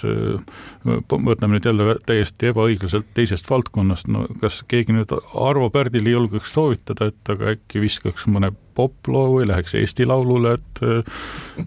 võtame 0.87 1.59
nüüd 1.59 1.69
jälle 1.69 1.99
täiesti 2.09 2.49
ebaõiglaselt 2.49 3.11
teisest 3.13 3.51
valdkonnast, 3.53 4.09
no 4.09 4.25
kas 4.41 4.63
keegi 4.65 4.97
nüüd 4.97 5.13
Arvo 5.13 5.69
Pärdile 5.75 6.15
julgeks 6.15 6.57
soovitada, 6.57 7.11
et 7.13 7.35
aga 7.35 7.53
äkki 7.59 7.85
viskaks 7.85 8.25
mõne 8.33 8.55
poploo 8.81 9.37
või 9.37 9.47
läheks 9.51 9.77
Eesti 9.79 10.09
Laulule, 10.09 10.57
et 10.59 10.83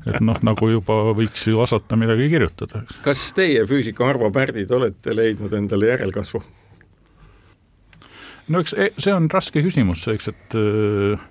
et 0.09 0.19
noh, 0.21 0.39
nagu 0.43 0.69
juba 0.71 0.99
võiks 1.15 1.45
ju 1.47 1.61
osata 1.61 1.97
midagi 1.99 2.27
kirjutada. 2.33 2.83
kas 3.05 3.29
teie 3.37 3.63
füüsika 3.69 4.09
Arvo 4.09 4.31
Pärdid 4.33 4.71
olete 4.73 5.15
leidnud 5.15 5.53
endale 5.53 5.93
järelkasvu? 5.93 6.43
no 8.49 8.63
eks 8.65 8.73
e, 8.75 8.89
see 8.97 9.13
on 9.13 9.29
raske 9.31 9.63
küsimus, 9.63 10.07
eks, 10.11 10.33
et 10.33 10.57
äh, 10.59 11.29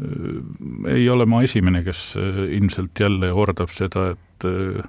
Äh, 0.00 0.94
ei 0.94 1.08
ole 1.10 1.26
ma 1.28 1.42
esimene, 1.44 1.82
kes 1.84 2.14
äh, 2.18 2.44
ilmselt 2.56 3.00
jälle 3.00 3.32
kordab 3.36 3.72
seda, 3.74 4.10
et 4.14 4.46
äh, 4.48 4.84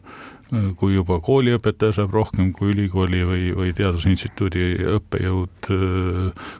kui 0.79 0.97
juba 0.97 1.19
kooliõpetaja 1.23 1.95
saab 1.95 2.15
rohkem 2.15 2.49
kui 2.55 2.73
ülikooli 2.73 3.21
või, 3.27 3.43
või 3.55 3.71
teadusinstituudi 3.77 4.65
õppejõud 4.97 5.69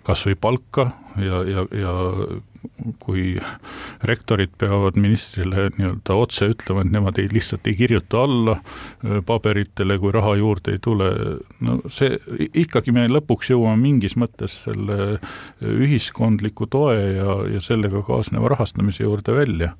kas 0.07 0.25
või 0.29 0.37
palka 0.39 0.87
ja, 1.19 1.41
ja, 1.43 1.65
ja 1.75 1.95
kui 3.01 3.35
rektorid 4.05 4.53
peavad 4.61 4.97
ministrile 5.01 5.67
nii-öelda 5.77 6.15
otse 6.17 6.51
ütlema, 6.53 6.83
et 6.85 6.93
nemad 6.93 7.19
ei, 7.21 7.29
lihtsalt 7.33 7.67
ei 7.69 7.75
kirjuta 7.79 8.23
alla 8.25 8.55
äh, 8.57 9.19
paberitele, 9.25 9.97
kui 10.01 10.13
raha 10.13 10.35
juurde 10.39 10.75
ei 10.75 10.81
tule, 10.83 11.09
no 11.65 11.79
see, 11.91 12.17
ikkagi 12.63 12.93
me 12.95 13.07
lõpuks 13.09 13.51
jõuame 13.53 13.81
mingis 13.81 14.17
mõttes 14.19 14.61
selle 14.67 14.99
äh, 15.17 15.29
ühiskondliku 15.65 16.69
toe 16.71 16.97
ja, 17.17 17.37
ja 17.55 17.63
sellega 17.63 18.03
kaasneva 18.07 18.53
rahastamise 18.55 19.05
juurde 19.05 19.35
välja. 19.35 19.75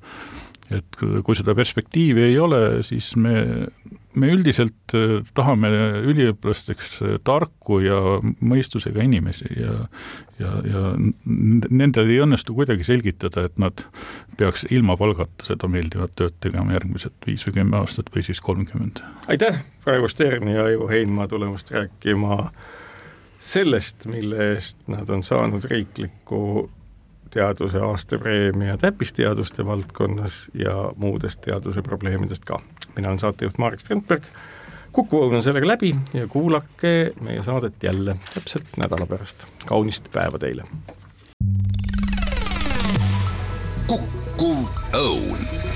Et 0.72 0.96
kui 0.96 1.36
seda 1.36 1.52
perspektiivi 1.54 2.30
ei 2.30 2.38
ole, 2.40 2.80
siis 2.86 3.10
me, 3.20 3.66
me 4.14 4.28
üldiselt 4.32 4.94
äh, 4.96 5.20
tahame 5.34 5.70
üliõpilasteks 6.10 6.92
äh, 7.02 7.14
tarku 7.24 7.80
ja 7.84 7.98
mõistusega 8.40 9.04
inimesi 9.04 9.48
ja 9.56 9.86
ja, 10.42 10.52
ja 10.66 10.82
nendel 11.70 12.10
ei 12.10 12.18
õnnestu 12.24 12.54
kuidagi 12.56 12.84
selgitada, 12.86 13.46
et 13.46 13.58
nad 13.62 13.84
peaks 14.38 14.64
ilma 14.70 14.96
palgata 14.98 15.46
seda 15.46 15.68
meeldivat 15.70 16.14
tööd 16.18 16.36
tegema 16.42 16.74
järgmised 16.74 17.14
viis 17.26 17.46
või 17.46 17.60
kümme 17.60 17.78
aastat 17.78 18.10
või 18.14 18.24
siis 18.26 18.40
kolmkümmend. 18.42 19.02
aitäh, 19.30 19.62
Raivo 19.86 20.10
Stern 20.10 20.50
ja 20.50 20.66
Aivo 20.66 20.88
Heinma 20.90 21.28
tulemast 21.30 21.70
rääkima 21.70 22.50
sellest, 23.40 24.06
mille 24.06 24.52
eest 24.54 24.78
nad 24.90 25.10
on 25.10 25.22
saanud 25.26 25.64
riiklikku 25.70 26.70
teaduse 27.32 27.80
aastapreemia 27.80 28.76
täppisteaduste 28.76 29.66
valdkonnas 29.66 30.50
ja 30.54 30.92
muudest 30.96 31.40
teaduse 31.40 31.82
probleemidest 31.82 32.44
ka. 32.44 32.60
Mina 32.96 33.08
olen 33.08 33.18
saatejuht 33.18 33.58
Marek 33.58 33.80
Strandberg, 33.80 34.26
Kuku 34.92 35.22
Õun 35.24 35.38
on 35.38 35.42
sellega 35.44 35.66
läbi 35.66 35.94
ja 36.12 36.26
kuulake 36.28 37.12
meie 37.24 37.42
saadet 37.42 37.82
jälle 37.82 38.16
täpselt 38.34 38.76
nädala 38.76 39.06
pärast. 39.06 39.46
kaunist 39.66 40.10
päeva 40.12 40.38
teile! 40.38 40.68
kukkuv 43.86 44.68
õun 44.96 45.71